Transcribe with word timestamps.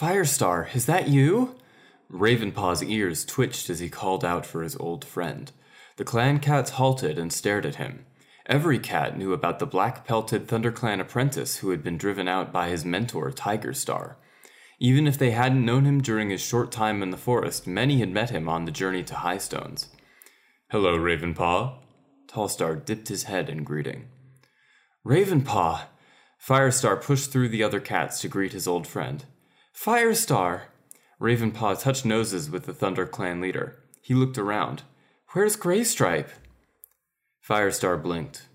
Firestar, 0.00 0.74
is 0.74 0.86
that 0.86 1.08
you? 1.08 1.56
Ravenpaw's 2.10 2.82
ears 2.82 3.22
twitched 3.22 3.68
as 3.68 3.80
he 3.80 3.90
called 3.90 4.24
out 4.24 4.46
for 4.46 4.62
his 4.62 4.74
old 4.76 5.04
friend. 5.04 5.52
The 5.98 6.06
clan 6.06 6.38
cats 6.38 6.70
halted 6.70 7.18
and 7.18 7.30
stared 7.30 7.66
at 7.66 7.74
him. 7.74 8.06
Every 8.46 8.78
cat 8.78 9.18
knew 9.18 9.34
about 9.34 9.58
the 9.58 9.66
black 9.66 10.06
pelted 10.06 10.46
ThunderClan 10.46 11.00
apprentice 11.00 11.58
who 11.58 11.68
had 11.68 11.84
been 11.84 11.98
driven 11.98 12.28
out 12.28 12.50
by 12.50 12.70
his 12.70 12.82
mentor, 12.82 13.30
Tigerstar. 13.30 14.14
Even 14.78 15.06
if 15.06 15.18
they 15.18 15.32
hadn't 15.32 15.66
known 15.66 15.84
him 15.84 16.00
during 16.00 16.30
his 16.30 16.40
short 16.40 16.72
time 16.72 17.02
in 17.02 17.10
the 17.10 17.18
forest, 17.18 17.66
many 17.66 17.98
had 17.98 18.08
met 18.08 18.30
him 18.30 18.48
on 18.48 18.64
the 18.64 18.72
journey 18.72 19.04
to 19.04 19.12
Highstones. 19.12 19.88
Hello, 20.70 20.96
Ravenpaw. 20.96 21.74
Tallstar 22.26 22.82
dipped 22.82 23.08
his 23.08 23.24
head 23.24 23.50
in 23.50 23.64
greeting. 23.64 24.06
Ravenpaw! 25.04 25.82
Firestar 26.38 26.96
pushed 26.96 27.30
through 27.30 27.50
the 27.50 27.62
other 27.62 27.80
cats 27.80 28.22
to 28.22 28.28
greet 28.28 28.54
his 28.54 28.66
old 28.66 28.86
friend. 28.86 29.26
Firestar! 29.82 30.64
Ravenpaw 31.18 31.80
touched 31.80 32.04
noses 32.04 32.50
with 32.50 32.66
the 32.66 32.72
ThunderClan 32.74 33.40
leader. 33.40 33.78
He 34.02 34.12
looked 34.12 34.36
around. 34.36 34.82
Where's 35.28 35.56
Graystripe? 35.56 36.28
Firestar 37.48 37.96
blinked. 37.96 38.46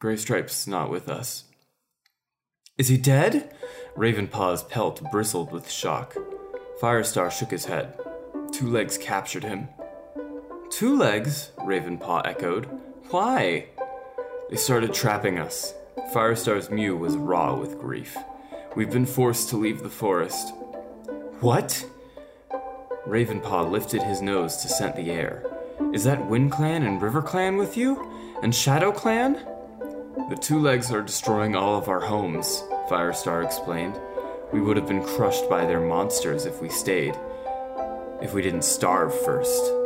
Graystripe's 0.00 0.68
not 0.68 0.88
with 0.88 1.08
us. 1.08 1.46
Is 2.78 2.86
he 2.86 2.96
dead? 2.96 3.52
Ravenpaw's 3.96 4.62
pelt 4.62 5.02
bristled 5.10 5.50
with 5.50 5.68
shock. 5.68 6.14
Firestar 6.80 7.32
shook 7.32 7.50
his 7.50 7.64
head. 7.64 7.98
Two 8.52 8.70
legs 8.70 8.96
captured 8.96 9.42
him. 9.42 9.68
Two 10.70 10.96
legs? 10.96 11.50
Ravenpaw 11.58 12.22
echoed. 12.24 12.66
Why? 13.10 13.66
They 14.48 14.56
started 14.56 14.94
trapping 14.94 15.40
us. 15.40 15.74
Firestar's 16.14 16.70
mew 16.70 16.96
was 16.96 17.16
raw 17.16 17.56
with 17.56 17.80
grief. 17.80 18.16
We've 18.74 18.90
been 18.90 19.04
forced 19.04 19.50
to 19.50 19.58
leave 19.58 19.82
the 19.82 19.90
forest. 19.90 20.54
What? 21.42 21.84
Ravenpaw 23.04 23.68
lifted 23.68 24.00
his 24.00 24.22
nose 24.22 24.58
to 24.58 24.68
scent 24.68 24.94
the 24.94 25.10
air. 25.10 25.44
Is 25.92 26.04
that 26.04 26.28
Wind 26.28 26.52
Clan 26.52 26.84
and 26.84 27.02
River 27.02 27.20
Clan 27.20 27.56
with 27.56 27.76
you? 27.76 28.38
And 28.44 28.54
Shadow 28.54 28.92
Clan? 28.92 29.44
The 30.30 30.38
two 30.40 30.60
legs 30.60 30.92
are 30.92 31.02
destroying 31.02 31.56
all 31.56 31.76
of 31.76 31.88
our 31.88 31.98
homes, 31.98 32.62
Firestar 32.88 33.44
explained. 33.44 33.98
We 34.52 34.60
would 34.60 34.76
have 34.76 34.86
been 34.86 35.02
crushed 35.02 35.50
by 35.50 35.66
their 35.66 35.80
monsters 35.80 36.46
if 36.46 36.62
we 36.62 36.68
stayed. 36.68 37.18
If 38.22 38.34
we 38.34 38.42
didn't 38.42 38.62
starve 38.62 39.12
first. 39.24 39.81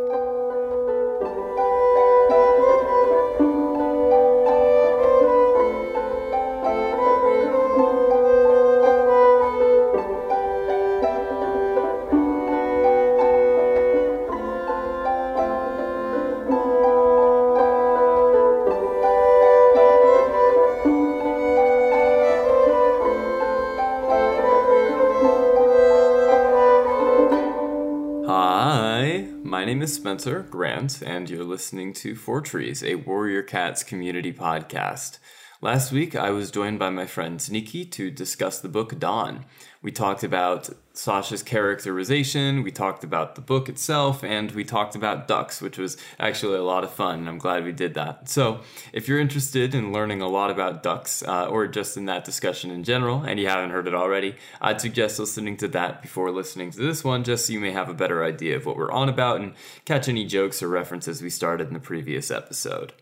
Spencer 29.96 30.42
Grant, 30.42 31.02
and 31.02 31.30
you're 31.30 31.42
listening 31.42 31.94
to 31.94 32.14
Four 32.14 32.42
Trees, 32.42 32.84
a 32.84 32.96
Warrior 32.96 33.42
Cats 33.42 33.82
community 33.82 34.30
podcast. 34.30 35.18
Last 35.62 35.90
week, 35.90 36.14
I 36.14 36.28
was 36.30 36.50
joined 36.50 36.78
by 36.78 36.90
my 36.90 37.06
friend 37.06 37.50
Nikki 37.50 37.86
to 37.86 38.10
discuss 38.10 38.60
the 38.60 38.68
book 38.68 38.98
Dawn. 38.98 39.46
We 39.80 39.90
talked 39.90 40.22
about 40.22 40.68
Sasha's 40.98 41.42
characterization, 41.42 42.62
we 42.62 42.70
talked 42.70 43.04
about 43.04 43.34
the 43.34 43.42
book 43.42 43.68
itself, 43.68 44.24
and 44.24 44.50
we 44.52 44.64
talked 44.64 44.94
about 44.94 45.28
ducks, 45.28 45.60
which 45.60 45.76
was 45.76 45.96
actually 46.18 46.56
a 46.56 46.62
lot 46.62 46.84
of 46.84 46.90
fun, 46.90 47.18
and 47.18 47.28
I'm 47.28 47.38
glad 47.38 47.64
we 47.64 47.72
did 47.72 47.94
that. 47.94 48.28
So, 48.30 48.60
if 48.92 49.06
you're 49.06 49.20
interested 49.20 49.74
in 49.74 49.92
learning 49.92 50.22
a 50.22 50.28
lot 50.28 50.50
about 50.50 50.82
ducks, 50.82 51.22
uh, 51.22 51.48
or 51.48 51.66
just 51.66 51.96
in 51.96 52.06
that 52.06 52.24
discussion 52.24 52.70
in 52.70 52.82
general, 52.82 53.22
and 53.22 53.38
you 53.38 53.46
haven't 53.46 53.70
heard 53.70 53.86
it 53.86 53.94
already, 53.94 54.36
I'd 54.60 54.80
suggest 54.80 55.18
listening 55.18 55.58
to 55.58 55.68
that 55.68 56.00
before 56.00 56.30
listening 56.30 56.70
to 56.70 56.78
this 56.78 57.04
one, 57.04 57.24
just 57.24 57.46
so 57.46 57.52
you 57.52 57.60
may 57.60 57.72
have 57.72 57.90
a 57.90 57.94
better 57.94 58.24
idea 58.24 58.56
of 58.56 58.64
what 58.64 58.76
we're 58.76 58.90
on 58.90 59.08
about 59.08 59.40
and 59.40 59.52
catch 59.84 60.08
any 60.08 60.24
jokes 60.24 60.62
or 60.62 60.68
references 60.68 61.20
we 61.20 61.30
started 61.30 61.68
in 61.68 61.74
the 61.74 61.80
previous 61.80 62.30
episode 62.30 62.94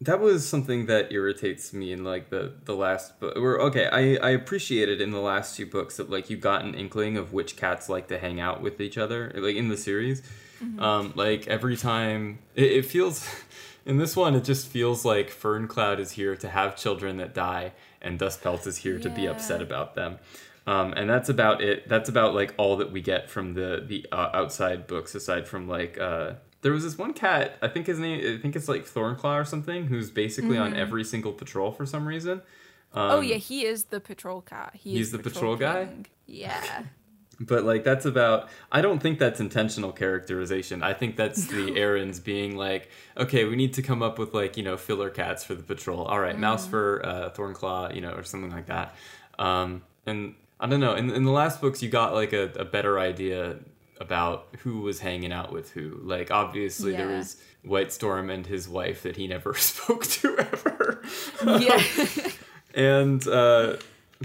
that 0.00 0.20
was 0.20 0.48
something 0.48 0.86
that 0.86 1.12
irritates 1.12 1.72
me 1.72 1.92
in 1.92 2.04
like 2.04 2.30
the 2.30 2.52
the 2.64 2.74
last 2.74 3.18
book 3.18 3.36
or 3.36 3.60
okay 3.60 3.86
i 3.86 4.28
i 4.28 4.30
appreciate 4.30 4.88
it 4.88 5.00
in 5.00 5.10
the 5.10 5.20
last 5.20 5.56
two 5.56 5.66
books 5.66 5.96
that 5.96 6.08
like 6.08 6.30
you 6.30 6.36
got 6.36 6.64
an 6.64 6.74
inkling 6.74 7.16
of 7.16 7.32
which 7.32 7.56
cats 7.56 7.88
like 7.88 8.06
to 8.08 8.18
hang 8.18 8.40
out 8.40 8.62
with 8.62 8.80
each 8.80 8.96
other 8.96 9.32
like 9.36 9.56
in 9.56 9.68
the 9.68 9.76
series 9.76 10.22
mm-hmm. 10.62 10.80
um 10.80 11.12
like 11.16 11.48
every 11.48 11.76
time 11.76 12.38
it, 12.54 12.70
it 12.70 12.86
feels 12.86 13.28
in 13.86 13.96
this 13.98 14.14
one 14.14 14.34
it 14.34 14.44
just 14.44 14.68
feels 14.68 15.04
like 15.04 15.30
ferncloud 15.30 15.98
is 15.98 16.12
here 16.12 16.36
to 16.36 16.48
have 16.48 16.76
children 16.76 17.16
that 17.16 17.34
die 17.34 17.72
and 18.00 18.20
dustpelt 18.20 18.66
is 18.66 18.78
here 18.78 18.96
yeah. 18.96 19.02
to 19.02 19.10
be 19.10 19.26
upset 19.26 19.60
about 19.60 19.94
them 19.94 20.18
um, 20.68 20.92
and 20.98 21.08
that's 21.08 21.30
about 21.30 21.62
it. 21.62 21.88
That's 21.88 22.10
about 22.10 22.34
like 22.34 22.52
all 22.58 22.76
that 22.76 22.92
we 22.92 23.00
get 23.00 23.30
from 23.30 23.54
the 23.54 23.82
the 23.86 24.04
uh, 24.12 24.28
outside 24.34 24.86
books, 24.86 25.14
aside 25.14 25.48
from 25.48 25.66
like 25.66 25.98
uh, 25.98 26.32
there 26.62 26.72
was 26.72 26.84
this 26.84 26.98
one 26.98 27.12
cat 27.12 27.56
i 27.62 27.68
think 27.68 27.86
his 27.86 27.98
name 27.98 28.38
i 28.38 28.40
think 28.40 28.56
it's 28.56 28.68
like 28.68 28.84
thornclaw 28.84 29.40
or 29.40 29.44
something 29.44 29.86
who's 29.86 30.10
basically 30.10 30.56
mm-hmm. 30.56 30.74
on 30.74 30.76
every 30.76 31.04
single 31.04 31.32
patrol 31.32 31.70
for 31.72 31.86
some 31.86 32.06
reason. 32.06 32.42
Um, 32.94 33.10
oh 33.10 33.20
yeah 33.20 33.36
he 33.36 33.64
is 33.66 33.84
the 33.84 34.00
patrol 34.00 34.40
cat 34.40 34.72
he 34.74 34.92
he's 34.96 35.12
the 35.12 35.18
patrol, 35.18 35.56
patrol 35.56 35.84
guy 35.84 35.88
yeah. 36.26 36.84
But 37.40 37.62
like 37.62 37.84
that's 37.84 38.04
about 38.04 38.48
i 38.72 38.80
don't 38.80 38.98
think 38.98 39.20
that's 39.20 39.38
intentional 39.38 39.92
characterization. 39.92 40.82
I 40.82 40.92
think 40.92 41.14
that's 41.14 41.46
the 41.46 41.70
Erins 41.70 42.18
being 42.24 42.56
like 42.56 42.90
okay 43.16 43.44
we 43.44 43.54
need 43.54 43.74
to 43.74 43.82
come 43.82 44.02
up 44.02 44.18
with 44.18 44.34
like 44.34 44.56
you 44.56 44.64
know 44.64 44.76
filler 44.76 45.08
cats 45.08 45.44
for 45.44 45.54
the 45.54 45.62
patrol. 45.62 46.02
All 46.02 46.18
right 46.18 46.34
mm. 46.34 46.40
mouse 46.40 46.66
for 46.66 47.00
uh, 47.06 47.30
thornclaw 47.30 47.94
you 47.94 48.00
know 48.00 48.10
or 48.10 48.24
something 48.24 48.50
like 48.50 48.66
that. 48.66 48.96
Um, 49.38 49.82
and 50.08 50.34
i 50.58 50.66
don't 50.66 50.80
know 50.80 50.94
in, 50.94 51.10
in 51.10 51.24
the 51.24 51.30
last 51.30 51.60
books 51.60 51.82
you 51.82 51.88
got 51.88 52.14
like 52.14 52.32
a, 52.32 52.50
a 52.56 52.64
better 52.64 52.98
idea 52.98 53.56
about 54.00 54.48
who 54.60 54.80
was 54.80 55.00
hanging 55.00 55.32
out 55.32 55.52
with 55.52 55.70
who. 55.72 55.98
Like 56.02 56.30
obviously 56.30 56.92
yeah. 56.92 56.98
there 56.98 57.16
was 57.16 57.36
White 57.62 57.92
Storm 57.92 58.30
and 58.30 58.46
his 58.46 58.68
wife 58.68 59.02
that 59.02 59.16
he 59.16 59.26
never 59.26 59.54
spoke 59.58 60.06
to 60.06 60.38
ever. 60.38 61.02
Yeah. 61.44 61.82
and 62.74 63.26
uh 63.26 63.76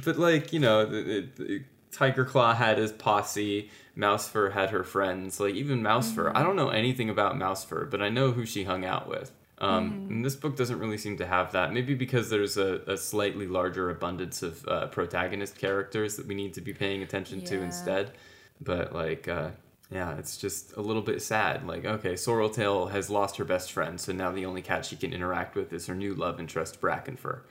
but 0.04 0.18
like, 0.18 0.54
you 0.54 0.60
know, 0.60 0.86
the, 0.86 1.28
the, 1.36 1.64
Tiger 1.92 2.26
Claw 2.26 2.56
had 2.56 2.78
his 2.78 2.92
posse, 2.92 3.70
Mousefur 3.96 4.54
had 4.54 4.72
her 4.72 4.84
friends. 4.84 5.40
Like 5.40 5.54
even 5.56 5.82
Mousefur, 5.82 6.28
mm-hmm. 6.28 6.38
I 6.38 6.44
don't 6.44 6.56
know 6.56 6.70
anything 6.70 7.10
about 7.10 7.36
Mousefur, 7.36 7.90
but 7.90 8.02
I 8.02 8.10
know 8.10 8.32
who 8.32 8.46
she 8.46 8.64
hung 8.64 8.84
out 8.84 9.08
with. 9.08 9.32
Um, 9.60 9.92
mm-hmm. 9.92 10.14
And 10.14 10.26
this 10.26 10.36
book 10.36 10.58
doesn't 10.58 10.80
really 10.80 10.98
seem 10.98 11.18
to 11.18 11.28
have 11.28 11.52
that. 11.52 11.72
Maybe 11.72 11.94
because 11.94 12.30
there's 12.30 12.58
a, 12.58 12.82
a 12.88 12.98
slightly 12.98 13.48
larger 13.48 13.90
abundance 13.90 14.42
of 14.42 14.68
uh, 14.68 14.88
protagonist 14.88 15.58
characters 15.58 16.16
that 16.16 16.26
we 16.26 16.36
need 16.36 16.56
to 16.56 16.62
be 16.62 16.74
paying 16.74 17.04
attention 17.04 17.40
yeah. 17.42 17.46
to 17.46 17.62
instead. 17.62 18.12
But 18.60 18.94
like, 18.94 19.28
uh, 19.28 19.52
yeah, 19.94 20.18
it's 20.18 20.38
just 20.38 20.76
a 20.76 20.82
little 20.82 21.02
bit 21.02 21.22
sad. 21.22 21.68
Like, 21.68 21.86
okay, 21.86 22.14
Sorreltail 22.14 22.92
has 22.92 23.10
lost 23.10 23.38
her 23.38 23.46
best 23.46 23.72
friend, 23.72 24.02
so 24.02 24.12
now 24.12 24.32
the 24.32 24.46
only 24.46 24.62
cat 24.62 24.86
she 24.86 24.96
can 24.96 25.14
interact 25.14 25.56
with 25.56 25.72
is 25.72 25.86
her 25.86 25.94
new 25.94 26.16
love 26.16 26.40
interest, 26.40 26.82
Brackenfur. 26.82 27.42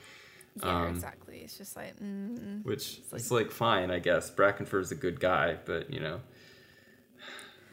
Yeah, 0.56 0.82
um, 0.82 0.88
exactly. 0.88 1.38
It's 1.38 1.56
just 1.56 1.76
like, 1.76 1.98
mm, 2.00 2.64
which 2.64 2.98
it's 2.98 3.12
like, 3.12 3.20
is 3.20 3.30
like 3.30 3.50
fine, 3.50 3.90
I 3.90 4.00
guess. 4.00 4.30
Brackenfur 4.30 4.80
is 4.80 4.90
a 4.90 4.96
good 4.96 5.20
guy, 5.20 5.56
but 5.64 5.92
you 5.92 6.00
know, 6.00 6.20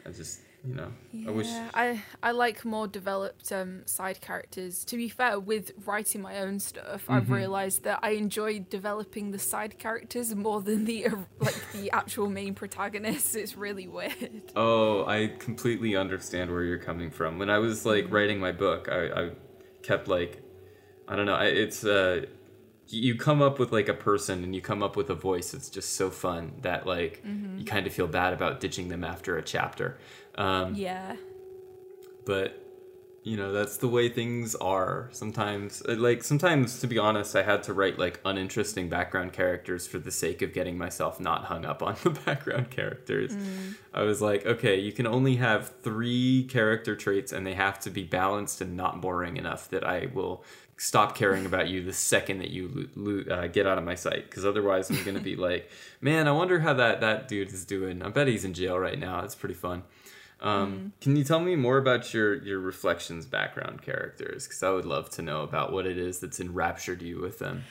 I 0.06 0.10
just 0.10 0.40
you 0.66 0.74
know? 0.74 0.92
Yeah, 1.12 1.28
i 1.28 1.32
wish 1.32 1.46
i 1.74 2.02
i 2.22 2.30
like 2.32 2.64
more 2.64 2.86
developed 2.86 3.50
um 3.52 3.82
side 3.86 4.20
characters. 4.20 4.84
To 4.84 4.96
be 4.96 5.08
fair 5.08 5.40
with 5.40 5.72
writing 5.86 6.22
my 6.22 6.38
own 6.40 6.58
stuff 6.60 7.02
mm-hmm. 7.02 7.12
i've 7.12 7.30
realized 7.30 7.84
that 7.84 8.00
i 8.02 8.10
enjoy 8.10 8.60
developing 8.60 9.30
the 9.30 9.38
side 9.38 9.78
characters 9.78 10.34
more 10.34 10.60
than 10.60 10.84
the 10.84 11.06
uh, 11.06 11.16
like 11.38 11.72
the 11.72 11.90
actual 11.92 12.28
main 12.28 12.54
protagonists. 12.54 13.34
It's 13.34 13.56
really 13.56 13.88
weird. 13.88 14.52
Oh 14.56 15.06
i 15.06 15.28
completely 15.38 15.96
understand 15.96 16.50
where 16.50 16.62
you're 16.62 16.78
coming 16.78 17.10
from. 17.10 17.38
When 17.38 17.50
i 17.50 17.58
was 17.58 17.86
like 17.86 18.04
mm-hmm. 18.04 18.14
writing 18.14 18.40
my 18.40 18.52
book 18.52 18.88
i 18.90 19.22
i 19.22 19.30
kept 19.82 20.08
like 20.08 20.42
i 21.08 21.16
don't 21.16 21.26
know 21.26 21.34
I, 21.34 21.46
it's 21.46 21.84
uh 21.84 22.26
you 22.92 23.14
come 23.14 23.40
up 23.40 23.58
with 23.58 23.72
like 23.72 23.88
a 23.88 23.94
person 23.94 24.42
and 24.42 24.54
you 24.54 24.60
come 24.60 24.82
up 24.82 24.96
with 24.96 25.08
a 25.10 25.14
voice 25.14 25.52
that's 25.52 25.70
just 25.70 25.94
so 25.94 26.10
fun 26.10 26.52
that 26.62 26.86
like 26.86 27.22
mm-hmm. 27.24 27.58
you 27.58 27.64
kind 27.64 27.86
of 27.86 27.92
feel 27.92 28.06
bad 28.06 28.32
about 28.32 28.60
ditching 28.60 28.88
them 28.88 29.04
after 29.04 29.36
a 29.36 29.42
chapter 29.42 29.98
um, 30.36 30.74
yeah. 30.74 31.16
But 32.24 32.60
you 33.22 33.36
know 33.36 33.52
that's 33.52 33.76
the 33.76 33.88
way 33.88 34.08
things 34.08 34.54
are 34.54 35.10
sometimes 35.12 35.82
uh, 35.86 35.94
like 35.98 36.24
sometimes 36.24 36.80
to 36.80 36.86
be 36.86 36.98
honest 36.98 37.36
i 37.36 37.42
had 37.42 37.62
to 37.62 37.72
write 37.74 37.98
like 37.98 38.18
uninteresting 38.24 38.88
background 38.88 39.30
characters 39.30 39.86
for 39.86 39.98
the 39.98 40.10
sake 40.10 40.40
of 40.40 40.54
getting 40.54 40.78
myself 40.78 41.20
not 41.20 41.44
hung 41.44 41.66
up 41.66 41.82
on 41.82 41.94
the 42.02 42.10
background 42.10 42.70
characters 42.70 43.36
mm. 43.36 43.74
i 43.92 44.00
was 44.00 44.22
like 44.22 44.46
okay 44.46 44.80
you 44.80 44.90
can 44.90 45.06
only 45.06 45.36
have 45.36 45.70
three 45.82 46.46
character 46.48 46.96
traits 46.96 47.30
and 47.30 47.46
they 47.46 47.52
have 47.52 47.78
to 47.78 47.90
be 47.90 48.02
balanced 48.02 48.62
and 48.62 48.74
not 48.74 49.02
boring 49.02 49.36
enough 49.36 49.68
that 49.68 49.86
i 49.86 50.08
will 50.14 50.42
stop 50.80 51.14
caring 51.14 51.44
about 51.44 51.68
you 51.68 51.84
the 51.84 51.92
second 51.92 52.38
that 52.38 52.48
you 52.48 52.88
lo- 52.96 53.12
lo- 53.12 53.36
uh, 53.36 53.46
get 53.48 53.66
out 53.66 53.76
of 53.76 53.84
my 53.84 53.94
sight 53.94 54.24
because 54.24 54.46
otherwise 54.46 54.88
i'm 54.88 55.04
gonna 55.04 55.20
be 55.20 55.36
like 55.36 55.70
man 56.00 56.26
i 56.26 56.32
wonder 56.32 56.58
how 56.60 56.72
that 56.72 57.02
that 57.02 57.28
dude 57.28 57.52
is 57.52 57.66
doing 57.66 58.02
i 58.02 58.08
bet 58.08 58.26
he's 58.26 58.46
in 58.46 58.54
jail 58.54 58.78
right 58.78 58.98
now 58.98 59.20
it's 59.20 59.34
pretty 59.34 59.54
fun 59.54 59.82
um, 60.42 60.72
mm. 60.96 61.02
Can 61.02 61.16
you 61.16 61.24
tell 61.24 61.40
me 61.40 61.54
more 61.54 61.76
about 61.76 62.14
your 62.14 62.42
your 62.42 62.60
reflections 62.60 63.26
background 63.26 63.82
characters? 63.82 64.46
Because 64.46 64.62
I 64.62 64.70
would 64.70 64.86
love 64.86 65.10
to 65.10 65.22
know 65.22 65.42
about 65.42 65.70
what 65.72 65.86
it 65.86 65.98
is 65.98 66.20
that's 66.20 66.40
enraptured 66.40 67.02
you 67.02 67.20
with 67.20 67.38
them. 67.38 67.64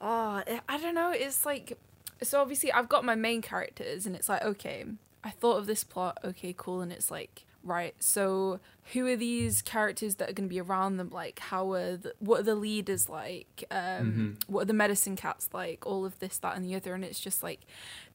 Oh, 0.00 0.42
I 0.68 0.78
don't 0.78 0.94
know. 0.94 1.10
It's 1.10 1.44
like 1.44 1.78
so. 2.22 2.40
Obviously, 2.40 2.72
I've 2.72 2.88
got 2.88 3.04
my 3.04 3.14
main 3.14 3.42
characters, 3.42 4.06
and 4.06 4.16
it's 4.16 4.28
like 4.28 4.42
okay, 4.42 4.84
I 5.22 5.30
thought 5.30 5.58
of 5.58 5.66
this 5.66 5.84
plot. 5.84 6.18
Okay, 6.24 6.54
cool, 6.56 6.80
and 6.80 6.90
it's 6.90 7.10
like 7.10 7.44
right 7.66 7.94
so 7.98 8.60
who 8.92 9.06
are 9.06 9.16
these 9.16 9.62
characters 9.62 10.16
that 10.16 10.30
are 10.30 10.32
going 10.32 10.48
to 10.48 10.52
be 10.52 10.60
around 10.60 10.96
them 10.96 11.10
like 11.10 11.38
how 11.38 11.72
are 11.72 11.96
the, 11.96 12.14
what 12.18 12.40
are 12.40 12.44
the 12.44 12.54
leaders 12.54 13.08
like 13.08 13.64
um, 13.70 13.78
mm-hmm. 13.78 14.32
what 14.46 14.62
are 14.62 14.66
the 14.66 14.72
medicine 14.72 15.16
cats 15.16 15.48
like 15.52 15.84
all 15.84 16.04
of 16.04 16.18
this 16.20 16.38
that 16.38 16.56
and 16.56 16.64
the 16.64 16.74
other 16.74 16.94
and 16.94 17.04
it's 17.04 17.20
just 17.20 17.42
like 17.42 17.60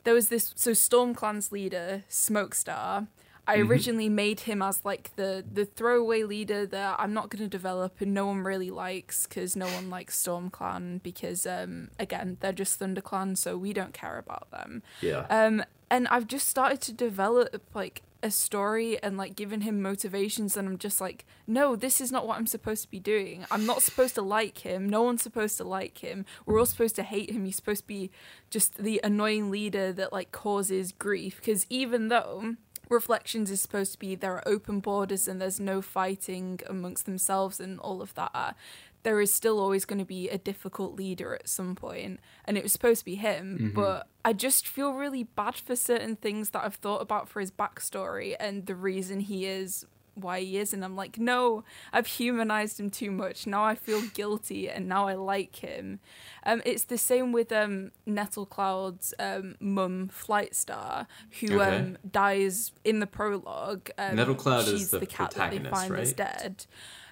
there 0.03 0.13
was 0.13 0.29
this 0.29 0.53
so 0.55 0.73
Storm 0.73 1.13
Clan's 1.13 1.51
leader 1.51 2.03
smokestar 2.09 3.07
I 3.47 3.57
mm-hmm. 3.57 3.71
originally 3.71 4.09
made 4.09 4.41
him 4.41 4.61
as 4.61 4.81
like 4.85 5.15
the 5.15 5.43
the 5.51 5.65
throwaway 5.65 6.23
leader 6.23 6.65
that 6.67 6.95
I'm 6.99 7.13
not 7.13 7.29
going 7.29 7.43
to 7.43 7.49
develop 7.49 7.99
and 7.99 8.13
no 8.13 8.27
one 8.27 8.43
really 8.43 8.69
likes 8.69 9.25
because 9.25 9.55
no 9.55 9.65
one 9.65 9.89
likes 9.89 10.17
Storm 10.17 10.49
Clan 10.49 10.99
because 11.03 11.45
um 11.45 11.89
again 11.99 12.37
they're 12.39 12.53
just 12.53 12.79
Thunder 12.79 13.01
Clan 13.01 13.35
so 13.35 13.57
we 13.57 13.73
don't 13.73 13.93
care 13.93 14.17
about 14.17 14.49
them. 14.51 14.83
Yeah. 15.01 15.25
Um 15.29 15.63
and 15.89 16.07
I've 16.07 16.27
just 16.27 16.47
started 16.47 16.81
to 16.81 16.93
develop 16.93 17.61
like 17.73 18.03
a 18.23 18.31
story 18.31 19.01
and 19.01 19.17
like 19.17 19.35
giving 19.35 19.61
him 19.61 19.81
motivations 19.81 20.55
and 20.55 20.67
I'm 20.67 20.77
just 20.77 21.01
like 21.01 21.25
no 21.47 21.75
this 21.75 21.99
is 21.99 22.11
not 22.11 22.27
what 22.27 22.37
I'm 22.37 22.47
supposed 22.47 22.83
to 22.83 22.89
be 22.89 22.99
doing. 22.99 23.45
I'm 23.51 23.65
not 23.65 23.81
supposed 23.81 24.15
to 24.15 24.21
like 24.21 24.59
him. 24.59 24.87
No 24.87 25.03
one's 25.03 25.23
supposed 25.23 25.57
to 25.57 25.63
like 25.63 25.99
him. 25.99 26.25
We're 26.45 26.59
all 26.59 26.65
supposed 26.65 26.95
to 26.97 27.03
hate 27.03 27.31
him. 27.31 27.45
He's 27.45 27.55
supposed 27.55 27.81
to 27.81 27.87
be 27.87 28.11
just 28.49 28.77
the 28.77 29.01
annoying 29.03 29.51
leader 29.51 29.91
that 29.93 30.13
like 30.13 30.31
causes 30.31 30.91
grief. 30.91 31.37
Because 31.37 31.65
even 31.69 32.09
though 32.09 32.55
Reflections 32.91 33.49
is 33.49 33.61
supposed 33.61 33.93
to 33.93 33.99
be 33.99 34.15
there 34.15 34.33
are 34.33 34.43
open 34.45 34.81
borders 34.81 35.25
and 35.25 35.41
there's 35.41 35.61
no 35.61 35.81
fighting 35.81 36.59
amongst 36.67 37.05
themselves 37.05 37.59
and 37.59 37.79
all 37.79 38.01
of 38.01 38.13
that. 38.15 38.55
There 39.03 39.19
is 39.21 39.33
still 39.33 39.59
always 39.59 39.85
going 39.85 39.99
to 39.99 40.05
be 40.05 40.29
a 40.29 40.37
difficult 40.37 40.95
leader 40.95 41.33
at 41.35 41.49
some 41.49 41.75
point, 41.75 42.19
and 42.45 42.57
it 42.57 42.63
was 42.63 42.71
supposed 42.71 42.99
to 42.99 43.05
be 43.05 43.15
him. 43.15 43.57
Mm-hmm. 43.57 43.75
But 43.75 44.07
I 44.23 44.33
just 44.33 44.67
feel 44.67 44.93
really 44.93 45.23
bad 45.23 45.55
for 45.55 45.75
certain 45.75 46.15
things 46.15 46.51
that 46.51 46.63
I've 46.63 46.75
thought 46.75 47.01
about 47.01 47.29
for 47.29 47.39
his 47.39 47.51
backstory 47.51 48.35
and 48.39 48.65
the 48.65 48.75
reason 48.75 49.19
he 49.19 49.45
is 49.45 49.85
why 50.15 50.41
he 50.41 50.57
is 50.57 50.73
and 50.73 50.83
i'm 50.83 50.95
like 50.95 51.17
no 51.17 51.63
i've 51.93 52.07
humanized 52.07 52.79
him 52.79 52.89
too 52.89 53.11
much 53.11 53.47
now 53.47 53.63
i 53.63 53.75
feel 53.75 54.01
guilty 54.13 54.69
and 54.69 54.87
now 54.87 55.07
i 55.07 55.13
like 55.13 55.57
him 55.57 55.99
um, 56.45 56.61
it's 56.65 56.85
the 56.85 56.97
same 56.97 57.31
with 57.31 57.51
um, 57.51 57.91
nettlecloud's 58.07 59.13
um, 59.19 59.55
mum 59.59 60.09
flightstar 60.13 61.05
who 61.39 61.61
okay. 61.61 61.77
um, 61.77 61.97
dies 62.09 62.71
in 62.83 62.99
the 62.99 63.07
prologue 63.07 63.89
um, 63.97 64.17
nettlecloud 64.17 64.65
she's 64.65 64.81
is 64.81 64.91
the, 64.91 64.99
the 64.99 65.05
cat 65.05 65.31
that 65.31 65.51
they 65.51 65.59
find 65.59 65.91
right? 65.91 66.03
is 66.03 66.13
dead 66.13 66.65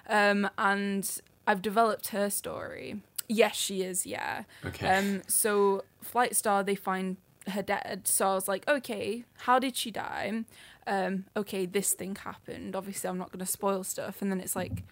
um, 0.08 0.50
and 0.58 1.20
i've 1.46 1.62
developed 1.62 2.08
her 2.08 2.30
story 2.30 3.02
yes 3.28 3.56
she 3.56 3.82
is 3.82 4.06
yeah 4.06 4.44
okay 4.64 4.88
um, 4.88 5.22
so 5.26 5.82
flightstar 6.04 6.64
they 6.64 6.74
find 6.74 7.16
her 7.48 7.62
dead 7.62 8.02
so 8.04 8.28
i 8.28 8.34
was 8.34 8.48
like 8.48 8.66
okay 8.68 9.24
how 9.38 9.58
did 9.58 9.76
she 9.76 9.90
die 9.90 10.44
um, 10.86 11.26
okay, 11.36 11.66
this 11.66 11.92
thing 11.92 12.16
happened. 12.16 12.74
Obviously, 12.74 13.08
I'm 13.08 13.16
not 13.16 13.30
going 13.30 13.44
to 13.44 13.50
spoil 13.50 13.84
stuff. 13.84 14.20
And 14.20 14.30
then 14.30 14.40
it's 14.40 14.56
like, 14.56 14.82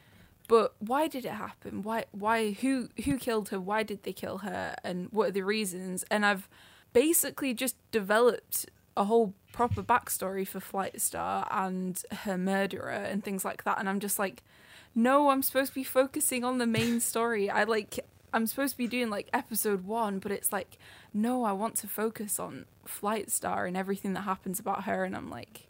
but 0.46 0.74
why 0.78 1.08
did 1.08 1.24
it 1.24 1.32
happen? 1.32 1.82
Why? 1.82 2.04
Why? 2.12 2.52
Who? 2.52 2.88
Who 3.04 3.18
killed 3.18 3.48
her? 3.50 3.60
Why 3.60 3.82
did 3.82 4.04
they 4.04 4.12
kill 4.12 4.38
her? 4.38 4.76
And 4.84 5.08
what 5.10 5.28
are 5.28 5.32
the 5.32 5.42
reasons? 5.42 6.04
And 6.10 6.24
I've 6.24 6.48
basically 6.92 7.52
just 7.52 7.76
developed 7.90 8.66
a 8.96 9.04
whole 9.04 9.34
proper 9.52 9.82
backstory 9.82 10.46
for 10.46 10.60
Flight 10.60 11.00
Star 11.00 11.48
and 11.50 12.00
her 12.22 12.38
murderer 12.38 12.90
and 12.90 13.24
things 13.24 13.44
like 13.44 13.64
that. 13.64 13.78
And 13.78 13.88
I'm 13.88 14.00
just 14.00 14.18
like, 14.18 14.42
no, 14.98 15.30
I'm 15.30 15.42
supposed 15.42 15.70
to 15.70 15.74
be 15.76 15.84
focusing 15.84 16.42
on 16.42 16.58
the 16.58 16.66
main 16.66 16.98
story. 16.98 17.48
I 17.48 17.62
like. 17.62 18.00
I'm 18.32 18.48
supposed 18.48 18.72
to 18.72 18.78
be 18.78 18.88
doing 18.88 19.10
like 19.10 19.28
episode 19.32 19.86
one, 19.86 20.18
but 20.18 20.32
it's 20.32 20.52
like, 20.52 20.76
no, 21.14 21.44
I 21.44 21.52
want 21.52 21.76
to 21.76 21.86
focus 21.86 22.40
on 22.40 22.66
Flight 22.84 23.30
Star 23.30 23.64
and 23.66 23.76
everything 23.76 24.12
that 24.14 24.22
happens 24.22 24.58
about 24.58 24.84
her. 24.84 25.04
And 25.04 25.14
I'm 25.14 25.30
like, 25.30 25.68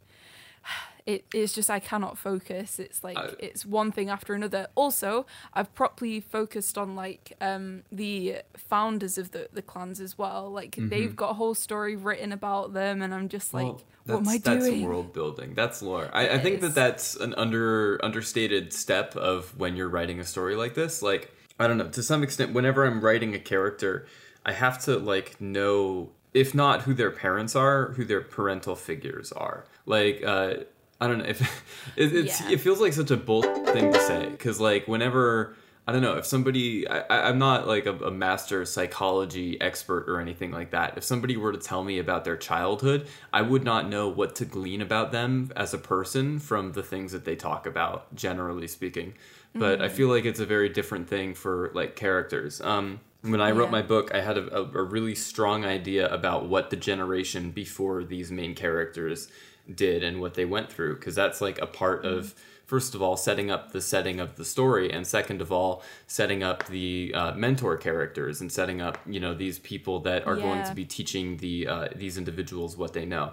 it 1.09 1.25
is 1.33 1.55
just 1.55 1.71
I 1.71 1.81
cannot 1.81 2.19
focus. 2.19 2.79
It's 2.79 3.03
like 3.03 3.17
I, 3.17 3.31
it's 3.39 3.65
one 3.65 3.91
thing 3.91 4.11
after 4.11 4.35
another. 4.35 4.67
Also, 4.75 5.25
I've 5.55 5.75
properly 5.75 6.21
focused 6.21 6.77
on 6.77 6.95
like 6.95 7.33
um, 7.41 7.83
the 7.91 8.43
founders 8.55 9.17
of 9.17 9.31
the, 9.31 9.49
the 9.51 9.63
clans 9.63 10.03
as 10.03 10.19
well. 10.19 10.51
Like 10.51 10.73
mm-hmm. 10.73 10.91
they've 10.91 11.17
got 11.17 11.31
a 11.31 11.33
whole 11.33 11.55
story 11.55 11.97
written 11.97 12.31
about 12.31 12.75
them, 12.75 13.01
and 13.01 13.15
I'm 13.15 13.31
just 13.31 13.55
like, 13.55 13.65
well, 13.65 13.83
what 14.05 14.17
am 14.19 14.29
I 14.29 14.37
doing? 14.37 14.61
That's 14.61 14.85
world 14.85 15.15
building. 15.15 15.55
That's 15.55 15.81
lore. 15.81 16.11
I, 16.13 16.29
I 16.29 16.39
think 16.41 16.61
that 16.61 16.75
that's 16.75 17.17
an 17.17 17.33
under 17.37 17.99
understated 18.05 18.75
step 18.75 19.17
of 19.17 19.57
when 19.57 19.77
you're 19.77 19.89
writing 19.89 20.21
a 20.21 20.27
story 20.27 20.57
like 20.57 20.75
this. 20.75 21.01
Like 21.01 21.35
I 21.59 21.67
don't 21.67 21.79
know. 21.79 21.89
To 21.89 22.03
some 22.03 22.23
extent, 22.23 22.53
whenever 22.53 22.85
I'm 22.85 23.01
writing 23.01 23.35
a 23.35 23.39
character, 23.39 24.07
I 24.45 24.53
have 24.53 24.79
to 24.85 24.99
like 24.99 25.41
know 25.41 26.11
if 26.35 26.55
not 26.55 26.83
who 26.83 26.93
their 26.93 27.11
parents 27.11 27.57
are, 27.57 27.93
who 27.93 28.05
their 28.05 28.21
parental 28.21 28.77
figures 28.77 29.33
are. 29.33 29.65
Like, 29.87 30.23
uh, 30.23 30.57
I 31.01 31.07
don't 31.07 31.19
know 31.19 31.25
if 31.25 31.41
it, 31.97 32.15
it's 32.15 32.41
yeah. 32.41 32.51
it 32.51 32.61
feels 32.61 32.81
like 32.81 32.93
such 32.93 33.11
a 33.11 33.17
bold 33.17 33.45
thing 33.67 33.93
to 33.93 34.01
say 34.01 34.29
because 34.29 34.61
like 34.61 34.89
whenever 34.89 35.57
I 35.87 35.93
don't 35.93 36.03
know 36.03 36.19
if 36.19 36.27
somebody 36.27 36.87
I, 36.87 37.31
am 37.31 37.39
not 37.39 37.67
like 37.67 37.87
a, 37.87 37.95
a, 37.95 38.11
master 38.11 38.65
psychology 38.67 39.59
expert 39.59 40.05
or 40.07 40.21
anything 40.21 40.51
like 40.51 40.73
that. 40.73 40.99
If 40.99 41.05
somebody 41.05 41.39
were 41.39 41.51
to 41.51 41.59
tell 41.59 41.83
me 41.83 41.99
about 41.99 42.27
their 42.27 42.37
childhood, 42.37 43.09
I 43.33 43.41
would 43.41 43.65
not 43.65 43.89
know 43.89 44.07
what 44.07 44.37
to 44.37 44.45
glean 44.45 44.83
about 44.83 45.13
them 45.13 45.51
as 45.57 45.73
a 45.73 45.79
person 45.79 46.41
from 46.41 46.73
the 46.73 46.83
things 46.83 47.13
that 47.13 47.25
they 47.25 47.37
talk 47.37 47.65
about, 47.65 48.15
generally 48.15 48.69
speaking. 48.69 49.15
But 49.55 49.77
mm-hmm. 49.77 49.85
I 49.85 49.89
feel 49.89 50.09
like 50.09 50.27
it's 50.27 50.41
a 50.41 50.47
very 50.47 50.69
different 50.69 51.09
thing 51.09 51.33
for 51.33 51.71
like 51.75 51.97
characters. 51.97 52.61
Um, 52.61 53.01
when 53.23 53.41
I 53.41 53.53
wrote 53.53 53.67
yeah. 53.67 53.71
my 53.71 53.83
book, 53.83 54.15
I 54.15 54.21
had 54.21 54.37
a, 54.37 54.55
a, 54.55 54.63
a, 54.63 54.83
really 54.83 55.15
strong 55.15 55.65
idea 55.65 56.09
about 56.13 56.49
what 56.49 56.71
the 56.71 56.77
generation 56.77 57.51
before 57.51 58.05
these 58.05 58.31
main 58.31 58.55
characters 58.55 59.29
did 59.75 60.03
and 60.03 60.21
what 60.21 60.35
they 60.35 60.45
went 60.45 60.71
through, 60.73 60.97
because 60.97 61.15
that's 61.15 61.41
like 61.41 61.61
a 61.61 61.67
part 61.67 62.05
mm-hmm. 62.05 62.19
of, 62.19 62.35
first 62.67 62.95
of 62.95 63.03
all, 63.03 63.17
setting 63.17 63.51
up 63.51 63.73
the 63.73 63.81
setting 63.81 64.21
of 64.21 64.37
the 64.37 64.45
story, 64.45 64.93
and 64.93 65.07
second 65.07 65.41
of 65.41 65.51
all, 65.51 65.83
setting 66.07 66.43
up 66.43 66.67
the 66.67 67.13
uh, 67.15 67.33
mentor 67.33 67.77
characters 67.77 68.41
and 68.41 68.51
setting 68.51 68.81
up, 68.81 68.99
you 69.07 69.21
know, 69.21 69.35
these 69.35 69.59
people 69.59 70.01
that 70.01 70.27
are 70.27 70.37
yeah. 70.37 70.43
going 70.43 70.65
to 70.65 70.75
be 70.75 70.85
teaching 70.85 71.37
the 71.39 71.67
uh, 71.67 71.89
these 71.95 72.19
individuals 72.19 72.77
what 72.77 72.93
they 72.93 73.07
know. 73.07 73.33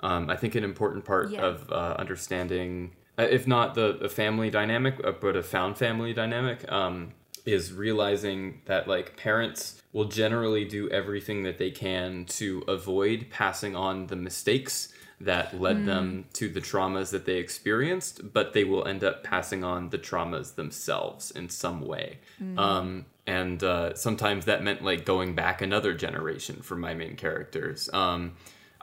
Um, 0.00 0.28
I 0.28 0.36
think 0.36 0.54
an 0.54 0.64
important 0.64 1.04
part 1.04 1.30
yeah. 1.30 1.42
of 1.42 1.70
uh, 1.70 1.94
understanding, 1.98 2.92
uh, 3.18 3.22
if 3.22 3.46
not 3.46 3.74
the, 3.74 3.96
the 4.00 4.08
family 4.08 4.50
dynamic, 4.50 5.00
uh, 5.04 5.12
but 5.12 5.36
a 5.36 5.42
found 5.42 5.78
family 5.78 6.12
dynamic. 6.12 6.70
Um, 6.70 7.12
is 7.44 7.72
realizing 7.72 8.60
that 8.66 8.86
like 8.86 9.16
parents 9.16 9.82
will 9.92 10.04
generally 10.04 10.64
do 10.64 10.88
everything 10.90 11.42
that 11.42 11.58
they 11.58 11.70
can 11.70 12.24
to 12.24 12.62
avoid 12.68 13.26
passing 13.30 13.74
on 13.74 14.06
the 14.06 14.16
mistakes 14.16 14.92
that 15.24 15.58
led 15.60 15.78
mm. 15.78 15.86
them 15.86 16.24
to 16.34 16.48
the 16.48 16.60
traumas 16.60 17.10
that 17.10 17.24
they 17.24 17.36
experienced, 17.36 18.32
but 18.32 18.52
they 18.52 18.64
will 18.64 18.86
end 18.86 19.04
up 19.04 19.22
passing 19.22 19.64
on 19.64 19.90
the 19.90 19.98
traumas 19.98 20.54
themselves 20.54 21.30
in 21.30 21.48
some 21.48 21.80
way. 21.86 22.18
Mm. 22.42 22.58
Um, 22.58 23.06
and 23.26 23.62
uh, 23.62 23.94
sometimes 23.94 24.46
that 24.46 24.62
meant 24.62 24.82
like 24.82 25.04
going 25.04 25.34
back 25.34 25.62
another 25.62 25.94
generation 25.94 26.56
for 26.56 26.76
my 26.76 26.94
main 26.94 27.16
characters. 27.16 27.88
Um, 27.92 28.32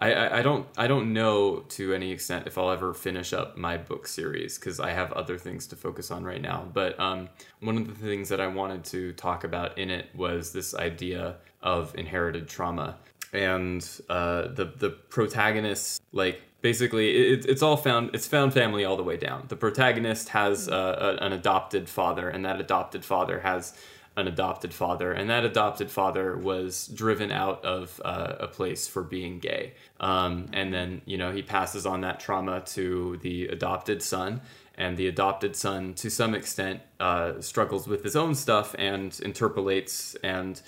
I, 0.01 0.39
I, 0.39 0.41
don't 0.41 0.65
I 0.77 0.87
don't 0.87 1.11
know 1.11 1.59
to 1.69 1.93
any 1.93 2.11
extent 2.11 2.47
if 2.47 2.57
I'll 2.57 2.71
ever 2.71 2.93
finish 2.93 3.33
up 3.33 3.57
my 3.57 3.75
book 3.75 4.07
series 4.07 4.57
because 4.57 4.79
I 4.79 4.91
have 4.91 5.11
other 5.11 5.37
things 5.37 5.67
to 5.67 5.75
focus 5.75 6.09
on 6.09 6.23
right 6.23 6.41
now. 6.41 6.69
But 6.73 6.97
um, 6.99 7.27
one 7.59 7.75
of 7.75 7.87
the 7.87 8.07
things 8.07 8.29
that 8.29 8.39
I 8.39 8.47
wanted 8.47 8.85
to 8.85 9.11
talk 9.13 9.43
about 9.43 9.77
in 9.77 9.89
it 9.89 10.07
was 10.15 10.53
this 10.53 10.73
idea 10.73 11.35
of 11.61 11.93
inherited 11.95 12.47
trauma 12.47 12.95
and 13.33 13.87
uh, 14.09 14.47
the 14.47 14.73
the 14.77 14.89
protagonist 14.89 16.01
like 16.11 16.41
basically 16.61 17.33
it, 17.33 17.45
it's 17.45 17.61
all 17.61 17.77
found 17.77 18.11
it's 18.13 18.27
found 18.27 18.53
family 18.53 18.85
all 18.85 18.97
the 18.97 19.03
way 19.03 19.17
down. 19.17 19.45
The 19.47 19.55
protagonist 19.55 20.29
has 20.29 20.67
uh, 20.67 21.17
a, 21.19 21.23
an 21.23 21.33
adopted 21.33 21.89
father, 21.89 22.29
and 22.29 22.45
that 22.45 22.59
adopted 22.59 23.05
father 23.05 23.39
has 23.39 23.73
an 24.17 24.27
adopted 24.27 24.73
father, 24.73 25.11
and 25.11 25.29
that 25.29 25.45
adopted 25.45 25.89
father 25.89 26.37
was 26.37 26.87
driven 26.87 27.31
out 27.31 27.63
of 27.63 28.01
uh, 28.03 28.35
a 28.39 28.47
place 28.47 28.87
for 28.87 29.03
being 29.03 29.39
gay. 29.39 29.73
Um, 29.99 30.47
and 30.53 30.73
then, 30.73 31.01
you 31.05 31.17
know, 31.17 31.31
he 31.31 31.41
passes 31.41 31.85
on 31.85 32.01
that 32.01 32.19
trauma 32.19 32.61
to 32.67 33.17
the 33.17 33.47
adopted 33.47 34.03
son, 34.03 34.41
and 34.75 34.97
the 34.97 35.07
adopted 35.07 35.55
son, 35.55 35.93
to 35.95 36.09
some 36.09 36.35
extent, 36.35 36.81
uh, 36.99 37.39
struggles 37.39 37.87
with 37.87 38.03
his 38.03 38.15
own 38.15 38.35
stuff 38.35 38.75
and 38.77 39.17
interpolates 39.23 40.15
and 40.23 40.61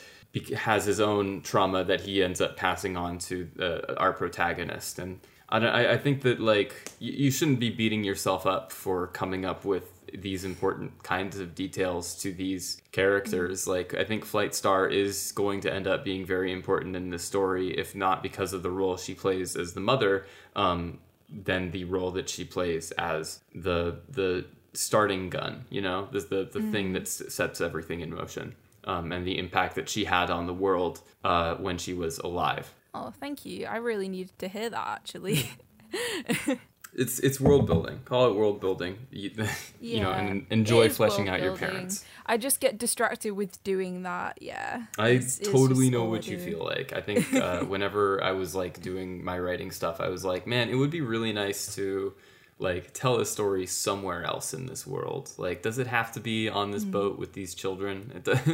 has 0.55 0.85
his 0.85 0.99
own 0.99 1.41
trauma 1.41 1.83
that 1.83 2.01
he 2.01 2.23
ends 2.23 2.39
up 2.41 2.55
passing 2.55 2.95
on 2.95 3.17
to 3.19 3.49
uh, 3.59 3.93
our 3.97 4.13
protagonist. 4.13 4.99
And 4.99 5.19
I, 5.49 5.93
I 5.93 5.97
think 5.97 6.21
that 6.21 6.39
like 6.39 6.91
you 6.99 7.29
shouldn't 7.29 7.59
be 7.59 7.69
beating 7.69 8.03
yourself 8.03 8.45
up 8.45 8.71
for 8.71 9.07
coming 9.07 9.43
up 9.45 9.65
with 9.65 9.91
these 10.13 10.43
important 10.43 11.03
kinds 11.03 11.39
of 11.39 11.55
details 11.55 12.15
to 12.15 12.31
these 12.31 12.81
characters. 12.91 13.67
Like 13.67 13.93
I 13.93 14.05
think 14.05 14.23
Flight 14.23 14.55
Star 14.55 14.87
is 14.87 15.31
going 15.33 15.61
to 15.61 15.73
end 15.73 15.87
up 15.87 16.05
being 16.05 16.25
very 16.25 16.51
important 16.51 16.95
in 16.95 17.09
this 17.09 17.23
story, 17.23 17.77
if 17.77 17.95
not 17.95 18.23
because 18.23 18.53
of 18.53 18.63
the 18.63 18.71
role 18.71 18.97
she 18.97 19.13
plays 19.13 19.55
as 19.55 19.73
the 19.73 19.81
mother, 19.81 20.25
um, 20.55 20.99
then 21.29 21.71
the 21.71 21.85
role 21.85 22.11
that 22.11 22.29
she 22.29 22.45
plays 22.45 22.91
as 22.91 23.41
the 23.53 23.99
the 24.09 24.45
starting 24.73 25.29
gun. 25.29 25.65
You 25.69 25.81
know, 25.81 26.07
the 26.11 26.19
the, 26.21 26.49
the 26.59 26.71
thing 26.71 26.93
that 26.93 27.07
sets 27.07 27.59
everything 27.59 27.99
in 27.99 28.13
motion. 28.13 28.55
Um, 28.85 29.11
and 29.11 29.27
the 29.27 29.37
impact 29.37 29.75
that 29.75 29.89
she 29.89 30.05
had 30.05 30.29
on 30.31 30.47
the 30.47 30.53
world 30.53 31.01
uh, 31.23 31.55
when 31.55 31.77
she 31.77 31.93
was 31.93 32.17
alive. 32.19 32.73
Oh, 32.93 33.11
thank 33.19 33.45
you. 33.45 33.67
I 33.67 33.77
really 33.77 34.09
needed 34.09 34.37
to 34.39 34.47
hear 34.47 34.69
that 34.69 34.87
actually. 34.87 35.49
It's 36.93 37.19
it's 37.19 37.39
world 37.39 37.67
building. 37.67 38.01
Call 38.03 38.29
it 38.29 38.35
world 38.35 38.59
building. 38.59 38.97
You, 39.11 39.31
you 39.79 39.99
know, 40.01 40.11
and 40.11 40.45
enjoy 40.49 40.89
fleshing 40.89 41.27
out 41.29 41.41
your 41.41 41.55
parents. 41.57 42.05
I 42.25 42.37
just 42.37 42.59
get 42.59 42.77
distracted 42.77 43.31
with 43.31 43.61
doing 43.63 44.03
that. 44.03 44.41
Yeah. 44.41 44.83
I 44.97 45.09
It's- 45.09 45.39
it's 45.39 45.49
totally 45.49 45.85
just 45.87 45.91
know 45.91 46.05
what 46.05 46.27
you 46.27 46.37
feel 46.37 46.63
like. 46.63 46.93
I 46.93 47.01
think 47.01 47.33
uh, 47.33 47.61
whenever 47.65 48.23
I 48.23 48.31
was 48.33 48.55
like 48.55 48.81
doing 48.81 49.23
my 49.23 49.39
writing 49.39 49.71
stuff, 49.71 49.99
I 50.01 50.09
was 50.09 50.23
like, 50.23 50.45
man, 50.47 50.69
it 50.69 50.75
would 50.75 50.91
be 50.91 51.01
really 51.01 51.33
nice 51.33 51.75
to 51.75 52.13
like 52.61 52.93
tell 52.93 53.19
a 53.19 53.25
story 53.25 53.65
somewhere 53.65 54.23
else 54.23 54.53
in 54.53 54.65
this 54.67 54.85
world. 54.85 55.31
Like, 55.37 55.61
does 55.61 55.77
it 55.79 55.87
have 55.87 56.11
to 56.13 56.19
be 56.19 56.47
on 56.47 56.71
this 56.71 56.85
Mm. 56.85 56.91
boat 56.91 57.19
with 57.19 57.33
these 57.33 57.53
children? 57.55 58.11
It 58.15 58.23
does. 58.23 58.47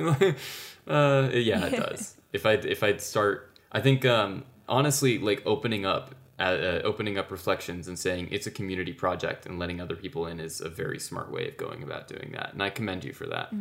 uh, 0.88 1.30
yeah, 1.34 1.66
it 1.66 1.72
does. 1.86 2.16
If 2.34 2.46
I 2.46 2.54
if 2.54 2.84
I'd 2.84 3.02
start, 3.02 3.54
I 3.72 3.82
think 3.82 4.06
um, 4.06 4.44
honestly, 4.68 5.18
like 5.20 5.42
opening 5.46 5.86
up. 5.86 6.16
Uh, 6.40 6.44
uh, 6.44 6.82
opening 6.84 7.18
up 7.18 7.32
reflections 7.32 7.88
and 7.88 7.98
saying 7.98 8.28
it's 8.30 8.46
a 8.46 8.52
community 8.52 8.94
project 8.94 9.48
and 9.48 9.58
letting 9.58 9.82
other 9.82 9.96
people 9.96 10.28
in 10.28 10.40
is 10.40 10.62
a 10.62 10.70
very 10.70 11.00
smart 11.00 11.32
way 11.32 11.48
of 11.48 11.58
going 11.58 11.82
about 11.82 12.08
doing 12.08 12.30
that 12.38 12.54
and 12.54 12.62
i 12.62 12.70
commend 12.70 13.04
you 13.04 13.12
for 13.12 13.26
that 13.26 13.52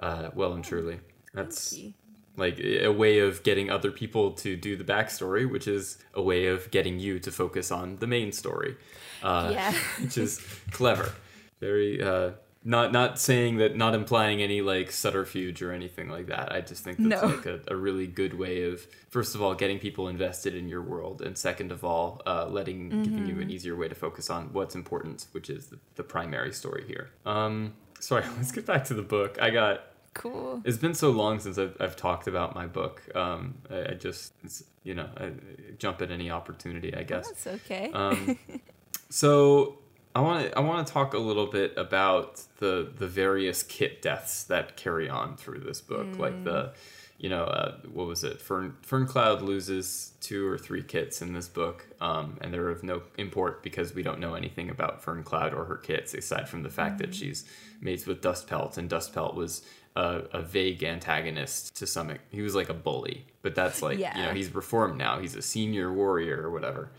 uh, 0.00 0.30
well 0.34 0.54
and 0.54 0.64
truly 0.64 0.98
that's 1.34 1.58
Mm. 1.58 1.70
Thank 1.72 1.84
you. 1.84 1.92
Like 2.36 2.58
a 2.60 2.88
way 2.88 3.20
of 3.20 3.42
getting 3.42 3.70
other 3.70 3.90
people 3.90 4.32
to 4.32 4.56
do 4.56 4.76
the 4.76 4.84
backstory, 4.84 5.48
which 5.50 5.68
is 5.68 5.98
a 6.14 6.22
way 6.22 6.46
of 6.46 6.70
getting 6.70 6.98
you 6.98 7.18
to 7.20 7.30
focus 7.30 7.70
on 7.70 7.96
the 7.96 8.06
main 8.06 8.32
story, 8.32 8.76
uh, 9.22 9.50
Yeah. 9.52 9.72
which 10.00 10.18
is 10.18 10.38
clever. 10.72 11.12
Very 11.60 12.02
uh, 12.02 12.32
not 12.66 12.92
not 12.92 13.18
saying 13.20 13.58
that, 13.58 13.76
not 13.76 13.94
implying 13.94 14.42
any 14.42 14.62
like 14.62 14.90
subterfuge 14.90 15.62
or 15.62 15.70
anything 15.70 16.08
like 16.08 16.26
that. 16.26 16.50
I 16.50 16.60
just 16.62 16.82
think 16.82 16.98
that's 16.98 17.22
No. 17.22 17.28
like 17.28 17.46
a, 17.46 17.60
a 17.68 17.76
really 17.76 18.06
good 18.06 18.34
way 18.34 18.64
of 18.64 18.86
first 19.10 19.34
of 19.34 19.42
all 19.42 19.54
getting 19.54 19.78
people 19.78 20.08
invested 20.08 20.54
in 20.54 20.66
your 20.68 20.82
world, 20.82 21.22
and 21.22 21.36
second 21.38 21.70
of 21.72 21.84
all, 21.84 22.20
uh, 22.26 22.46
letting 22.48 22.88
giving 23.02 23.26
you 23.26 23.40
an 23.40 23.50
easier 23.50 23.76
way 23.76 23.88
to 23.88 23.94
focus 23.94 24.28
on 24.30 24.52
what's 24.52 24.74
important, 24.74 25.26
which 25.32 25.48
is 25.50 25.66
the, 25.66 25.78
the 25.94 26.02
primary 26.02 26.52
story 26.52 26.84
here. 26.86 27.10
Um, 27.24 27.74
sorry, 28.00 28.24
let's 28.36 28.50
get 28.50 28.66
back 28.66 28.84
to 28.86 28.94
the 28.94 29.02
book. 29.02 29.38
I 29.40 29.50
got 29.50 29.84
Cool. 30.14 30.62
it's 30.64 30.78
been 30.78 30.94
so 30.94 31.10
long 31.10 31.40
since 31.40 31.58
I've, 31.58 31.76
I've 31.80 31.96
talked 31.96 32.26
about 32.26 32.54
my 32.54 32.66
book. 32.66 33.02
Um, 33.14 33.56
I, 33.70 33.90
I 33.90 33.94
just, 33.94 34.32
it's, 34.42 34.64
you 34.82 34.94
know, 34.94 35.08
I, 35.16 35.32
jump 35.78 36.00
at 36.02 36.10
any 36.10 36.30
opportunity, 36.30 36.94
I 36.94 37.02
guess. 37.02 37.28
That's 37.28 37.46
okay. 37.46 37.90
Um, 37.92 38.38
so 39.10 39.78
I 40.14 40.20
want 40.20 40.46
to 40.46 40.56
I 40.58 40.60
want 40.60 40.86
to 40.86 40.92
talk 40.92 41.12
a 41.14 41.18
little 41.18 41.46
bit 41.46 41.74
about 41.76 42.42
the 42.58 42.92
the 42.96 43.08
various 43.08 43.62
kit 43.64 44.00
deaths 44.00 44.44
that 44.44 44.76
carry 44.76 45.08
on 45.08 45.36
through 45.36 45.60
this 45.60 45.80
book, 45.80 46.18
like 46.18 46.44
the, 46.44 46.72
you 47.18 47.28
know, 47.30 47.44
uh, 47.44 47.76
what 47.92 48.06
was 48.06 48.24
it? 48.24 48.40
Fern 48.40 48.76
Fern 48.82 49.06
Cloud 49.06 49.40
loses 49.42 50.12
two 50.20 50.46
or 50.46 50.58
three 50.58 50.82
kits 50.82 51.22
in 51.22 51.32
this 51.32 51.48
book, 51.48 51.86
um, 52.00 52.36
and 52.40 52.52
they're 52.52 52.68
of 52.70 52.82
no 52.82 53.02
import 53.18 53.62
because 53.62 53.94
we 53.94 54.02
don't 54.02 54.18
know 54.20 54.34
anything 54.34 54.68
about 54.70 55.02
Fern 55.02 55.22
Cloud 55.22 55.54
or 55.54 55.64
her 55.64 55.76
kits 55.76 56.12
aside 56.14 56.48
from 56.48 56.62
the 56.62 56.70
fact 56.70 56.98
that 56.98 57.14
she's 57.14 57.44
mates 57.80 58.06
with 58.06 58.20
Dustpelt, 58.20 58.76
and 58.78 58.90
Dustpelt 58.90 59.34
was 59.34 59.62
a, 59.96 60.22
a 60.32 60.42
vague 60.42 60.82
antagonist 60.82 61.76
to 61.76 61.86
some. 61.86 62.12
He 62.30 62.42
was 62.42 62.54
like 62.54 62.68
a 62.68 62.74
bully, 62.74 63.24
but 63.42 63.54
that's 63.54 63.80
like 63.80 63.98
you 63.98 64.04
know 64.04 64.10
Yeah. 64.16 64.34
he's 64.34 64.54
reformed 64.54 64.98
now. 64.98 65.18
He's 65.20 65.36
a 65.36 65.42
senior 65.42 65.92
warrior 65.92 66.42
or 66.42 66.50
whatever. 66.50 66.90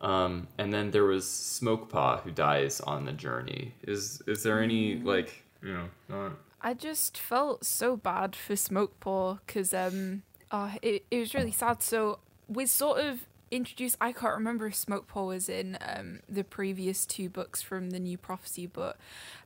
Um, 0.00 0.48
and 0.58 0.72
then 0.72 0.90
there 0.90 1.04
was 1.04 1.24
Smokepaw 1.26 2.22
who 2.22 2.30
dies 2.32 2.80
on 2.80 3.04
the 3.04 3.12
journey. 3.12 3.74
Is 3.86 4.22
is 4.26 4.42
there 4.42 4.60
any 4.60 4.96
like 4.96 5.44
you 5.62 5.74
know? 6.08 6.32
I 6.62 6.74
just 6.74 7.18
felt 7.18 7.64
so 7.64 7.96
bad 7.96 8.36
for 8.36 8.54
Smokepaw 8.54 9.40
because 9.46 9.74
um, 9.74 10.22
uh, 10.50 10.72
it, 10.80 11.04
it 11.10 11.18
was 11.18 11.34
really 11.34 11.50
sad. 11.50 11.82
So 11.82 12.20
we 12.48 12.66
sort 12.66 13.00
of 13.00 13.26
introduced. 13.50 13.96
I 14.00 14.12
can't 14.12 14.34
remember 14.34 14.68
if 14.68 14.74
Smokepaw 14.74 15.26
was 15.26 15.48
in 15.48 15.76
um, 15.80 16.20
the 16.28 16.44
previous 16.44 17.04
two 17.04 17.28
books 17.28 17.62
from 17.62 17.90
the 17.90 17.98
New 17.98 18.16
Prophecy, 18.16 18.66
but 18.66 18.96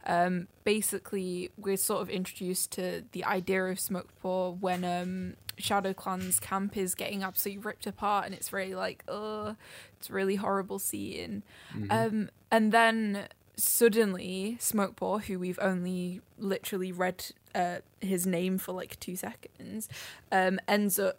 um, 0.07 0.49
basically 0.65 1.51
we're 1.57 1.79
sort 1.79 2.03
of 2.03 2.11
introduced 2.11 2.71
to 2.73 3.05
the 3.13 3.25
idea 3.25 3.65
of 3.65 3.79
Smokepaw 3.79 4.61
when 4.61 4.85
um, 4.85 5.37
Shadow 5.59 5.95
Clan's 5.95 6.39
camp 6.39 6.77
is 6.77 6.95
getting 6.95 7.23
absolutely 7.23 7.63
ripped 7.65 7.87
apart, 7.87 8.27
and 8.27 8.35
it's 8.35 8.53
really 8.53 8.75
like, 8.75 9.03
oh, 9.09 9.57
it's 9.99 10.11
really 10.11 10.37
horrible 10.37 10.79
seeing. 10.79 11.43
Um, 11.91 12.31
and 12.51 12.73
then 12.73 13.27
suddenly 13.57 14.59
Smokepaw, 14.61 15.25
who 15.25 15.39
we've 15.39 15.59
only 15.61 16.21
literally 16.39 16.93
read 16.93 17.25
uh, 17.55 17.79
his 18.01 18.27
name 18.27 18.59
for 18.59 18.73
like 18.73 19.01
two 19.01 19.17
seconds, 19.17 19.89
um, 20.31 20.61
ends 20.69 20.99
up 20.99 21.19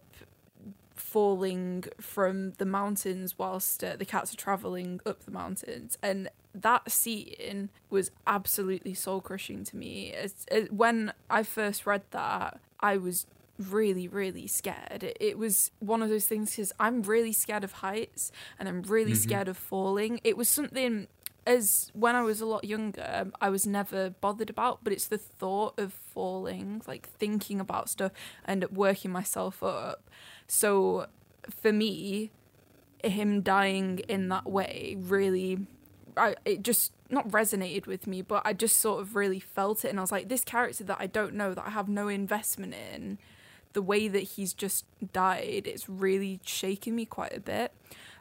falling 0.96 1.86
from 2.00 2.52
the 2.54 2.66
mountains 2.66 3.38
whilst 3.38 3.84
uh, 3.84 3.96
the 3.96 4.06
cats 4.06 4.34
are 4.34 4.38
traveling 4.38 5.00
up 5.06 5.24
the 5.26 5.32
mountains. 5.32 5.98
And 6.02 6.30
that 6.54 6.92
scene 6.92 7.70
was 7.90 8.12
absolutely 8.26 8.94
soul 8.94 9.22
crushing 9.22 9.64
to 9.66 9.76
me. 9.76 10.14
As, 10.14 10.46
as, 10.50 10.70
when 10.70 11.14
i 11.30 11.44
first 11.44 11.86
read 11.86 12.02
that 12.12 12.60
i 12.80 12.98
was 12.98 13.26
really 13.60 14.08
really 14.08 14.46
scared. 14.46 15.04
It, 15.04 15.18
it 15.20 15.38
was 15.38 15.72
one 15.80 16.04
of 16.04 16.10
those 16.10 16.28
things 16.28 16.52
because 16.52 16.72
i'm 16.80 17.02
really 17.02 17.34
scared 17.34 17.64
of 17.64 17.72
heights 17.74 18.32
and 18.60 18.70
i'm 18.70 18.84
really 18.84 19.16
scared 19.16 19.48
of 19.48 19.58
falling. 19.58 20.20
It 20.24 20.38
was 20.38 20.48
something 20.50 21.08
as 21.48 21.92
when 21.94 22.16
I 22.16 22.22
was 22.22 22.42
a 22.42 22.46
lot 22.46 22.66
younger, 22.66 23.32
I 23.40 23.50
was 23.50 23.66
never 23.66 24.10
bothered 24.10 24.50
about, 24.50 24.84
but 24.84 24.92
it's 24.92 25.08
the 25.08 25.18
thought 25.18 25.80
of 25.80 25.94
falling, 25.94 26.82
like 26.86 27.08
thinking 27.08 27.62
about 27.62 27.90
stuff 27.90 28.12
and 28.46 28.66
working 28.70 29.12
myself 29.12 29.64
up. 29.64 30.10
So 30.46 31.08
for 31.50 31.72
me, 31.72 32.32
him 33.04 33.42
dying 33.42 34.00
in 34.10 34.28
that 34.30 34.46
way 34.46 34.98
really, 35.00 35.60
I 36.18 36.36
it 36.44 36.64
just 36.64 36.92
not 37.10 37.30
resonated 37.30 37.88
with 37.88 38.06
me, 38.06 38.22
but 38.22 38.42
I 38.46 38.52
just 38.52 38.78
sort 38.78 39.02
of 39.02 39.16
really 39.16 39.40
felt 39.40 39.86
it, 39.86 39.90
and 39.90 40.00
I 40.00 40.02
was 40.02 40.12
like, 40.12 40.28
this 40.28 40.44
character 40.44 40.84
that 40.84 40.98
I 41.00 41.08
don't 41.08 41.34
know, 41.34 41.54
that 41.54 41.66
I 41.66 41.70
have 41.70 41.88
no 41.88 42.10
investment 42.10 42.74
in, 42.74 43.18
the 43.72 43.82
way 43.82 44.10
that 44.10 44.24
he's 44.24 44.54
just 44.54 44.86
died, 45.14 45.64
it's 45.66 45.88
really 45.88 46.42
shaken 46.44 46.96
me 46.96 47.06
quite 47.06 47.36
a 47.36 47.40
bit. 47.40 47.72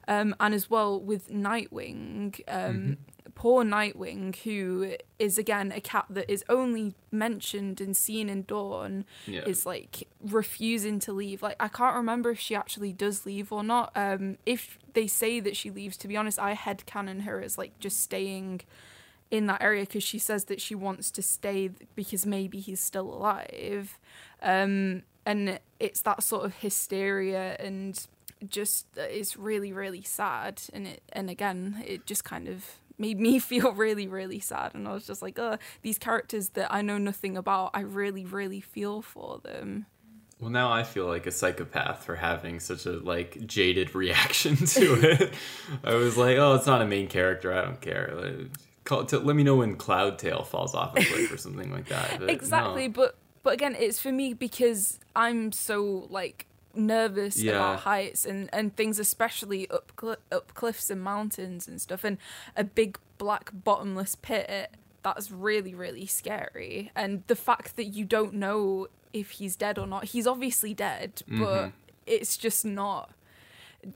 Um, 0.09 0.37
and 0.39 0.55
as 0.55 0.71
well 0.71 1.01
with 1.01 1.31
Nightwing, 1.31 2.41
um, 2.47 2.99
poor 3.35 3.65
Nightwing, 3.65 4.37
who 4.45 4.95
is 5.19 5.39
again 5.39 5.73
a 5.73 5.81
cat 5.81 6.07
that 6.11 6.31
is 6.31 6.45
only 6.49 6.95
mentioned 7.11 7.81
and 7.81 7.97
seen 7.97 8.29
in 8.29 8.45
Dawn, 8.45 9.05
Yeah. 9.27 9.43
is 9.47 9.67
like 9.67 10.07
refusing 10.21 10.99
to 11.01 11.13
leave. 11.13 11.43
Like 11.43 11.57
I 11.61 11.69
can't 11.69 11.97
remember 11.97 12.31
if 12.31 12.39
she 12.41 12.55
actually 12.55 12.93
does 12.93 13.27
leave 13.27 13.51
or 13.53 13.63
not. 13.63 13.91
Um, 13.95 14.39
if 14.47 14.79
they 14.93 15.07
say 15.07 15.41
that 15.41 15.57
she 15.57 15.71
leaves, 15.71 15.97
to 15.99 16.09
be 16.09 16.17
honest, 16.17 16.39
I 16.39 16.55
headcanon 16.55 17.23
her 17.23 17.41
as 17.43 17.59
like 17.59 17.79
just 17.81 18.01
staying 18.01 18.63
in 19.31 19.47
that 19.47 19.61
area 19.61 19.81
because 19.83 20.05
she 20.05 20.19
says 20.21 20.45
that 20.45 20.61
she 20.61 20.75
wants 20.75 21.11
to 21.11 21.21
stay 21.23 21.71
because 21.97 22.25
maybe 22.25 22.61
he's 22.61 22.81
still 22.81 23.13
alive. 23.13 23.99
Um, 24.41 25.03
and 25.25 25.59
it's 25.81 26.01
that 26.03 26.23
sort 26.23 26.45
of 26.45 26.55
hysteria 26.57 27.57
and 27.59 28.07
just 28.49 28.87
uh, 28.99 29.03
it's 29.03 29.37
really 29.37 29.73
really 29.73 30.03
sad 30.03 30.61
and 30.75 30.87
it 30.87 31.03
and 31.13 31.31
again 31.31 31.83
it 31.87 32.05
just 32.07 32.23
kind 32.23 32.47
of 32.49 32.67
made 32.99 33.21
me 33.21 33.39
feel 33.51 33.73
really 33.73 34.09
really 34.09 34.41
sad 34.41 34.75
and 34.75 34.87
I 34.89 34.93
was 34.93 35.07
just 35.07 35.23
like 35.23 35.39
oh 35.39 35.59
these 35.83 35.99
characters 35.99 36.51
that 36.51 36.73
I 36.73 36.83
know 36.83 36.99
nothing 36.99 37.37
about 37.37 37.71
I 37.75 37.81
really 37.81 38.25
really 38.25 38.61
feel 38.61 39.03
for 39.03 39.41
them 39.43 39.87
Well, 40.41 40.51
now 40.51 40.71
I 40.71 40.83
feel 40.83 41.07
like 41.07 41.27
a 41.27 41.31
psychopath 41.31 42.05
for 42.05 42.17
having 42.17 42.61
such 42.61 42.87
a 42.87 42.93
like 42.93 43.47
jaded 43.47 43.95
reaction 43.95 44.57
to 44.57 44.95
it. 45.01 45.33
I 45.83 45.95
was 45.95 46.19
like, 46.19 46.37
oh, 46.37 46.55
it's 46.55 46.67
not 46.67 46.83
a 46.83 46.87
main 46.87 47.09
character. 47.09 47.55
I 47.55 47.63
don't 47.63 47.81
care. 47.81 48.13
Like, 48.15 48.51
call, 48.85 49.07
t- 49.07 49.17
let 49.17 49.35
me 49.35 49.43
know 49.45 49.57
when 49.57 49.77
Cloudtail 49.77 50.45
falls 50.45 50.75
off 50.75 50.95
a 50.95 51.03
cliff 51.03 51.33
or 51.33 51.39
something 51.39 51.73
like 51.73 51.89
that. 51.89 52.19
But 52.21 52.29
exactly 52.29 52.89
no. 52.89 52.93
but 52.93 53.17
but 53.47 53.53
again 53.55 53.77
it's 53.79 54.01
for 54.01 54.11
me 54.11 54.35
because 54.35 54.99
i'm 55.15 55.53
so 55.53 56.09
like 56.11 56.47
nervous 56.77 57.43
Yeah. 57.43 57.53
about 57.53 57.81
heights 57.81 58.25
and 58.25 58.51
and 58.53 58.75
things 58.77 58.99
especially 58.99 59.69
up 59.71 59.93
cl- 59.99 60.17
up 60.31 60.55
cliffs 60.55 60.91
and 60.91 61.03
mountains 61.03 61.69
and 61.69 61.81
stuff 61.81 62.05
and 62.05 62.19
a 62.57 62.65
big 62.65 62.99
black 63.19 63.51
bottomless 63.53 64.15
pit 64.17 64.75
that's 65.03 65.31
really 65.31 65.75
really 65.75 66.07
scary 66.07 66.91
and 66.95 67.23
the 67.27 67.37
fact 67.37 67.77
that 67.77 67.85
you 67.85 68.05
don't 68.05 68.35
know 68.35 68.89
if 69.13 69.33
he's 69.33 69.57
dead 69.57 69.79
or 69.79 69.87
not 69.87 70.07
he's 70.07 70.27
obviously 70.27 70.75
dead 70.75 71.23
but 71.29 71.37
mm-hmm. 71.37 71.71
it's 72.07 72.37
just 72.37 72.65
not 72.65 73.11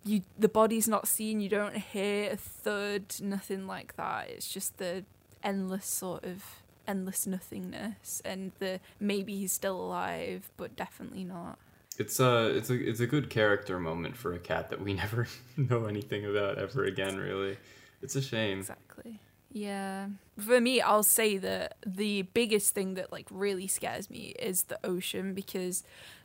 you 0.04 0.22
the 0.38 0.48
body's 0.48 0.86
not 0.86 1.08
seen 1.08 1.40
you 1.40 1.48
don't 1.48 1.76
hear 1.76 2.30
a 2.30 2.36
thud 2.36 3.02
nothing 3.20 3.66
like 3.66 3.96
that 3.96 4.30
it's 4.30 4.52
just 4.52 4.78
the 4.78 5.04
endless 5.42 5.86
sort 5.86 6.24
of 6.24 6.62
endless 6.90 7.26
nothingness 7.26 8.20
and 8.24 8.52
the 8.58 8.80
maybe 8.98 9.36
he's 9.36 9.52
still 9.52 9.80
alive, 9.80 10.50
but 10.56 10.74
definitely 10.76 11.24
not. 11.24 11.58
It's 12.00 12.18
a 12.18 12.46
it's 12.56 12.70
a 12.70 12.74
it's 12.74 13.00
a 13.00 13.06
good 13.06 13.28
character 13.28 13.78
moment 13.78 14.16
for 14.16 14.32
a 14.32 14.38
cat 14.38 14.70
that 14.70 14.80
we 14.80 14.94
never 15.04 15.28
know 15.56 15.84
anything 15.84 16.24
about 16.24 16.58
ever 16.58 16.84
again. 16.84 17.18
Really, 17.18 17.58
it's 18.02 18.16
a 18.16 18.22
shame. 18.22 18.58
Exactly. 18.60 19.20
Yeah. 19.52 20.06
For 20.38 20.60
me, 20.60 20.80
I'll 20.80 21.02
say 21.02 21.36
that 21.38 21.76
the 21.84 22.22
biggest 22.22 22.72
thing 22.72 22.94
that 22.94 23.12
like 23.12 23.26
really 23.30 23.66
scares 23.66 24.08
me 24.08 24.34
is 24.38 24.64
the 24.64 24.78
ocean 24.84 25.34
because 25.34 25.82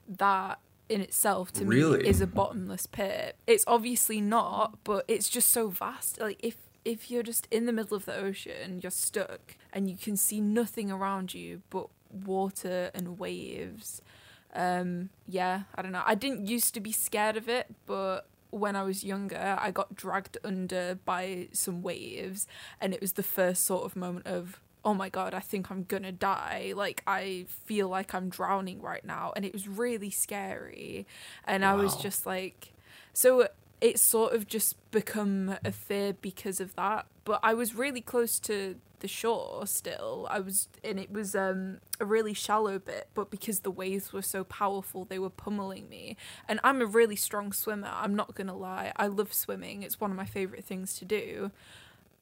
that 0.08 0.60
in 0.88 1.02
itself 1.02 1.52
to 1.54 1.66
Really? 1.66 2.04
me 2.04 2.08
is 2.10 2.22
a 2.22 2.28
bottomless 2.28 2.86
pit. 2.86 3.36
It's 3.48 3.66
obviously 3.68 4.22
not, 4.22 4.78
but 4.84 5.04
it's 5.08 5.28
just 5.28 5.50
so 5.50 5.70
vast. 5.70 6.22
Like 6.22 6.40
if 6.42 6.56
if 6.86 7.10
you're 7.10 7.24
just 7.24 7.48
in 7.52 7.66
the 7.66 7.74
middle 7.74 7.98
of 7.98 8.06
the 8.06 8.16
ocean, 8.16 8.80
you're 8.82 8.92
stuck 8.92 9.56
and 9.74 9.90
you 9.90 9.98
can 9.98 10.16
see 10.16 10.40
nothing 10.40 10.92
around 10.92 11.34
you 11.34 11.64
but 11.70 11.88
water 12.10 12.92
and 12.94 13.18
waves. 13.20 14.02
Um 14.56 15.10
yeah, 15.28 15.64
I 15.76 15.82
don't 15.82 15.92
know. 15.92 16.04
I 16.06 16.16
didn't 16.16 16.48
used 16.48 16.74
to 16.74 16.80
be 16.80 16.92
scared 16.92 17.38
of 17.38 17.50
it, 17.50 17.68
but 17.86 18.28
when 18.52 18.76
I 18.76 18.84
was 18.84 19.04
younger, 19.04 19.58
I 19.60 19.72
got 19.72 19.96
dragged 19.96 20.38
under 20.44 20.98
by 21.04 21.50
some 21.52 21.82
waves, 21.82 22.48
and 22.80 22.94
it 22.94 23.02
was 23.02 23.14
the 23.14 23.24
first 23.24 23.66
sort 23.66 23.84
of 23.84 23.98
moment 23.98 24.28
of, 24.28 24.62
oh 24.86 24.94
my 24.94 25.10
god, 25.10 25.34
I 25.34 25.42
think 25.42 25.70
I'm 25.70 25.84
gonna 25.84 26.14
die. 26.14 26.72
Like, 26.74 27.04
I 27.06 27.48
feel 27.50 27.90
like 27.90 28.14
I'm 28.14 28.30
drowning 28.30 28.82
right 28.82 29.04
now. 29.04 29.34
And 29.36 29.44
it 29.44 29.52
was 29.52 29.68
really 29.68 30.10
scary. 30.10 31.06
And 31.44 31.66
I 31.66 31.74
was 31.74 31.98
just 31.98 32.26
like, 32.26 32.72
so 33.12 33.50
it's 33.82 34.02
sort 34.02 34.34
of 34.34 34.48
just 34.48 34.76
become 34.92 35.58
a 35.66 35.72
fear 35.72 36.14
because 36.14 36.62
of 36.62 36.76
that. 36.76 37.08
But 37.26 37.40
I 37.44 37.54
was 37.56 37.76
really 37.76 38.02
close 38.02 38.40
to 38.42 38.76
the 39.00 39.08
shore 39.08 39.66
still. 39.68 40.28
I 40.30 40.40
was, 40.40 40.68
and 40.84 41.00
it 41.00 41.12
was 41.12 41.36
um, 41.36 41.80
a 42.00 42.06
really 42.06 42.34
shallow 42.34 42.80
bit, 42.80 43.10
but 43.14 43.30
because 43.30 43.62
the 43.62 43.72
waves 43.72 44.14
were 44.14 44.22
so 44.22 44.44
powerful, 44.44 45.06
they 45.06 45.20
were 45.20 45.30
pummeling 45.30 45.90
me. 45.90 46.18
And 46.48 46.60
I'm 46.64 46.82
a 46.82 46.86
really 46.86 47.16
strong 47.16 47.52
swimmer. 47.52 47.92
I'm 47.92 48.16
not 48.16 48.36
gonna 48.36 48.56
lie. 48.56 48.92
I 48.96 49.08
love 49.08 49.34
swimming. 49.34 49.84
It's 49.84 50.00
one 50.00 50.12
of 50.12 50.18
my 50.18 50.26
favorite 50.26 50.66
things 50.66 50.98
to 51.00 51.06
do. 51.06 51.52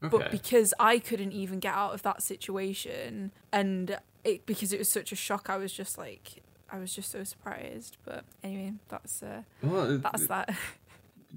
Okay. 0.04 0.18
But 0.18 0.32
because 0.32 0.74
I 0.80 1.00
couldn't 1.00 1.32
even 1.32 1.60
get 1.60 1.74
out 1.74 1.94
of 1.94 2.02
that 2.04 2.22
situation, 2.22 3.32
and 3.52 3.98
it 4.24 4.46
because 4.46 4.74
it 4.74 4.80
was 4.80 4.90
such 4.90 5.12
a 5.12 5.16
shock, 5.16 5.50
I 5.50 5.58
was 5.58 5.72
just 5.72 5.98
like, 5.98 6.44
I 6.70 6.80
was 6.80 6.94
just 6.94 7.12
so 7.12 7.24
surprised. 7.24 7.98
But 8.04 8.26
anyway, 8.44 8.74
that's 8.90 9.24
uh, 9.24 9.44
well, 9.62 9.98
that's 10.00 10.28
that. 10.28 10.50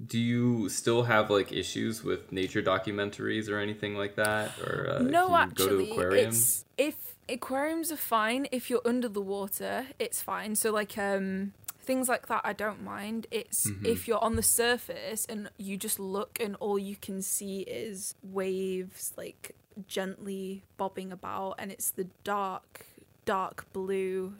do 0.05 0.19
you 0.19 0.69
still 0.69 1.03
have 1.03 1.29
like 1.29 1.51
issues 1.51 2.03
with 2.03 2.31
nature 2.31 2.61
documentaries 2.61 3.49
or 3.49 3.59
anything 3.59 3.95
like 3.95 4.15
that, 4.15 4.51
or 4.59 4.87
uh, 4.89 4.99
no, 5.01 5.35
actually, 5.35 5.65
go 5.65 5.77
to 5.85 5.91
aquariums? 5.91 6.65
it's 6.77 6.95
if 6.97 7.15
aquariums 7.27 7.91
are 7.91 7.97
fine. 7.97 8.47
If 8.51 8.69
you're 8.69 8.81
under 8.85 9.09
the 9.09 9.21
water, 9.21 9.87
it's 9.99 10.21
fine. 10.21 10.55
So 10.55 10.71
like 10.71 10.97
um 10.97 11.53
things 11.81 12.09
like 12.09 12.27
that, 12.27 12.41
I 12.43 12.53
don't 12.53 12.83
mind. 12.83 13.27
It's 13.31 13.69
Mhm. 13.69 13.85
if 13.87 14.07
you're 14.07 14.23
on 14.23 14.35
the 14.35 14.43
surface 14.43 15.25
and 15.25 15.49
you 15.57 15.77
just 15.77 15.99
look 15.99 16.37
and 16.39 16.55
all 16.59 16.77
you 16.77 16.95
can 16.97 17.21
see 17.21 17.61
is 17.61 18.13
waves 18.21 19.13
like 19.17 19.55
gently 19.87 20.63
bobbing 20.77 21.11
about, 21.11 21.55
and 21.59 21.71
it's 21.71 21.89
the 21.91 22.07
dark, 22.23 22.85
dark 23.25 23.65
blue. 23.73 24.33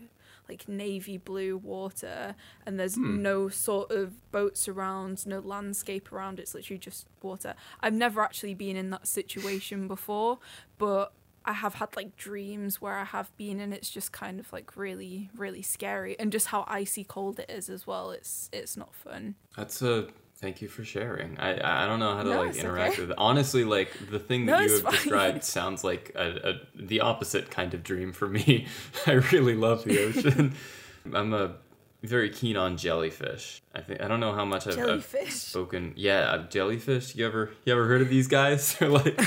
Like 0.49 0.67
navy 0.67 1.17
blue 1.17 1.57
water, 1.57 2.35
and 2.65 2.79
there's 2.79 2.95
Hmm. 2.95 3.21
no 3.21 3.49
sort 3.49 3.91
of 3.91 4.31
boats 4.31 4.67
around, 4.67 5.25
no 5.25 5.39
landscape 5.39 6.11
around. 6.11 6.39
It's 6.39 6.53
literally 6.53 6.79
just 6.79 7.07
water. 7.21 7.53
I've 7.81 7.93
never 7.93 8.21
actually 8.21 8.53
been 8.53 8.75
in 8.75 8.89
that 8.91 9.07
situation 9.07 9.87
before, 9.87 10.39
but 10.77 11.13
I 11.45 11.53
have 11.53 11.75
had 11.75 11.95
like 11.95 12.17
dreams 12.17 12.81
where 12.81 12.95
I 12.97 13.05
have 13.05 13.35
been 13.37 13.61
and 13.61 13.73
it's 13.73 13.89
just 13.89 14.11
kind 14.11 14.37
of 14.37 14.51
like 14.51 14.75
really 14.75 15.29
really 15.33 15.61
scary 15.61 16.19
and 16.19 16.29
just 16.29 16.47
how 16.47 16.65
icy 16.67 17.05
cold 17.05 17.39
it 17.39 17.49
is 17.49 17.69
as 17.69 17.87
well 17.87 18.11
it's 18.11 18.49
it's 18.51 18.75
not 18.75 18.93
fun. 18.93 19.35
That's 19.55 19.81
a 19.81 20.09
thank 20.37 20.61
you 20.61 20.67
for 20.67 20.83
sharing. 20.83 21.37
I 21.39 21.83
I 21.83 21.85
don't 21.85 21.99
know 21.99 22.15
how 22.15 22.23
to 22.23 22.29
No, 22.29 22.41
like 22.43 22.55
interact 22.55 22.93
okay. 22.93 23.01
with 23.03 23.11
it. 23.11 23.17
Honestly, 23.17 23.63
like 23.63 23.91
the 24.09 24.19
thing 24.19 24.45
No, 24.45 24.57
that 24.57 24.65
you 24.65 24.73
have 24.73 24.81
fine. 24.81 24.91
described 24.93 25.43
sounds 25.57 25.83
like 25.83 26.11
a, 26.15 26.49
a 26.49 26.53
the 26.75 27.01
opposite 27.01 27.49
kind 27.51 27.73
of 27.73 27.83
dream 27.83 28.13
for 28.13 28.27
me. 28.27 28.67
I 29.05 29.13
really 29.13 29.55
love 29.55 29.83
the 29.83 30.03
ocean. 30.05 30.55
I'm 31.13 31.33
a 31.33 31.55
very 32.03 32.29
keen 32.29 32.57
on 32.57 32.77
jellyfish. 32.77 33.61
I 33.73 33.81
think 33.81 34.01
I 34.01 34.07
don't 34.07 34.19
know 34.19 34.33
how 34.33 34.45
much 34.45 34.67
I've, 34.67 34.77
I've 34.77 35.31
spoken. 35.31 35.93
Yeah, 35.95 36.19
uh, 36.31 36.47
jellyfish. 36.47 37.15
You 37.15 37.25
ever 37.25 37.51
you 37.65 37.73
ever 37.73 37.87
heard 37.87 38.01
of 38.01 38.09
these 38.09 38.27
guys? 38.27 38.75
They're 38.77 38.89
like. 38.89 39.19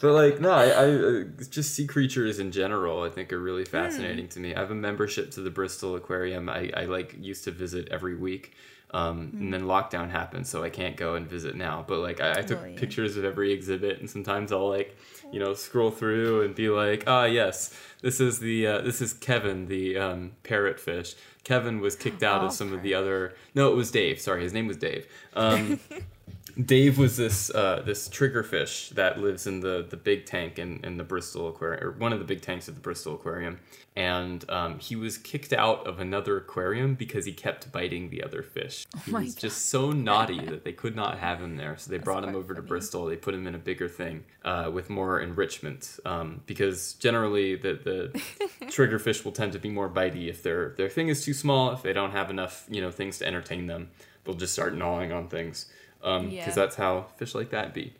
But 0.00 0.14
like 0.14 0.40
no, 0.40 0.50
I, 0.50 0.66
I 0.66 0.90
uh, 0.94 1.24
just 1.48 1.76
sea 1.76 1.86
creatures 1.86 2.40
in 2.40 2.50
general. 2.50 3.04
I 3.04 3.08
think 3.08 3.32
are 3.32 3.38
really 3.38 3.64
fascinating 3.64 4.26
to 4.30 4.40
me. 4.40 4.52
I 4.52 4.58
have 4.58 4.72
a 4.72 4.74
membership 4.74 5.30
to 5.32 5.40
the 5.40 5.50
Bristol 5.50 5.94
Aquarium. 5.94 6.48
I, 6.48 6.72
I 6.76 6.84
like 6.86 7.14
used 7.20 7.44
to 7.44 7.52
visit 7.52 7.86
every 7.88 8.16
week, 8.16 8.52
um, 8.92 9.30
and 9.38 9.52
then 9.54 9.62
lockdown 9.62 10.10
happened, 10.10 10.46
so 10.46 10.62
I 10.62 10.70
can't 10.70 10.96
go 10.96 11.14
and 11.14 11.26
visit 11.26 11.54
now. 11.56 11.84
But 11.86 12.00
like 12.00 12.20
I, 12.20 12.38
I 12.40 12.42
took 12.42 12.60
Oh, 12.62 12.66
yeah. 12.66 12.78
pictures 12.78 13.16
of 13.16 13.24
every 13.24 13.52
exhibit, 13.52 14.00
and 14.00 14.08
sometimes 14.10 14.52
I'll 14.52 14.68
like 14.68 14.96
you 15.32 15.40
know 15.40 15.54
scroll 15.54 15.90
through 15.90 16.42
and 16.42 16.54
be 16.54 16.68
like, 16.68 17.04
ah 17.06 17.24
yes, 17.24 17.72
this 18.02 18.20
is 18.20 18.38
the 18.40 18.66
uh, 18.66 18.80
this 18.82 19.00
is 19.00 19.12
Kevin 19.14 19.66
the 19.66 19.96
um, 19.98 20.32
parrotfish. 20.44 21.14
Kevin 21.44 21.80
was 21.80 21.96
kicked 21.96 22.22
out 22.22 22.42
Oh, 22.42 22.46
of 22.46 22.52
some 22.52 22.72
of 22.72 22.82
the 22.82 22.94
other. 22.94 23.34
No, 23.54 23.72
it 23.72 23.74
was 23.76 23.90
Dave. 23.90 24.20
Sorry, 24.20 24.42
his 24.42 24.52
name 24.52 24.66
was 24.68 24.76
Dave. 24.76 25.06
Um, 25.34 25.80
Dave 26.60 26.98
was 26.98 27.16
this 27.16 27.50
uh, 27.50 27.82
this 27.84 28.08
triggerfish 28.08 28.90
that 28.90 29.18
lives 29.18 29.46
in 29.46 29.60
the, 29.60 29.86
the 29.88 29.96
big 29.96 30.26
tank 30.26 30.58
in, 30.58 30.80
in 30.84 30.96
the 30.96 31.04
Bristol 31.04 31.48
Aquarium, 31.48 31.84
or 31.84 31.90
one 31.92 32.12
of 32.12 32.18
the 32.18 32.24
big 32.24 32.42
tanks 32.42 32.68
at 32.68 32.74
the 32.74 32.80
Bristol 32.80 33.14
Aquarium, 33.14 33.58
and 33.96 34.48
um, 34.50 34.78
he 34.78 34.94
was 34.96 35.18
kicked 35.18 35.52
out 35.52 35.86
of 35.86 35.98
another 35.98 36.36
aquarium 36.36 36.94
because 36.94 37.24
he 37.24 37.32
kept 37.32 37.72
biting 37.72 38.10
the 38.10 38.22
other 38.22 38.42
fish. 38.42 38.86
He 39.04 39.10
Oh 39.10 39.12
my 39.12 39.20
was 39.22 39.34
just 39.34 39.70
so 39.70 39.92
naughty 39.92 40.44
that 40.46 40.64
they 40.64 40.72
could 40.72 40.94
not 40.94 41.18
have 41.18 41.40
him 41.40 41.56
there, 41.56 41.76
so 41.76 41.90
they 41.90 41.98
brought 41.98 42.24
him 42.24 42.34
over 42.34 42.54
to. 42.54 42.62
Bristol. 42.62 43.06
They 43.06 43.16
put 43.16 43.34
him 43.34 43.46
in 43.46 43.54
a 43.54 43.58
bigger 43.58 43.88
thing 43.88 44.24
uh, 44.44 44.70
with 44.72 44.88
more 44.88 45.20
enrichment, 45.20 45.98
um, 46.04 46.42
because 46.46 46.94
generally 46.94 47.56
the 47.56 47.74
the 47.74 48.20
triggerfish 48.66 49.24
will 49.24 49.32
tend 49.32 49.52
to 49.52 49.58
be 49.58 49.70
more 49.70 49.88
bitey 49.88 50.28
if 50.28 50.42
their 50.42 50.70
their 50.70 50.88
thing 50.88 51.08
is 51.08 51.24
too 51.24 51.34
small. 51.34 51.72
If 51.72 51.82
they 51.82 51.92
don't 51.92 52.12
have 52.12 52.30
enough 52.30 52.66
you 52.68 52.80
know 52.80 52.90
things 52.90 53.18
to 53.18 53.26
entertain 53.26 53.66
them, 53.66 53.90
they'll 54.24 54.34
just 54.34 54.52
start 54.52 54.74
gnawing 54.74 55.12
on 55.12 55.28
things 55.28 55.66
because 56.02 56.32
Yeah. 56.32 56.50
that's 56.50 56.76
how 56.76 57.06
fish 57.16 57.34
like 57.34 57.50
that 57.50 57.72
be. 57.72 57.94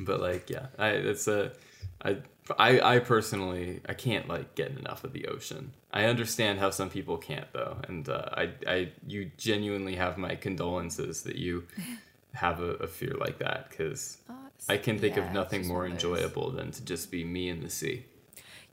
But 0.00 0.20
like, 0.20 0.50
yeah, 0.50 0.66
I 0.78 0.88
it's 0.90 1.26
a 1.28 1.52
I. 2.04 2.18
I, 2.58 2.80
I 2.94 2.98
personally 3.00 3.82
I 3.86 3.92
can't 3.92 4.26
like 4.26 4.54
get 4.54 4.70
enough 4.70 5.04
of 5.04 5.12
the 5.12 5.26
ocean. 5.26 5.72
I 5.92 6.04
understand 6.06 6.58
how 6.58 6.70
some 6.70 6.88
people 6.88 7.18
can't 7.18 7.46
though, 7.52 7.76
and 7.86 8.08
uh, 8.08 8.24
I 8.32 8.50
I 8.66 8.92
you 9.06 9.30
genuinely 9.36 9.96
have 9.96 10.16
my 10.16 10.34
condolences 10.34 11.22
that 11.24 11.36
you 11.36 11.64
have 12.32 12.60
a, 12.60 12.70
a 12.76 12.86
fear 12.86 13.12
like 13.20 13.38
that 13.40 13.68
because 13.68 14.16
it's- 14.30 14.66
I 14.68 14.78
can 14.78 14.98
think 14.98 15.16
yeah, 15.16 15.26
of 15.28 15.32
nothing 15.34 15.68
more 15.68 15.82
one 15.82 15.92
of 15.92 16.00
those. 16.00 16.04
enjoyable 16.18 16.50
than 16.52 16.70
to 16.70 16.82
just 16.84 17.10
be 17.10 17.22
me 17.22 17.50
in 17.50 17.62
the 17.62 17.68
sea. 17.68 18.04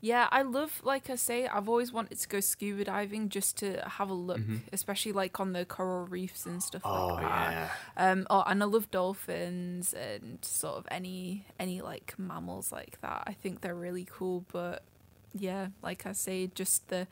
Yeah, 0.01 0.27
I 0.31 0.43
love, 0.43 0.81
like 0.83 1.09
I 1.09 1.15
say, 1.15 1.47
I've 1.47 1.67
always 1.67 1.91
wanted 1.91 2.19
to 2.19 2.27
go 2.27 2.39
scuba 2.39 2.83
diving 2.83 3.29
just 3.29 3.57
to 3.57 3.81
have 3.87 4.09
a 4.09 4.13
look, 4.13 4.39
especially 4.71 5.13
like 5.13 5.39
on 5.39 5.53
the 5.53 5.65
coral 5.65 6.05
reefs 6.05 6.45
and 6.45 6.61
stuff 6.61 6.83
Oh 6.85 7.07
like 7.15 7.21
that. 7.23 7.51
yeah, 7.51 8.11
Um, 8.11 8.27
oh, 8.29 8.43
and 8.45 8.61
I 8.61 8.65
love 8.67 8.91
dolphins 8.91 9.93
and 9.93 10.37
sort 10.43 10.75
of 10.77 10.87
any 10.91 11.45
any 11.59 11.81
like 11.81 12.13
mammals 12.19 12.71
like 12.71 12.99
that. 13.01 13.23
I 13.25 13.33
think 13.33 13.61
they're 13.61 13.73
really 13.73 14.05
cool, 14.09 14.45
but 14.51 14.83
yeah, 15.33 15.67
like 15.81 16.05
I 16.05 16.11
say, 16.11 16.47
just 16.53 16.87
the 16.89 17.07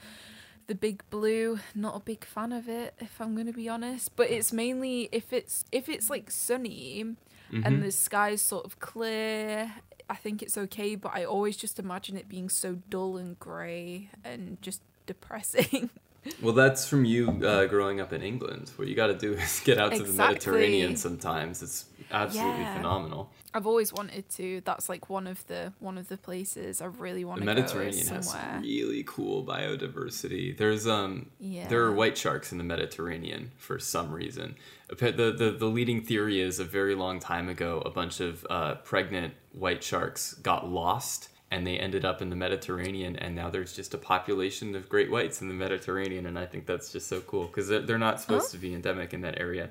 the 0.68 0.76
big 0.76 1.04
blue, 1.10 1.60
not 1.76 1.96
a 1.96 2.00
big 2.00 2.24
fan 2.24 2.52
of 2.52 2.70
it 2.70 2.94
if 3.00 3.20
I'm 3.20 3.36
gonna 3.36 3.54
be 3.54 3.68
honest. 3.70 4.16
But 4.16 4.30
it's 4.30 4.54
mainly 4.54 5.10
if 5.12 5.34
it's 5.34 5.66
if 5.72 5.90
it's 5.90 6.10
like 6.12 6.30
sunny 6.30 7.04
Mhm. 7.52 7.66
and 7.66 7.82
the 7.84 7.92
sky's 7.92 8.42
sort 8.42 8.66
of 8.66 8.80
clear. 8.80 9.74
I 10.10 10.16
think 10.16 10.42
it's 10.42 10.58
okay, 10.58 10.96
but 10.96 11.12
I 11.16 11.26
always 11.26 11.58
just 11.58 11.80
imagine 11.80 12.18
it 12.18 12.28
being 12.30 12.50
so 12.50 12.78
dull 12.90 13.18
and 13.18 13.38
grey 13.40 14.10
and 14.24 14.62
just 14.62 14.82
depressing. 15.06 15.90
Well, 16.42 16.54
that's 16.54 16.88
from 16.88 17.04
you 17.04 17.30
uh, 17.46 17.66
growing 17.66 18.00
up 18.00 18.14
in 18.14 18.22
England. 18.22 18.72
What 18.78 18.88
you 18.88 18.96
got 18.96 19.08
to 19.08 19.14
do 19.14 19.34
is 19.34 19.62
get 19.66 19.78
out 19.78 19.94
to 19.94 20.04
the 20.04 20.14
Mediterranean 20.14 20.96
sometimes. 20.96 21.62
It's 21.62 21.84
absolutely 22.12 22.62
Yeah. 22.62 22.76
phenomenal. 22.78 23.32
I've 23.54 23.68
always 23.68 23.94
wanted 23.94 24.30
to. 24.32 24.62
That's 24.66 24.90
like 24.90 25.10
one 25.10 25.28
of 25.28 25.46
the 25.48 25.74
one 25.80 25.98
of 25.98 26.08
the 26.08 26.18
places 26.18 26.82
I 26.82 26.86
really 26.86 27.24
want 27.24 27.40
The 27.42 27.46
to 27.46 27.54
Mediterranean 27.56 28.08
go 28.08 28.16
has 28.16 28.36
really 28.62 29.04
cool 29.06 29.46
biodiversity. 29.46 30.58
There's 30.58 30.88
um 30.88 31.28
Yeah. 31.40 31.68
there 31.68 31.84
are 31.84 31.94
white 31.94 32.18
sharks 32.18 32.52
in 32.52 32.58
the 32.58 32.64
Mediterranean 32.64 33.52
for 33.58 33.80
some 33.80 34.12
reason. 34.12 34.56
The, 34.90 35.12
the 35.38 35.56
the 35.58 35.66
leading 35.68 36.02
theory 36.02 36.40
is 36.42 36.60
a 36.60 36.66
very 36.66 36.96
long 36.96 37.20
time 37.20 37.50
ago 37.50 37.82
a 37.86 37.90
bunch 37.90 38.20
of 38.20 38.46
uh, 38.50 38.76
pregnant 38.76 39.34
white 39.52 39.84
sharks 39.84 40.34
got 40.36 40.68
lost 40.70 41.30
and 41.52 41.68
they 41.68 41.78
ended 41.78 42.04
up 42.04 42.22
in 42.22 42.30
the 42.32 42.36
Mediterranean 42.36 43.16
and 43.16 43.36
now 43.36 43.50
there's 43.50 43.76
just 43.76 43.94
a 43.94 43.98
population 43.98 44.76
of 44.76 44.90
great 44.90 45.12
whites 45.12 45.42
in 45.42 45.48
the 45.48 45.54
Mediterranean 45.54 46.26
and 46.26 46.38
I 46.40 46.46
think 46.48 46.66
that's 46.66 46.92
just 46.92 47.08
so 47.08 47.22
cool 47.22 47.46
because 47.46 47.68
they're, 47.68 47.82
they're 47.82 47.98
not 48.00 48.20
supposed 48.20 48.52
to 48.52 48.58
be 48.58 48.74
endemic 48.74 49.14
in 49.14 49.22
that 49.22 49.40
area. 49.40 49.70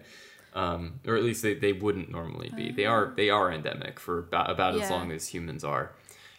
Um, 0.55 1.01
or 1.07 1.17
at 1.17 1.23
least 1.23 1.43
they, 1.43 1.55
they 1.55 1.73
wouldn't 1.73 2.11
normally 2.11 2.51
be. 2.55 2.73
They 2.73 2.85
are 2.85 3.13
they 3.17 3.31
are 3.31 3.51
endemic 3.51 3.99
for 3.99 4.19
about, 4.19 4.51
about 4.51 4.75
as 4.75 4.91
long 4.91 5.11
as 5.11 5.29
humans 5.29 5.65
are. 5.65 5.93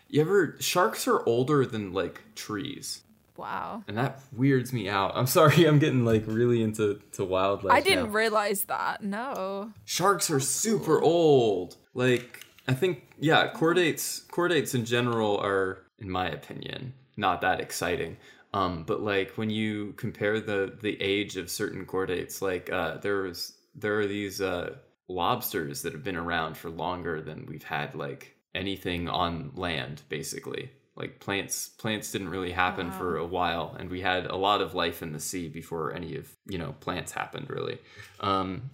You 0.08 0.22
ever 0.22 0.56
sharks 0.60 1.08
are 1.08 1.26
older 1.26 1.66
than 1.66 1.94
like 1.94 2.22
trees. 2.36 3.02
Wow. 3.36 3.84
And 3.88 3.98
that 3.98 4.20
weirds 4.32 4.72
me 4.72 4.88
out. 4.88 5.14
I'm 5.16 5.26
sorry, 5.26 5.66
I'm 5.66 5.80
getting 5.80 6.06
like 6.06 6.24
really 6.28 6.62
into 6.62 7.02
to 7.14 7.26
wildlife. 7.26 7.74
I 7.74 7.82
didn't 7.82 8.06
now. 8.06 8.12
realize 8.12 8.66
that. 8.66 9.04
No. 9.04 9.72
Sharks 9.86 10.30
are 10.30 10.40
super 10.40 11.02
old. 11.02 11.78
Like 11.94 12.46
I 12.68 12.74
think 12.74 13.08
yeah, 13.20 13.52
chordates 13.52 14.26
chordates 14.28 14.76
in 14.76 14.86
general 14.86 15.40
are, 15.40 15.80
in 16.00 16.10
my 16.10 16.30
opinion, 16.30 16.94
not 17.18 17.42
that 17.42 17.60
exciting. 17.60 18.18
Um, 18.54 18.84
but 18.84 19.02
like 19.02 19.32
when 19.32 19.50
you 19.50 19.94
compare 19.94 20.40
the 20.40 20.78
the 20.82 21.02
age 21.02 21.38
of 21.38 21.50
certain 21.50 21.86
chordates, 21.86 22.42
like 22.42 22.72
uh, 22.72 22.98
there's 22.98 23.54
there 23.76 24.00
are 24.00 24.08
these 24.08 24.42
uh, 24.42 24.76
lobsters 25.08 25.82
that 25.82 25.94
have 25.94 26.04
been 26.04 26.16
around 26.18 26.58
for 26.58 26.70
longer 26.70 27.22
than 27.22 27.46
we've 27.48 27.64
had 27.64 27.96
like 27.96 28.36
anything 28.56 29.10
on 29.10 29.52
land, 29.56 30.02
basically. 30.10 30.72
Like 30.96 31.20
plants 31.20 31.70
plants 31.70 32.12
didn't 32.12 32.30
really 32.30 32.52
happen 32.52 32.90
Wow. 32.92 32.98
for 33.00 33.18
a 33.18 33.26
while, 33.26 33.76
and 33.80 33.90
we 33.90 34.02
had 34.02 34.28
a 34.28 34.36
lot 34.36 34.62
of 34.62 34.76
life 34.76 35.02
in 35.02 35.12
the 35.12 35.20
sea 35.20 35.48
before 35.50 35.92
any 35.94 36.16
of 36.16 36.28
you 36.46 36.58
know 36.60 36.74
plants 36.80 37.12
happened 37.12 37.50
really. 37.50 37.80
Um, 38.20 38.70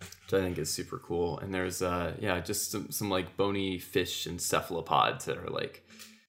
which 0.00 0.34
I 0.40 0.42
think 0.44 0.58
is 0.58 0.70
super 0.70 0.98
cool. 0.98 1.38
And 1.38 1.52
there's 1.54 1.80
uh 1.80 2.14
yeah, 2.20 2.40
just 2.40 2.70
some 2.70 2.90
some 2.90 3.08
like 3.08 3.36
bony 3.38 3.78
fish 3.78 4.26
and 4.26 4.38
cephalopods 4.40 5.24
that 5.24 5.38
are 5.38 5.48
like 5.50 5.86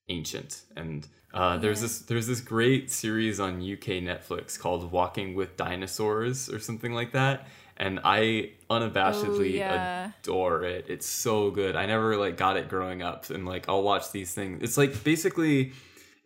ancient. 0.08 0.62
And 0.78 1.06
uh 1.34 1.58
there's 1.58 1.82
this 1.82 2.00
there's 2.00 2.28
this 2.28 2.40
great 2.42 2.90
series 2.92 3.40
on 3.40 3.56
UK 3.56 4.02
Netflix 4.04 4.58
called 4.58 4.90
Walking 4.92 5.36
with 5.36 5.58
Dinosaurs 5.58 6.50
or 6.50 6.60
something 6.60 6.94
like 6.94 7.12
that. 7.12 7.48
And 7.78 8.00
I 8.04 8.52
unabashedly 8.70 9.40
Oh, 9.40 9.44
yeah. 9.44 10.12
adore 10.24 10.64
it. 10.64 10.86
It's 10.88 11.06
so 11.06 11.52
good. 11.52 11.76
I 11.76 11.86
never 11.86 12.16
like 12.18 12.38
got 12.38 12.58
it 12.58 12.70
growing 12.70 13.02
up 13.02 13.30
and 13.30 13.46
like 13.46 13.68
I'll 13.68 13.84
watch 13.84 14.12
these 14.12 14.34
things. 14.34 14.60
It's 14.64 14.78
like 14.78 15.04
basically 15.04 15.74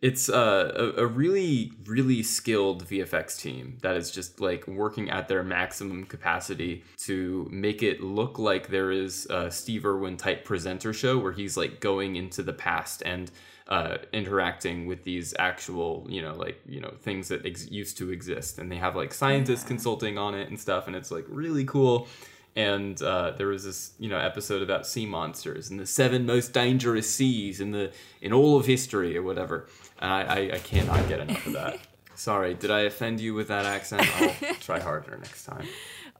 it's 0.00 0.30
uh, 0.30 0.92
a, 0.96 1.02
a 1.02 1.06
really 1.06 1.72
really 1.84 2.22
skilled 2.22 2.86
vfx 2.86 3.38
team 3.38 3.76
that 3.82 3.96
is 3.96 4.10
just 4.10 4.40
like 4.40 4.66
working 4.66 5.10
at 5.10 5.28
their 5.28 5.42
maximum 5.42 6.04
capacity 6.06 6.82
to 6.96 7.46
make 7.52 7.82
it 7.82 8.00
look 8.02 8.38
like 8.38 8.68
there 8.68 8.90
is 8.90 9.26
a 9.26 9.50
steve 9.50 9.84
irwin 9.84 10.16
type 10.16 10.42
presenter 10.42 10.94
show 10.94 11.18
where 11.18 11.32
he's 11.32 11.54
like 11.54 11.80
going 11.80 12.16
into 12.16 12.42
the 12.42 12.52
past 12.54 13.02
and 13.04 13.30
uh, 13.70 13.98
interacting 14.12 14.86
with 14.86 15.04
these 15.04 15.32
actual 15.38 16.04
you 16.08 16.20
know 16.20 16.34
like 16.34 16.60
you 16.66 16.80
know 16.80 16.92
things 17.00 17.28
that 17.28 17.46
ex- 17.46 17.70
used 17.70 17.96
to 17.98 18.10
exist. 18.10 18.58
And 18.58 18.70
they 18.70 18.76
have 18.76 18.96
like 18.96 19.14
scientists 19.14 19.64
consulting 19.64 20.18
on 20.18 20.34
it 20.34 20.48
and 20.48 20.58
stuff 20.58 20.86
and 20.86 20.96
it's 20.96 21.10
like 21.10 21.24
really 21.28 21.64
cool. 21.64 22.08
And 22.56 23.00
uh, 23.00 23.30
there 23.38 23.46
was 23.46 23.64
this 23.64 23.92
you 24.00 24.08
know 24.08 24.18
episode 24.18 24.60
about 24.60 24.86
sea 24.86 25.06
monsters 25.06 25.70
and 25.70 25.78
the 25.78 25.86
seven 25.86 26.26
most 26.26 26.52
dangerous 26.52 27.08
seas 27.08 27.60
in 27.60 27.70
the 27.70 27.92
in 28.20 28.32
all 28.32 28.56
of 28.56 28.66
history 28.66 29.16
or 29.16 29.22
whatever. 29.22 29.68
And 30.00 30.12
I, 30.12 30.22
I, 30.22 30.38
I 30.54 30.58
cannot 30.58 31.08
get 31.08 31.20
enough 31.20 31.46
of 31.46 31.52
that. 31.52 31.78
Sorry 32.16 32.52
did 32.52 32.70
i 32.70 32.80
offend 32.80 33.20
you 33.20 33.34
with 33.34 33.48
that 33.48 33.64
accent? 33.64 34.06
I'll 34.20 34.54
try 34.56 34.80
harder 34.80 35.16
next 35.16 35.44
time 35.44 35.66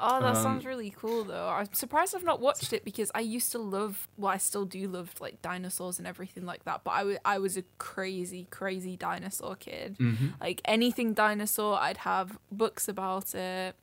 Oh, 0.02 0.20
that 0.20 0.36
Um, 0.36 0.42
sounds 0.42 0.64
really 0.64 0.90
cool 0.90 1.24
though. 1.24 1.48
I'm 1.48 1.72
surprised 1.72 2.14
I've 2.14 2.24
not 2.24 2.40
watched 2.40 2.72
it 2.72 2.84
because 2.84 3.10
I 3.14 3.20
used 3.20 3.52
to 3.52 3.58
love, 3.58 4.08
well, 4.16 4.32
I 4.32 4.38
still 4.38 4.64
do 4.64 4.88
love 4.88 5.14
like 5.20 5.42
dinosaurs 5.42 5.98
and 5.98 6.06
everything 6.08 6.46
like 6.46 6.64
that. 6.64 6.82
But 6.84 6.92
I 6.92 7.18
I 7.24 7.38
was 7.38 7.56
a 7.56 7.64
crazy, 7.78 8.46
crazy 8.50 8.96
dinosaur 8.96 9.56
kid. 9.56 9.98
Mm-hmm. 9.98 10.28
Like 10.40 10.62
anything 10.64 11.12
dinosaur, 11.12 11.78
I'd 11.78 11.98
have 11.98 12.38
books 12.50 12.88
about 12.88 13.34
it. 13.34 13.76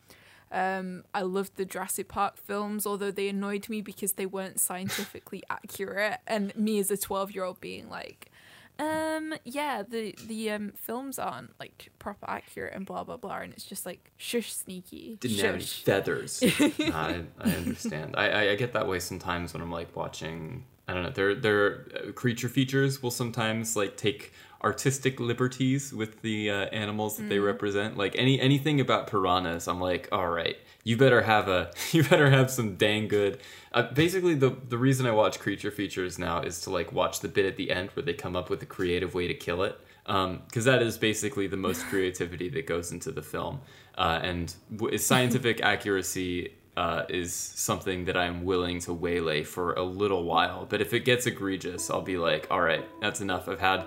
Um, 0.49 1.03
I 1.13 1.21
loved 1.23 1.57
the 1.57 1.65
Jurassic 1.65 2.07
Park 2.07 2.37
films, 2.37 2.87
although 2.87 3.11
they 3.11 3.27
annoyed 3.27 3.67
me 3.67 3.81
because 3.81 4.13
they 4.13 4.25
weren't 4.25 4.59
scientifically 4.59 5.43
accurate. 5.49 6.19
And 6.25 6.55
me 6.55 6.79
as 6.79 6.89
a 6.89 6.97
12 6.97 7.31
year 7.31 7.43
old 7.43 7.59
being 7.59 7.89
like, 7.89 8.31
um, 8.79 9.33
yeah, 9.43 9.83
the 9.87 10.15
the 10.27 10.51
um 10.51 10.71
films 10.75 11.17
aren't 11.19 11.59
like 11.59 11.89
proper 11.99 12.29
accurate 12.29 12.73
and 12.75 12.85
blah 12.85 13.03
blah 13.03 13.17
blah, 13.17 13.37
and 13.37 13.53
it's 13.53 13.63
just 13.65 13.85
like 13.85 14.11
shush 14.17 14.53
sneaky. 14.53 15.17
didn't 15.19 15.37
have 15.37 15.55
any 15.55 15.63
shush. 15.63 15.83
feathers 15.83 16.43
I, 16.79 17.23
I 17.39 17.49
understand 17.51 18.15
I, 18.17 18.29
I 18.29 18.51
i 18.51 18.55
get 18.55 18.73
that 18.73 18.87
way 18.87 18.99
sometimes 18.99 19.53
when 19.53 19.61
i'm 19.61 19.71
like 19.71 19.95
watching 19.95 20.65
i 20.87 20.93
don't 20.93 21.03
know 21.03 21.09
their 21.09 21.35
their 21.35 21.87
uh, 21.95 22.11
creature 22.11 22.49
features 22.49 23.01
will 23.01 23.11
sometimes 23.11 23.75
like 23.75 23.97
take 23.97 24.33
artistic 24.63 25.19
liberties 25.19 25.93
with 25.93 26.21
the 26.21 26.49
uh, 26.49 26.65
animals 26.67 27.17
that 27.17 27.29
they 27.29 27.39
represent 27.39 27.97
like 27.97 28.15
any 28.17 28.39
anything 28.39 28.79
about 28.79 29.07
piranhas 29.07 29.67
i'm 29.67 29.79
like 29.79 30.07
all 30.11 30.29
right 30.29 30.57
you 30.87 30.95
better 30.95 31.21
have 31.21 31.49
a 31.49 31.69
you 31.91 32.01
better 32.01 32.29
have 32.29 32.49
some 32.49 32.75
dang 32.75 33.09
good. 33.09 33.39
Uh, 33.73 33.91
basically 33.91 34.33
the 34.33 34.55
the 34.69 34.77
reason 34.77 35.05
i 35.05 35.11
watch 35.11 35.37
creature 35.37 35.69
features 35.69 36.17
now 36.17 36.41
is 36.41 36.61
to 36.61 36.69
like 36.69 36.93
watch 36.93 37.19
the 37.19 37.27
bit 37.27 37.45
at 37.45 37.57
the 37.57 37.69
end 37.71 37.89
where 37.91 38.03
they 38.03 38.13
come 38.13 38.37
up 38.37 38.49
with 38.49 38.63
a 38.63 38.65
creative 38.65 39.13
way 39.13 39.27
to 39.27 39.33
kill 39.33 39.63
it. 39.63 39.77
Because 40.05 40.63
that 40.63 40.81
is 40.81 40.97
basically 40.97 41.47
the 41.47 41.57
most 41.57 41.85
creativity 41.89 42.47
that 42.47 42.65
goes 42.65 42.93
into 42.93 43.11
the 43.11 43.21
film. 43.21 43.59
Uh, 43.97 44.19
and 44.23 44.55
w- 44.73 44.97
scientific 44.97 45.59
accuracy 45.73 46.53
uh, 46.77 47.03
is 47.09 47.33
something 47.33 48.05
that 48.05 48.15
I'm 48.15 48.45
willing 48.45 48.79
to 48.81 48.93
waylay 48.93 49.43
for 49.43 49.73
a 49.73 49.83
little 49.83 50.23
while. 50.23 50.65
But 50.69 50.79
if 50.79 50.93
it 50.93 51.01
gets 51.05 51.25
egregious, 51.25 51.89
I'll 51.89 52.01
be 52.03 52.17
like, 52.17 52.47
all 52.51 52.61
right, 52.61 52.85
that's 53.01 53.19
enough. 53.19 53.49
I've 53.49 53.59
had, 53.59 53.85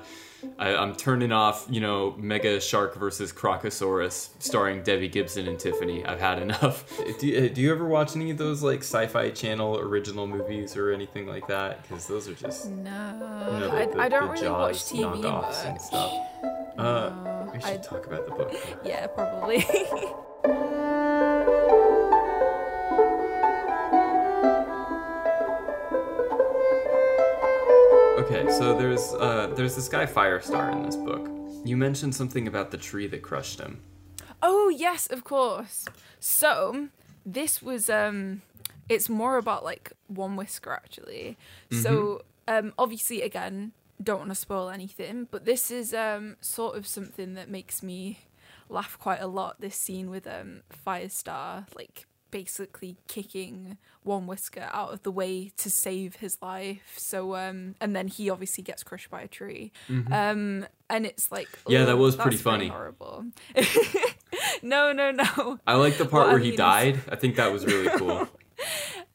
I, 0.59 0.75
I'm 0.75 0.97
turning 0.97 1.31
off, 1.31 1.67
you 1.71 1.81
know, 1.81 2.17
Mega 2.19 2.61
Shark 2.61 2.97
versus 2.97 3.33
Crocosaurus 3.33 4.31
starring 4.41 4.83
Debbie 4.83 5.09
Gibson 5.09 5.47
and 5.47 5.57
Tiffany. 5.59 6.05
I've 6.05 6.19
had 6.19 6.41
enough. 6.43 6.85
Do 7.21 7.27
you, 7.29 7.49
do 7.49 7.61
you 7.61 7.71
ever 7.71 7.87
watch 7.87 8.17
any 8.17 8.31
of 8.31 8.39
those 8.39 8.63
like 8.63 8.81
Sci-Fi 8.81 9.31
Channel 9.31 9.79
original 9.79 10.27
movies 10.27 10.77
or 10.77 10.91
anything 10.93 11.27
like 11.29 11.47
that? 11.47 11.83
Because 11.83 12.07
those 12.09 12.27
are 12.29 12.35
just 12.35 12.69
No, 12.71 13.51
you 13.53 13.61
know, 13.61 13.69
the- 13.71 13.77
I, 13.77 13.87
the- 13.87 14.01
I 14.01 14.09
don't 14.09 14.31
really 14.31 14.49
watch 14.49 14.77
TV 14.85 15.05
knockoffs 15.23 15.65
and 15.65 15.81
stuff. 15.81 16.13
Uh, 16.77 17.11
No, 17.25 17.51
we 17.55 17.61
should 17.61 17.71
I- 17.71 17.77
talk 17.77 18.07
about 18.07 18.25
the 18.27 18.33
book. 18.33 18.53
Yeah, 18.85 19.07
probably. 19.09 19.65
so 28.51 28.77
there's 28.77 29.13
uh, 29.15 29.53
there's 29.57 29.75
this 29.77 29.89
guy 29.89 30.07
Firestar 30.07 30.73
in 30.73 30.83
this 30.83 30.97
book. 30.97 31.29
You 31.65 31.77
mentioned 31.77 32.15
something 32.15 32.49
about 32.49 32.71
the 32.71 32.77
tree 32.79 33.07
that 33.09 33.23
crushed 33.23 33.61
him. 33.61 33.81
oh 34.43 34.69
yes, 34.69 35.07
of 35.07 35.25
course. 35.25 35.85
So 36.19 36.89
this 37.25 37.63
was 37.63 37.89
um, 37.91 38.43
it's 38.89 39.09
more 39.09 39.37
about 39.37 39.65
like 39.65 39.93
Onewhisker 40.13 40.73
actually. 40.75 41.37
So 41.71 42.23
um, 42.49 42.73
obviously 42.79 43.23
again, 43.23 43.73
don't 44.03 44.19
want 44.19 44.31
to 44.31 44.35
spoil 44.35 44.71
anything, 44.71 45.29
but 45.31 45.45
this 45.45 45.71
is 45.71 45.95
um 45.95 46.37
sort 46.41 46.77
of 46.77 46.87
something 46.87 47.35
that 47.35 47.49
makes 47.49 47.83
me 47.83 48.21
laugh 48.69 48.99
quite 48.99 49.21
a 49.21 49.27
lot. 49.27 49.61
This 49.61 49.77
scene 49.77 50.11
with 50.11 50.27
um 50.27 50.63
Firestar 50.87 51.67
like 51.77 52.07
basically 52.31 52.97
kicking 53.09 53.77
Onewhisker 54.07 54.69
out 54.73 54.93
of 54.93 55.03
the 55.03 55.11
way 55.11 55.51
to 55.57 55.69
save 55.71 56.17
his 56.17 56.39
life 56.41 56.95
so 56.97 57.35
um 57.37 57.75
and 57.81 57.95
then 57.95 58.09
he 58.09 58.31
obviously 58.31 58.63
gets 58.65 58.83
crushed 58.83 59.11
by 59.11 59.21
a 59.23 59.29
tree 59.29 59.73
um 60.11 60.67
and 60.89 61.07
it's 61.07 61.31
like 61.31 61.49
Mm-hmm. 61.49 61.73
Yeah, 61.73 61.85
that 61.87 61.99
was 61.99 62.17
pretty 62.17 62.37
funny." 62.37 62.69
horrible 62.69 63.27
no 64.63 64.93
no 64.93 65.11
no 65.11 65.59
I 65.67 65.75
like 65.75 65.97
the 65.99 66.05
part 66.05 66.23
Well, 66.25 66.31
I 66.31 66.33
where 66.35 66.39
he 66.43 66.51
mean, 66.51 66.59
died. 66.59 67.01
I 67.11 67.17
think 67.17 67.37
that 67.37 67.53
was 67.53 67.65
really 67.67 67.91
cool. 67.99 68.29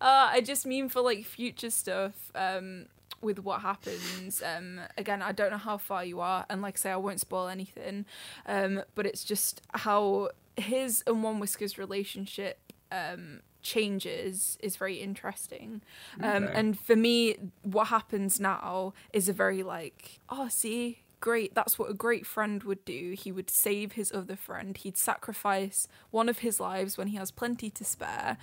Uh, 0.01 0.29
I 0.33 0.41
just 0.41 0.65
mean 0.65 0.89
for 0.89 1.01
like 1.01 1.23
future 1.23 1.69
stuff, 1.69 2.31
um, 2.35 2.87
with 3.21 3.39
what 3.39 3.61
happens. 3.61 4.41
Um, 4.43 4.79
again, 4.97 5.21
I 5.21 5.31
don't 5.31 5.51
know 5.51 5.57
how 5.57 5.77
far 5.77 6.03
you 6.03 6.19
are, 6.19 6.45
and 6.49 6.61
like 6.63 6.75
I 6.77 6.79
say, 6.79 6.91
I 6.91 6.95
won't 6.97 7.19
spoil 7.21 7.47
anything. 7.47 8.05
Um, 8.47 8.81
but 8.95 9.05
it's 9.05 9.23
just 9.23 9.61
how 9.73 10.29
his 10.57 11.03
and 11.07 11.23
One 11.23 11.39
Whisker's 11.39 11.77
relationship 11.77 12.59
um 12.91 13.41
changes 13.61 14.57
is 14.61 14.75
very 14.75 14.97
interesting. 14.97 15.81
Um, 16.21 16.43
Okay. 16.43 16.53
and 16.53 16.79
for 16.79 16.95
me, 16.95 17.35
what 17.63 17.87
happens 17.87 18.39
now 18.39 18.93
is 19.11 19.27
a 19.27 19.33
very 19.33 19.63
like, 19.63 20.19
oh, 20.29 20.47
see. 20.49 20.99
Great, 21.21 21.55
that's 21.55 21.79
what 21.79 21.89
a 21.89 21.93
great 21.95 22.27
friend 22.27 22.61
would 22.63 22.85
do. 22.85 23.15
He 23.17 23.31
would 23.31 23.49
save 23.49 23.93
his 23.93 24.11
other 24.11 24.35
friend. 24.35 24.77
He'd 24.77 24.97
sacrifice 24.97 25.87
one 26.11 26.29
of 26.29 26.39
his 26.39 26.59
lives 26.59 26.97
when 26.97 27.07
he 27.07 27.17
has 27.17 27.31
plenty 27.31 27.71
to 27.71 27.83
spare 27.83 28.37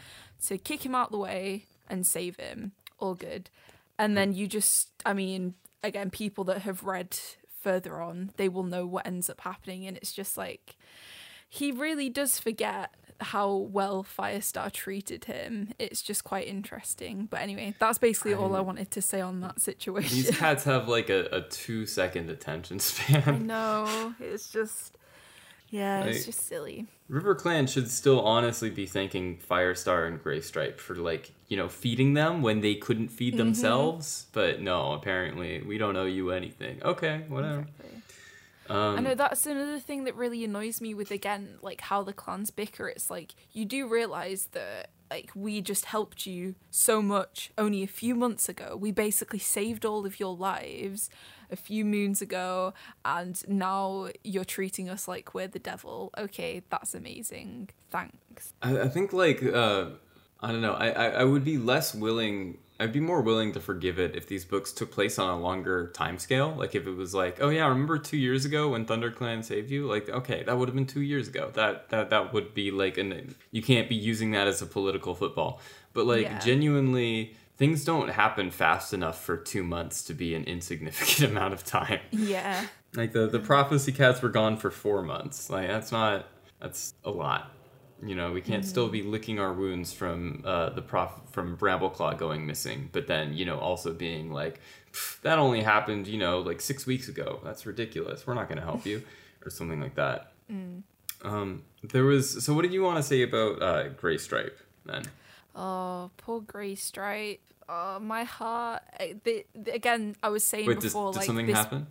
to 0.49 0.59
kick 0.59 0.85
him 0.85 0.95
out 0.95 1.13
the 1.13 1.19
way 1.19 1.67
and 1.89 2.05
save 2.05 2.37
him. 2.37 2.73
All 2.99 3.15
good. 3.15 3.51
And 4.01 4.17
then 4.17 4.33
you 4.33 4.49
just, 4.49 4.89
I 5.07 5.13
mean, 5.13 5.55
again, 5.85 6.11
people 6.11 6.43
that 6.45 6.63
have 6.63 6.83
read 6.83 7.17
further 7.61 8.01
on, 8.03 8.33
they 8.37 8.49
will 8.49 8.65
know 8.65 8.85
what 8.87 9.07
ends 9.07 9.31
up 9.31 9.43
happening. 9.43 9.87
And 9.87 9.97
it's 9.97 10.13
just 10.13 10.37
like, 10.37 10.75
he 11.49 11.71
really 11.71 12.09
does 12.09 12.41
forget 12.41 12.95
how 13.23 13.55
well 13.55 14.05
Firestar 14.05 14.71
treated 14.73 15.25
him. 15.27 15.73
It's 15.79 16.03
just 16.03 16.25
quite 16.25 16.47
interesting. 16.47 17.27
But 17.31 17.41
anyway, 17.41 17.75
that's 17.79 17.99
basically 17.99 18.35
all 18.35 18.55
I 18.57 18.61
wanted 18.61 18.91
to 18.93 19.03
say 19.03 19.21
on 19.21 19.41
that 19.41 19.61
situation. 19.61 20.17
These 20.17 20.37
cats 20.37 20.65
have 20.65 20.89
like 20.89 21.09
a, 21.11 21.27
a 21.33 21.41
two 21.43 21.87
second 21.87 22.31
attention 22.31 22.79
span. 22.81 23.23
I 23.27 23.39
know. 23.39 24.15
It's 24.21 24.49
just, 24.51 24.97
yeah, 25.71 26.05
it's 26.05 26.27
just 26.27 26.47
silly. 26.47 26.87
River 27.09 27.35
Clan 27.35 27.67
should 27.67 27.91
still 27.91 28.21
honestly 28.23 28.71
be 28.71 28.87
thanking 28.87 29.39
Firestar 29.39 30.07
and 30.09 30.23
Graystripe 30.23 30.79
for 30.79 30.95
like, 30.97 31.31
you 31.49 31.57
know, 31.57 31.69
feeding 31.69 32.15
them 32.15 32.41
when 32.43 32.61
they 32.61 32.75
couldn't 32.75 33.09
feed 33.09 33.35
Mm-hmm. 33.35 33.45
themselves. 33.45 34.27
But 34.33 34.61
no, 34.63 34.93
apparently 34.93 35.63
we 35.63 35.77
don't 35.79 35.97
owe 35.97 36.05
you 36.07 36.31
anything. 36.31 36.83
Okay, 36.83 37.25
whatever. 37.29 37.61
Exactly. 37.61 38.02
Um, 38.69 38.99
I 38.99 39.01
know 39.01 39.15
that's 39.15 39.47
another 39.47 39.81
thing 39.81 40.05
that 40.05 40.15
really 40.15 40.45
annoys 40.45 40.81
me 40.81 40.95
with 40.95 41.11
again, 41.11 41.59
like 41.63 41.81
how 41.81 42.03
the 42.03 42.13
clans 42.13 42.51
bicker. 42.51 42.89
It's 42.89 43.11
like 43.11 43.35
you 43.53 43.65
do 43.65 43.89
realize 43.89 44.49
that 44.53 44.91
like 45.11 45.31
we 45.35 45.61
just 45.61 45.87
helped 45.87 46.27
you 46.27 46.55
so 46.71 47.03
much 47.03 47.51
only 47.59 47.83
a 47.83 47.87
few 47.87 48.15
months 48.15 48.49
ago. 48.49 48.77
We 48.81 48.93
basically 48.93 49.39
saved 49.39 49.85
all 49.85 50.07
of 50.07 50.19
your 50.19 50.35
lives 50.35 51.11
a 51.51 51.57
few 51.57 51.85
moons 51.85 52.23
ago, 52.23 52.73
and 53.05 53.43
now 53.47 54.09
you're 54.25 54.45
treating 54.45 54.89
us 54.89 55.07
like 55.07 55.35
we're 55.35 55.49
the 55.49 55.59
devil. 55.59 56.11
Okay, 56.17 56.63
that's 56.71 56.95
amazing. 56.95 57.69
Thanks. 57.91 58.55
I, 58.63 58.83
I 58.83 58.89
think 58.89 59.13
like 59.13 59.43
uh, 59.43 59.91
I 60.41 60.51
don't 60.51 60.63
know. 60.63 60.73
I, 60.73 60.89
I 60.89 61.07
I 61.09 61.25
would 61.25 61.45
be 61.45 61.59
less 61.59 61.95
willing. 61.95 62.59
I'd 62.83 62.93
be 62.93 63.01
more 63.01 63.21
willing 63.23 63.53
to 63.53 63.61
forgive 63.61 63.99
it 63.99 64.17
if 64.17 64.27
these 64.27 64.45
books 64.45 64.73
took 64.73 64.91
place 64.91 65.19
on 65.19 65.31
a 65.31 65.39
longer 65.41 65.89
time 65.89 66.19
scale. 66.19 66.53
Like 66.57 66.75
if 66.75 66.87
it 66.87 66.97
was 66.97 67.15
like, 67.15 67.39
oh 67.41 67.49
yeah, 67.49 67.67
remember 67.69 67.99
two 67.99 68.17
years 68.17 68.45
ago 68.45 68.71
when 68.71 68.85
ThunderClan 68.87 69.45
saved 69.45 69.71
you? 69.71 69.87
Like 69.87 70.09
okay, 70.09 70.43
that 70.45 70.59
would 70.59 70.69
have 70.69 70.75
been 70.75 70.87
two 70.87 71.03
years 71.03 71.29
ago. 71.29 71.51
That 71.55 71.89
that 71.91 72.11
that 72.11 72.33
would 72.33 72.55
be 72.55 72.71
like, 72.71 72.99
an 72.99 73.35
you 73.51 73.63
can't 73.63 73.89
be 73.89 73.95
using 73.95 74.33
that 74.33 74.47
as 74.49 74.61
a 74.63 74.67
political 74.67 75.15
football. 75.15 75.61
But 75.93 76.07
like 76.07 76.23
Yeah. 76.23 76.39
genuinely, 76.41 77.37
things 77.57 77.85
don't 77.85 78.09
happen 78.11 78.51
fast 78.51 78.93
enough 78.93 79.23
for 79.23 79.37
two 79.37 79.63
months 79.63 80.03
to 80.05 80.15
be 80.15 80.35
an 80.35 80.45
insignificant 80.45 81.31
amount 81.31 81.55
of 81.55 81.65
time. 81.65 82.01
Yeah. 82.11 82.67
Like 82.95 83.13
the 83.13 83.27
the 83.29 83.39
prophecy 83.39 83.93
cats 83.93 84.21
were 84.23 84.29
gone 84.29 84.57
for 84.57 84.71
four 84.71 85.03
months. 85.03 85.49
Like 85.49 85.69
that's 85.69 85.93
not 85.93 86.27
that's 86.61 86.95
a 87.05 87.11
lot. 87.11 87.51
You 88.05 88.15
know, 88.17 88.33
we 88.33 88.41
can't 88.41 88.65
still 88.65 88.89
be 88.89 89.03
licking 89.03 89.39
our 89.39 89.53
wounds 89.53 89.93
from 89.93 90.43
uh, 90.45 90.71
the 90.71 90.83
prof 90.83 91.11
from 91.31 91.57
Brambleclaw 91.57 92.19
going 92.19 92.45
missing, 92.47 92.89
but 92.93 93.07
then 93.07 93.33
you 93.33 93.45
know 93.45 93.59
also 93.59 93.93
being 93.93 94.33
like, 94.33 94.61
that 95.23 95.39
only 95.39 95.63
happened 95.63 96.07
you 96.09 96.19
know 96.19 96.41
like 96.41 96.61
six 96.61 96.85
weeks 96.87 97.09
ago. 97.09 97.41
That's 97.45 97.65
ridiculous. 97.65 98.27
We're 98.27 98.35
not 98.35 98.49
going 98.49 98.59
to 98.59 98.65
help 98.65 98.85
you, 98.87 99.03
or 99.47 99.51
something 99.51 99.81
like 99.81 99.95
that. 99.95 100.33
Um, 101.25 101.63
there 101.85 102.05
was 102.05 102.45
so 102.45 102.55
what 102.55 102.63
did 102.63 102.73
you 102.73 102.83
want 102.83 102.97
to 102.97 103.03
say 103.03 103.23
about 103.23 103.63
uh, 103.63 103.89
Gray 103.91 104.19
Stripe 104.19 104.59
then? 104.85 105.05
Oh, 105.55 106.11
poor 106.17 106.41
Grey 106.41 106.75
Stripe. 106.75 107.41
Oh, 107.69 108.01
my 108.01 108.25
heart. 108.25 108.83
I- 108.99 109.15
The, 109.23 109.47
the, 109.55 109.73
again, 109.75 110.17
I 110.23 110.29
was 110.31 110.43
saying 110.45 110.67
Wait, 110.67 110.81
before, 110.81 111.13
did 111.13 111.19
like 111.19 111.27
something 111.27 111.47
this 111.47 111.57
happen? 111.57 111.87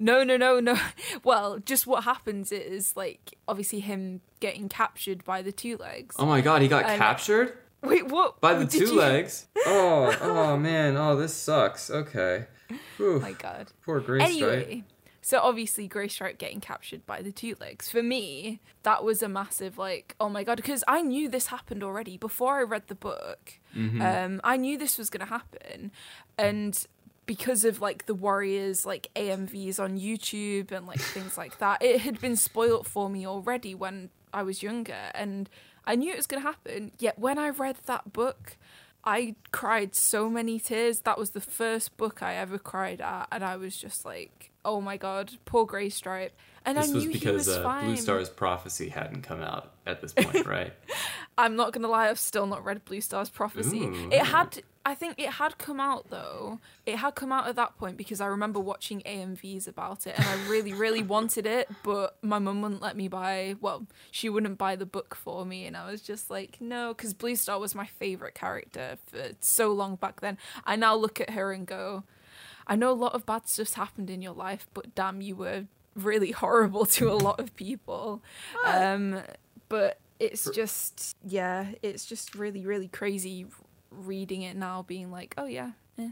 No, 0.00 0.24
no, 0.24 0.36
no, 0.36 0.58
no. 0.60 0.76
Well, 1.24 1.58
just 1.58 1.86
what 1.86 2.04
happens 2.04 2.50
is 2.50 2.96
like 2.96 3.36
obviously 3.46 3.80
him 3.80 4.22
getting 4.40 4.68
captured 4.68 5.22
by 5.24 5.42
the 5.42 5.52
two 5.52 5.76
legs. 5.76 6.16
Oh 6.18 6.26
my 6.26 6.40
god, 6.40 6.62
he 6.62 6.68
got 6.68 6.86
And- 6.86 6.98
captured 6.98 7.56
Wait, 7.82 8.08
what? 8.08 8.40
by 8.40 8.54
the 8.54 8.64
did 8.64 8.86
two 8.86 8.94
you- 8.94 8.98
legs. 8.98 9.46
Oh, 9.66 10.16
oh 10.22 10.56
man, 10.56 10.96
oh 10.96 11.14
this 11.16 11.34
sucks. 11.34 11.90
Okay. 11.90 12.46
Whew. 12.96 13.16
Oh 13.16 13.20
my 13.20 13.32
god. 13.32 13.72
Poor 13.84 14.00
Stripe. 14.02 14.22
Anyway, 14.22 14.84
so 15.20 15.38
obviously 15.40 15.86
Grey 15.86 16.08
Stripe 16.08 16.38
getting 16.38 16.60
captured 16.60 17.04
by 17.04 17.20
the 17.20 17.30
two 17.32 17.54
legs. 17.60 17.90
For 17.90 18.02
me, 18.02 18.60
that 18.84 19.04
was 19.04 19.22
a 19.22 19.28
massive 19.28 19.76
like, 19.76 20.16
oh 20.18 20.28
my 20.30 20.44
god, 20.44 20.56
because 20.56 20.82
I 20.88 21.02
knew 21.02 21.28
this 21.28 21.48
happened 21.48 21.82
already 21.82 22.16
before 22.16 22.58
I 22.58 22.62
read 22.62 22.84
the 22.88 22.94
book. 22.94 23.58
Mm-hmm. 23.76 24.00
Um, 24.00 24.40
I 24.44 24.56
knew 24.56 24.78
this 24.78 24.96
was 24.96 25.10
gonna 25.10 25.26
happen, 25.26 25.90
and 26.38 26.86
because 27.30 27.64
of 27.64 27.80
like 27.80 28.06
the 28.06 28.14
warriors 28.14 28.84
like 28.84 29.06
AMVs 29.14 29.78
on 29.78 29.96
YouTube 29.96 30.72
and 30.72 30.84
like 30.84 30.98
things 30.98 31.38
like 31.38 31.58
that, 31.58 31.80
it 31.80 32.00
had 32.00 32.20
been 32.20 32.34
spoilt 32.34 32.88
for 32.88 33.08
me 33.08 33.24
already 33.24 33.72
when 33.72 34.10
I 34.34 34.42
was 34.42 34.64
younger, 34.64 35.12
and 35.14 35.48
I 35.84 35.94
knew 35.94 36.12
it 36.12 36.16
was 36.16 36.26
gonna 36.26 36.42
happen. 36.42 36.90
Yet 36.98 37.20
when 37.20 37.38
I 37.38 37.50
read 37.50 37.76
that 37.86 38.12
book. 38.12 38.56
I 39.02 39.36
cried 39.50 39.94
so 39.94 40.28
many 40.28 40.60
tears. 40.60 41.00
That 41.00 41.16
was 41.16 41.30
the 41.30 41.40
first 41.40 41.96
book 41.96 42.22
I 42.22 42.34
ever 42.34 42.58
cried 42.58 43.00
at, 43.00 43.28
and 43.32 43.42
I 43.42 43.56
was 43.56 43.74
just 43.74 44.04
like, 44.04 44.49
"Oh 44.64 44.80
my 44.80 44.96
god, 44.96 45.32
poor 45.44 45.66
Grey 45.66 45.88
Stripe." 45.88 46.32
And 46.64 46.76
This 46.76 46.90
I 46.90 46.94
was 46.94 47.04
knew 47.04 47.10
he 47.10 47.18
because 47.18 47.46
was 47.46 47.48
uh, 47.48 47.62
fine. 47.62 47.86
Blue 47.86 47.96
Star's 47.96 48.28
prophecy 48.28 48.90
hadn't 48.90 49.22
come 49.22 49.40
out 49.40 49.72
at 49.86 50.00
this 50.02 50.12
point, 50.12 50.46
right? 50.46 50.72
I'm 51.38 51.56
not 51.56 51.72
gonna 51.72 51.88
lie, 51.88 52.08
I've 52.08 52.18
still 52.18 52.46
not 52.46 52.64
read 52.64 52.84
Blue 52.84 53.00
Star's 53.00 53.30
prophecy. 53.30 53.80
Ooh. 53.80 54.10
It 54.12 54.26
had, 54.26 54.62
I 54.84 54.94
think 54.94 55.14
it 55.18 55.30
had 55.30 55.56
come 55.56 55.80
out 55.80 56.10
though. 56.10 56.58
It 56.84 56.96
had 56.96 57.14
come 57.14 57.32
out 57.32 57.48
at 57.48 57.56
that 57.56 57.78
point 57.78 57.96
because 57.96 58.20
I 58.20 58.26
remember 58.26 58.60
watching 58.60 59.00
AMVs 59.06 59.66
about 59.68 60.06
it, 60.06 60.18
and 60.18 60.26
I 60.26 60.48
really, 60.50 60.74
really 60.74 61.02
wanted 61.16 61.46
it, 61.46 61.70
but 61.82 62.18
my 62.22 62.38
mum 62.38 62.60
wouldn't 62.60 62.82
let 62.82 62.94
me 62.94 63.08
buy. 63.08 63.54
Well, 63.58 63.86
she 64.10 64.28
wouldn't 64.28 64.58
buy 64.58 64.76
the 64.76 64.86
book 64.86 65.14
for 65.14 65.46
me, 65.46 65.64
and 65.64 65.78
I 65.78 65.90
was 65.90 66.02
just 66.02 66.28
like, 66.28 66.58
no, 66.60 66.92
because 66.92 67.14
Blue 67.14 67.36
Star 67.36 67.58
was 67.58 67.74
my 67.74 67.86
favorite 67.86 68.34
character 68.34 68.98
for 69.06 69.30
so 69.40 69.72
long 69.72 69.96
back 69.96 70.20
then. 70.20 70.36
I 70.66 70.76
now 70.76 70.94
look 70.94 71.22
at 71.22 71.30
her 71.30 71.52
and 71.52 71.66
go, 71.66 72.04
I 72.66 72.76
know 72.76 72.90
a 72.90 72.94
lot 72.94 73.14
of 73.14 73.26
bad 73.26 73.48
stuff's 73.48 73.74
happened 73.74 74.10
in 74.10 74.22
your 74.22 74.34
life, 74.34 74.68
but 74.74 74.94
damn, 74.94 75.20
you 75.20 75.36
were 75.36 75.64
really 75.94 76.30
horrible 76.32 76.86
to 76.86 77.10
a 77.10 77.14
lot 77.14 77.40
of 77.40 77.54
people. 77.56 78.22
Um, 78.64 79.22
but 79.68 79.98
it's 80.18 80.48
just, 80.50 81.16
yeah, 81.24 81.66
it's 81.82 82.04
just 82.04 82.34
really, 82.34 82.66
really 82.66 82.88
crazy 82.88 83.46
reading 83.90 84.42
it 84.42 84.56
now, 84.56 84.82
being 84.82 85.10
like, 85.10 85.34
oh 85.38 85.46
yeah, 85.46 85.72
eh. 85.98 86.10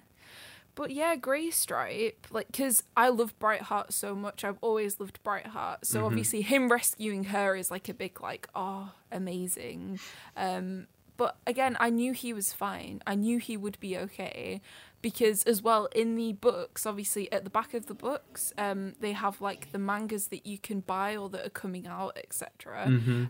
But 0.75 0.93
yeah, 0.93 1.17
Grey 1.17 1.51
Stripe, 1.51 2.29
like, 2.31 2.47
because 2.47 2.85
I 2.97 3.09
love 3.09 3.37
Brightheart 3.41 3.93
so 3.93 4.15
much. 4.15 4.45
I've 4.45 4.59
always 4.61 5.01
loved 5.01 5.19
Brightheart. 5.25 5.85
So 5.85 6.07
obviously, 6.07 6.41
him 6.41 6.71
rescuing 6.71 7.25
her 7.25 7.57
is 7.57 7.69
like 7.69 7.89
a 7.89 7.95
big, 7.95 8.21
like, 8.21 8.49
oh, 8.55 8.93
amazing. 9.11 9.99
Um, 10.37 10.87
but 11.17 11.37
again, 11.49 11.77
I 11.81 11.91
knew 11.91 12.13
he 12.13 12.33
was 12.33 12.53
fine. 12.53 13.03
I 13.05 13.17
knew 13.17 13.39
he 13.39 13.57
would 13.57 13.79
be 13.81 13.99
okay 13.99 14.61
because, 15.01 15.45
as 15.45 15.63
well, 15.63 15.89
in 15.95 16.17
the 16.17 16.33
books, 16.33 16.85
obviously, 16.87 17.31
at 17.31 17.45
the 17.45 17.51
back 17.51 17.73
of 17.75 17.87
the 17.87 17.95
books, 17.95 18.53
um, 18.59 18.95
they 19.01 19.13
have 19.13 19.41
like 19.41 19.71
the 19.73 19.79
mangas 19.79 20.29
that 20.29 20.47
you 20.47 20.59
can 20.59 20.81
buy 20.81 21.17
or 21.17 21.29
that 21.31 21.47
are 21.47 21.51
coming 21.51 21.87
out, 21.87 22.17
etc. 22.17 22.85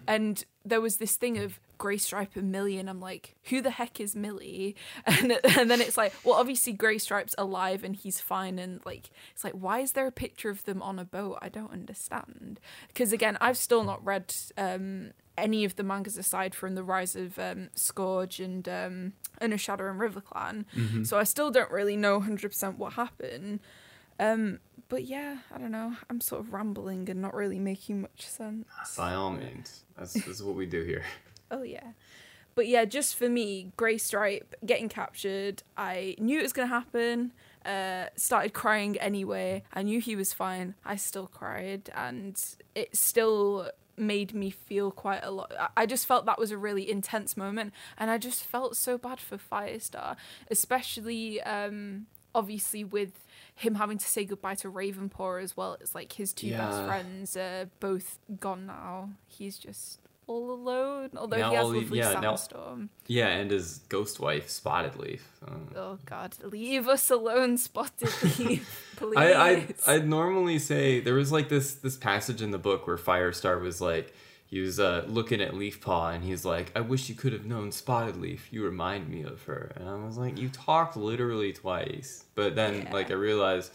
And 0.07 0.45
there 0.65 0.81
was 0.81 0.97
this 0.97 1.17
thing 1.17 1.39
of 1.39 1.61
Grey 1.79 1.99
Stripe 1.99 2.37
and 2.37 2.51
Millie, 2.51 2.79
and 2.79 2.89
I'm 2.89 3.01
like, 3.01 3.37
who 3.45 3.61
the 3.61 3.71
heck 3.71 4.01
is 4.01 4.17
Millie? 4.17 4.77
And 5.07 5.39
and 5.57 5.71
then 5.71 5.81
it's 5.81 5.97
like, 5.97 6.15
well, 6.25 6.35
obviously 6.37 6.73
Grey 6.73 6.99
Stripe's 6.99 7.35
alive 7.39 7.85
and 7.85 7.95
he's 7.95 8.21
fine, 8.21 8.59
and 8.59 8.81
like, 8.87 9.11
it's 9.33 9.45
like, 9.45 9.55
why 9.55 9.81
is 9.81 9.93
there 9.93 10.07
a 10.07 10.13
picture 10.13 10.51
of 10.51 10.65
them 10.65 10.81
on 10.83 10.99
a 10.99 11.05
boat? 11.05 11.39
I 11.43 11.49
don't 11.49 11.73
understand. 11.73 12.61
Because 12.89 13.13
again, 13.13 13.37
I've 13.41 13.59
still 13.59 13.85
not 13.85 14.05
read 14.05 14.35
um, 14.57 15.13
any 15.39 15.65
of 15.65 15.77
the 15.77 15.83
mangas 15.83 16.17
aside 16.19 16.55
from 16.55 16.75
the 16.75 16.83
rise 16.83 17.17
of 17.17 17.39
um, 17.39 17.69
Scourge 17.75 18.41
and 18.41 18.69
um, 18.69 19.13
Inner 19.41 19.59
Shadow 19.59 19.89
and 19.89 19.99
River 19.99 20.21
Clan, 20.21 20.67
so 21.05 21.19
I 21.19 21.25
still 21.25 21.51
don't 21.51 21.71
really 21.71 21.97
know 21.97 22.21
100% 22.21 22.77
what 22.77 22.95
happened. 22.95 23.61
Um, 24.21 24.59
but 24.89 25.05
yeah, 25.05 25.39
I 25.55 25.59
don't 25.59 25.71
know. 25.71 25.95
I'm 26.11 26.21
sort 26.21 26.41
of 26.41 26.53
rambling 26.53 27.09
and 27.09 27.23
not 27.23 27.35
really 27.35 27.59
making 27.59 28.01
much 28.01 28.27
sense. 28.27 28.67
By 28.97 29.15
all 29.15 29.31
means, 29.31 29.85
that's, 29.97 30.13
this 30.15 30.27
is 30.27 30.43
what 30.43 30.57
we 30.57 30.67
do 30.67 30.83
here. 30.83 31.05
Oh 31.51 31.63
yeah. 31.63 31.93
But 32.55 32.67
yeah, 32.67 32.85
just 32.85 33.15
for 33.17 33.27
me, 33.27 33.73
Grey 33.79 33.97
Stripe 33.97 34.55
getting 34.67 34.91
captured, 34.91 35.63
I 35.79 36.15
knew 36.19 36.41
it 36.41 36.43
was 36.43 36.53
gonna 36.53 36.67
happen. 36.69 37.33
Uh, 37.65 38.07
started 38.17 38.53
crying 38.53 38.99
anyway. 38.99 39.63
I 39.73 39.83
knew 39.83 39.99
he 39.99 40.15
was 40.15 40.35
fine. 40.35 40.75
I 40.85 40.97
still 40.97 41.27
cried, 41.27 41.89
and 41.95 42.39
it 42.75 42.95
still 42.97 43.71
made 43.99 44.35
me 44.35 44.51
feel 44.51 44.91
quite 44.91 45.21
a 45.23 45.31
lot. 45.31 45.53
I- 45.77 45.87
just 45.87 46.07
felt 46.07 46.27
that 46.27 46.39
was 46.39 46.51
a 46.51 46.59
really 46.59 46.89
intense 46.91 47.37
moment, 47.37 47.73
and 47.97 48.11
I 48.11 48.19
just 48.19 48.45
felt 48.45 48.77
so 48.77 48.99
bad 48.99 49.21
for 49.21 49.39
Firestar, 49.39 50.17
especially 50.51 51.41
um, 51.43 52.07
obviously 52.35 52.85
with 52.85 53.25
him 53.55 53.77
having 53.77 53.99
to 53.99 54.07
say 54.07 54.25
goodbye 54.25 54.55
to 54.57 54.71
Ravenpaw 54.71 55.43
as 55.43 55.57
well. 55.57 55.77
It's 55.81 55.95
like 55.95 56.13
his 56.13 56.33
two 56.33 56.51
best 56.59 56.87
friends 56.87 57.37
are 57.37 57.69
both 57.81 58.19
gone 58.39 58.67
now. 58.67 59.11
He's 59.27 59.59
just 59.59 60.01
all 60.29 60.53
alone. 60.53 61.11
Although 61.17 61.37
Now 61.39 61.51
he 61.51 61.57
has 61.57 61.65
all 61.65 61.73
lovely 61.75 61.99
yeah, 61.99 62.13
now- 62.21 62.37
Yeah, 63.07 63.29
and 63.29 63.51
his 63.51 63.79
ghost 63.89 64.21
wife, 64.21 64.49
Spotted 64.49 64.97
Leaf. 64.97 65.27
Um, 65.47 65.69
Oh 65.75 65.99
God, 66.07 66.35
leave 66.43 66.87
us 66.87 67.11
alone, 67.11 67.59
Spotted 67.59 68.13
Leaf, 68.39 68.93
please. 68.97 69.17
I, 69.17 69.33
I 69.33 69.95
I'd 69.95 70.09
normally 70.09 70.59
say 70.59 71.01
there 71.01 71.15
was 71.15 71.33
like 71.33 71.49
this 71.49 71.75
this 71.75 71.97
passage 71.97 72.43
in 72.43 72.51
the 72.53 72.59
book 72.59 72.87
where 72.87 72.97
Firestar 72.99 73.61
was 73.61 73.81
like 73.81 74.15
he 74.47 74.61
was 74.61 74.81
uh, 74.81 75.05
looking 75.07 75.43
at 75.43 75.53
Leafpaw 75.53 76.15
and 76.15 76.25
he's 76.25 76.43
like, 76.45 76.73
I 76.75 76.81
wish 76.81 77.11
you 77.11 77.15
could 77.15 77.35
have 77.35 77.45
known 77.45 77.71
Spotted 77.71 78.17
Leaf. 78.17 78.49
You 78.51 78.65
remind 78.65 79.07
me 79.11 79.23
of 79.23 79.43
her. 79.43 79.73
And 79.77 79.87
I 79.87 79.95
was 79.97 80.17
like, 80.17 80.39
you 80.39 80.49
talked 80.49 80.97
literally 80.97 81.53
twice. 81.53 82.25
But 82.35 82.55
then 82.55 82.83
Yeah. 82.85 82.93
like 82.95 83.11
I 83.11 83.15
realized, 83.15 83.73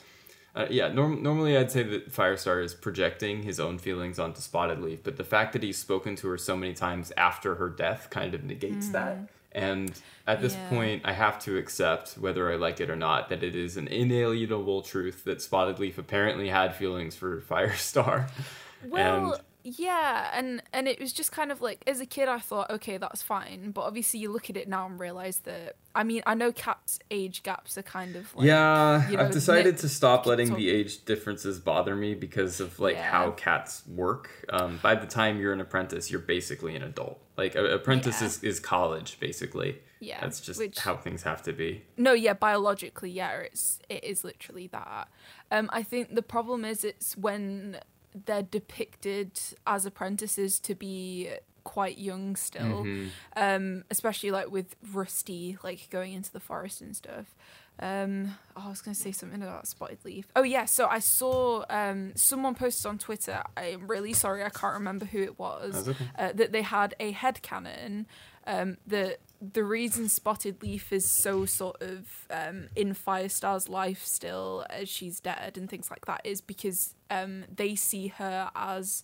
uh, 0.56 0.68
yeah, 0.70 0.88
norm- 0.90 1.24
normally 1.24 1.58
I'd 1.58 1.72
say 1.72 1.84
that 1.84 2.12
Firestar 2.12 2.64
is 2.64 2.74
projecting 2.74 3.44
his 3.44 3.60
own 3.60 3.78
feelings 3.80 4.20
onto 4.20 4.40
Spotted 4.42 4.80
Leaf. 4.82 5.04
But 5.04 5.18
the 5.18 5.24
fact 5.24 5.54
that 5.54 5.64
he's 5.64 5.78
spoken 5.78 6.16
to 6.18 6.28
her 6.30 6.38
so 6.38 6.56
many 6.56 6.74
times 6.74 7.12
after 7.18 7.56
her 7.56 7.70
death 7.70 8.10
kind 8.10 8.34
of 8.34 8.44
negates 8.44 8.90
that. 8.90 9.18
And 9.52 9.94
at 10.26 10.42
this 10.42 10.54
Yeah. 10.56 10.70
point, 10.70 11.02
I 11.06 11.14
have 11.14 11.38
to 11.46 11.58
accept, 11.58 12.14
whether 12.20 12.52
I 12.52 12.56
like 12.56 12.80
it 12.80 12.90
or 12.90 12.96
not, 12.96 13.30
that 13.30 13.44
it 13.44 13.56
is 13.56 13.78
an 13.78 13.88
inalienable 13.88 14.82
truth 14.82 15.24
that 15.26 15.42
Spotted 15.42 15.80
Leaf 15.80 15.98
apparently 15.98 16.50
had 16.50 16.76
feelings 16.76 17.16
for 17.16 17.40
Firestar. 17.42 18.30
well, 18.88 19.40
Yeah, 19.64 20.30
and 20.34 20.62
and 20.74 20.88
it 20.88 21.00
was 21.00 21.14
just 21.14 21.32
kind 21.32 21.52
of 21.52 21.62
like 21.62 21.82
as 21.88 22.00
a 22.02 22.06
kid 22.06 22.28
I 22.28 22.40
thought 22.40 22.70
okay 22.70 22.98
that's 22.98 23.22
fine, 23.22 23.72
but 23.72 23.82
obviously 23.82 24.20
you 24.20 24.32
look 24.32 24.50
at 24.50 24.58
it 24.58 24.68
now 24.68 24.86
and 24.86 25.00
realize 25.00 25.40
that 25.40 25.78
I 25.96 26.04
mean 26.04 26.22
I 26.26 26.34
know 26.36 26.52
cats 26.52 27.00
age 27.10 27.44
gaps 27.44 27.78
are 27.78 27.84
kind 27.84 28.16
of 28.18 28.36
like, 28.36 28.46
yeah, 28.46 29.10
you 29.10 29.16
know, 29.18 29.24
I've 29.24 29.32
decided 29.32 29.78
to 29.78 29.90
stop 29.90 30.26
letting 30.26 30.48
so- 30.48 30.56
the 30.56 30.70
age 30.70 31.06
differences 31.06 31.60
bother 31.60 31.96
me 31.96 32.14
because 32.14 32.60
of 32.60 32.80
like 32.80 32.96
Yeah. 32.96 33.10
how 33.10 33.32
cats 33.32 33.84
work. 33.88 34.30
Um, 34.50 34.80
by 34.84 34.96
the 34.96 35.08
time 35.08 35.40
you're 35.40 35.54
an 35.54 35.62
apprentice, 35.62 36.12
you're 36.12 36.20
basically 36.20 36.76
an 36.76 36.84
adult. 36.84 37.20
Like 37.38 37.56
a 37.56 37.64
apprentice 37.66 38.20
Yeah. 38.22 38.28
is, 38.28 38.44
is 38.44 38.60
college 38.60 39.18
basically. 39.20 39.80
Yeah, 40.02 40.20
That's 40.20 40.42
just 40.42 40.60
which- 40.60 40.80
how 40.80 40.98
things 40.98 41.24
have 41.24 41.42
to 41.44 41.54
be. 41.54 41.86
No, 41.96 42.12
yeah, 42.12 42.34
biologically, 42.34 43.10
yeah, 43.12 43.32
it's 43.38 43.80
it 43.88 44.04
is 44.04 44.26
literally 44.26 44.68
that. 44.68 45.08
Um, 45.50 45.70
I 45.72 45.84
think 45.84 46.14
the 46.16 46.22
problem 46.22 46.66
is 46.66 46.84
it's 46.84 47.16
when 47.16 47.78
they're 48.26 48.44
depicted 48.44 49.40
as 49.68 49.86
apprentices 49.86 50.60
to 50.60 50.76
be 50.76 51.30
quite 51.64 51.98
young 51.98 52.36
still, 52.36 52.84
Mm-hmm. 52.84 53.08
um, 53.38 53.84
especially 53.90 54.32
like 54.32 54.52
with 54.52 54.76
Rusty, 54.92 55.58
like 55.64 55.88
going 55.90 56.14
into 56.14 56.32
the 56.32 56.40
forest 56.40 56.82
and 56.82 56.96
stuff. 56.96 57.34
Um, 57.80 58.36
oh, 58.56 58.64
I 58.66 58.70
was 58.70 58.82
gonna 58.82 58.94
say 58.96 59.12
something 59.12 59.42
about 59.42 59.66
Spotted 59.68 60.00
Leaf. 60.06 60.28
Oh 60.36 60.44
yeah, 60.44 60.66
so 60.66 60.88
I 60.88 61.00
saw 61.00 61.64
um 61.70 62.12
someone 62.16 62.54
posted 62.54 62.86
on 62.86 62.98
Twitter. 63.00 63.42
I'm 63.58 63.88
really 63.88 64.14
sorry, 64.14 64.44
I 64.44 64.50
can't 64.50 64.76
remember 64.76 65.06
who 65.06 65.24
it 65.24 65.40
was. 65.40 65.88
Okay. 65.88 66.06
Uh, 66.20 66.32
that 66.34 66.52
they 66.52 66.62
had 66.62 66.94
a 67.00 67.14
headcanon 67.14 68.06
um, 68.46 68.78
that 68.88 69.18
the 69.52 69.64
reason 69.64 70.08
Spotted 70.08 70.64
Leaf 70.64 70.94
is 70.94 71.10
so 71.10 71.46
sort 71.46 71.82
of 71.82 72.28
um, 72.30 72.70
in 72.76 72.96
Firestar's 72.96 73.68
life 73.68 74.04
still 74.06 74.66
as 74.70 74.88
she's 74.88 75.20
dead 75.20 75.58
and 75.58 75.70
things 75.70 75.90
like 75.90 76.06
that 76.06 76.22
is 76.24 76.40
because 76.40 76.96
um, 77.12 77.44
they 77.54 77.76
see 77.76 78.08
her 78.08 78.50
as 78.56 79.04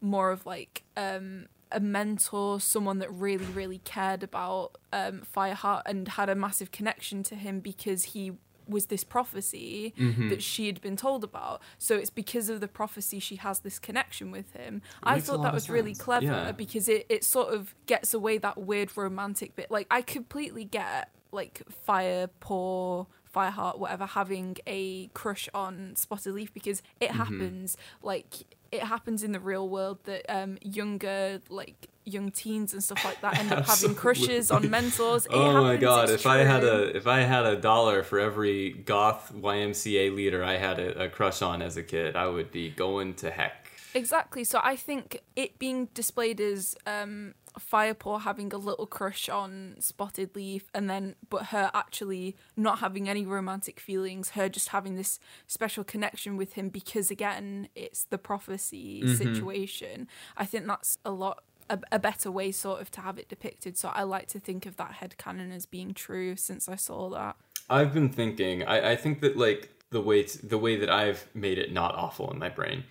more 0.00 0.30
of 0.30 0.44
like 0.44 0.82
um, 0.96 1.46
a 1.70 1.78
mentor, 1.78 2.60
someone 2.60 2.98
that 2.98 3.12
really, 3.12 3.44
really 3.44 3.78
cared 3.78 4.22
about 4.22 4.72
um, 4.92 5.22
Fireheart 5.34 5.82
and 5.86 6.08
had 6.08 6.28
a 6.28 6.34
massive 6.34 6.70
connection 6.72 7.22
to 7.24 7.36
him 7.36 7.60
because 7.60 8.04
he 8.04 8.32
was 8.68 8.86
this 8.86 9.04
prophecy 9.04 9.94
Mm-hmm. 9.98 10.28
that 10.28 10.42
she 10.42 10.66
had 10.66 10.80
been 10.80 10.96
told 10.96 11.24
about. 11.24 11.60
So 11.78 11.96
it's 11.96 12.10
because 12.10 12.48
of 12.48 12.60
the 12.60 12.68
prophecy 12.68 13.18
she 13.18 13.36
has 13.36 13.60
this 13.60 13.78
connection 13.78 14.30
with 14.30 14.52
him. 14.52 14.82
I 15.02 15.20
thought 15.20 15.42
that 15.42 15.54
was 15.54 15.68
really 15.70 15.94
clever 15.94 16.24
Yeah. 16.26 16.52
because 16.52 16.88
it, 16.88 17.06
it 17.08 17.24
sort 17.24 17.52
of 17.54 17.74
gets 17.86 18.14
away 18.14 18.38
that 18.38 18.58
weird 18.58 18.96
romantic 18.96 19.54
bit. 19.56 19.70
Like 19.70 19.86
I 19.90 20.02
completely 20.02 20.64
get 20.64 21.10
like 21.32 21.62
fire 21.68 22.28
poor 22.40 23.06
Fireheart, 23.34 23.78
whatever, 23.78 24.06
having 24.06 24.56
a 24.66 25.08
crush 25.08 25.46
on 25.52 25.94
Spotted 25.94 26.32
Leaf 26.32 26.54
because 26.54 26.82
it 27.00 27.10
Mm-hmm. 27.10 27.18
happens. 27.18 27.76
Like 28.02 28.34
it 28.72 28.82
happens 28.82 29.22
in 29.22 29.32
the 29.32 29.40
real 29.40 29.68
world 29.68 29.98
that 30.04 30.24
um 30.28 30.58
younger 30.62 31.40
like 31.48 31.88
young 32.04 32.30
teens 32.30 32.72
and 32.72 32.82
stuff 32.82 33.04
like 33.04 33.20
that 33.20 33.38
end 33.38 33.52
up 33.52 33.66
having 33.66 33.94
crushes 33.94 34.50
on 34.50 34.70
mentors. 34.70 35.26
It 35.26 35.32
oh 35.32 35.62
my 35.62 35.76
god! 35.76 36.08
If 36.08 36.26
I 36.26 36.38
had 36.38 36.64
a 36.64 36.96
if 36.96 37.06
I 37.06 37.20
had 37.20 37.44
a 37.44 37.56
dollar 37.56 38.02
for 38.02 38.18
every 38.18 38.70
goth 38.70 39.32
YMCA 39.34 40.14
leader 40.14 40.42
I 40.42 40.56
had 40.56 40.78
a, 40.78 41.04
a 41.04 41.08
crush 41.08 41.42
on 41.42 41.62
as 41.62 41.76
a 41.76 41.82
kid, 41.82 42.16
I 42.16 42.28
would 42.28 42.50
be 42.52 42.70
going 42.70 43.14
to 43.14 43.30
heck. 43.30 43.65
Exactly. 43.96 44.44
So 44.44 44.60
I 44.62 44.76
think 44.76 45.22
it 45.36 45.58
being 45.58 45.86
displayed 45.94 46.38
as 46.38 46.76
um, 46.86 47.32
Firepaw 47.58 48.20
having 48.20 48.52
a 48.52 48.58
little 48.58 48.84
crush 48.86 49.30
on 49.30 49.76
Spotted 49.78 50.36
Leaf, 50.36 50.70
and 50.74 50.90
then 50.90 51.14
but 51.30 51.46
her 51.46 51.70
actually 51.72 52.36
not 52.58 52.80
having 52.80 53.08
any 53.08 53.24
romantic 53.24 53.80
feelings, 53.80 54.30
her 54.30 54.50
just 54.50 54.68
having 54.68 54.96
this 54.96 55.18
special 55.46 55.82
connection 55.82 56.36
with 56.36 56.52
him 56.52 56.68
because 56.68 57.10
again 57.10 57.68
it's 57.74 58.04
the 58.04 58.18
prophecy 58.18 59.16
situation. 59.16 60.08
I 60.36 60.44
think 60.44 60.66
that's 60.66 60.98
a 61.04 61.10
lot. 61.10 61.42
A, 61.68 61.80
a 61.90 61.98
better 61.98 62.30
way, 62.30 62.52
sort 62.52 62.80
of, 62.80 62.92
to 62.92 63.00
have 63.00 63.18
it 63.18 63.28
depicted. 63.28 63.76
So 63.76 63.88
I 63.88 64.04
like 64.04 64.28
to 64.28 64.38
think 64.38 64.66
of 64.66 64.76
that 64.76 64.98
headcanon 65.00 65.52
as 65.52 65.66
being 65.66 65.94
true 65.94 66.36
since 66.36 66.68
I 66.68 66.76
saw 66.76 67.10
that. 67.10 67.34
I've 67.68 67.92
been 67.92 68.08
thinking. 68.08 68.62
I, 68.62 68.92
I 68.92 68.96
think 68.96 69.20
that 69.22 69.36
like 69.36 69.70
the 69.90 70.00
way 70.00 70.22
t- 70.22 70.38
the 70.44 70.58
way 70.58 70.76
that 70.76 70.90
I've 70.90 71.26
made 71.34 71.58
it 71.58 71.72
not 71.72 71.96
awful 71.96 72.30
in 72.30 72.38
my 72.38 72.50
brain 72.50 72.84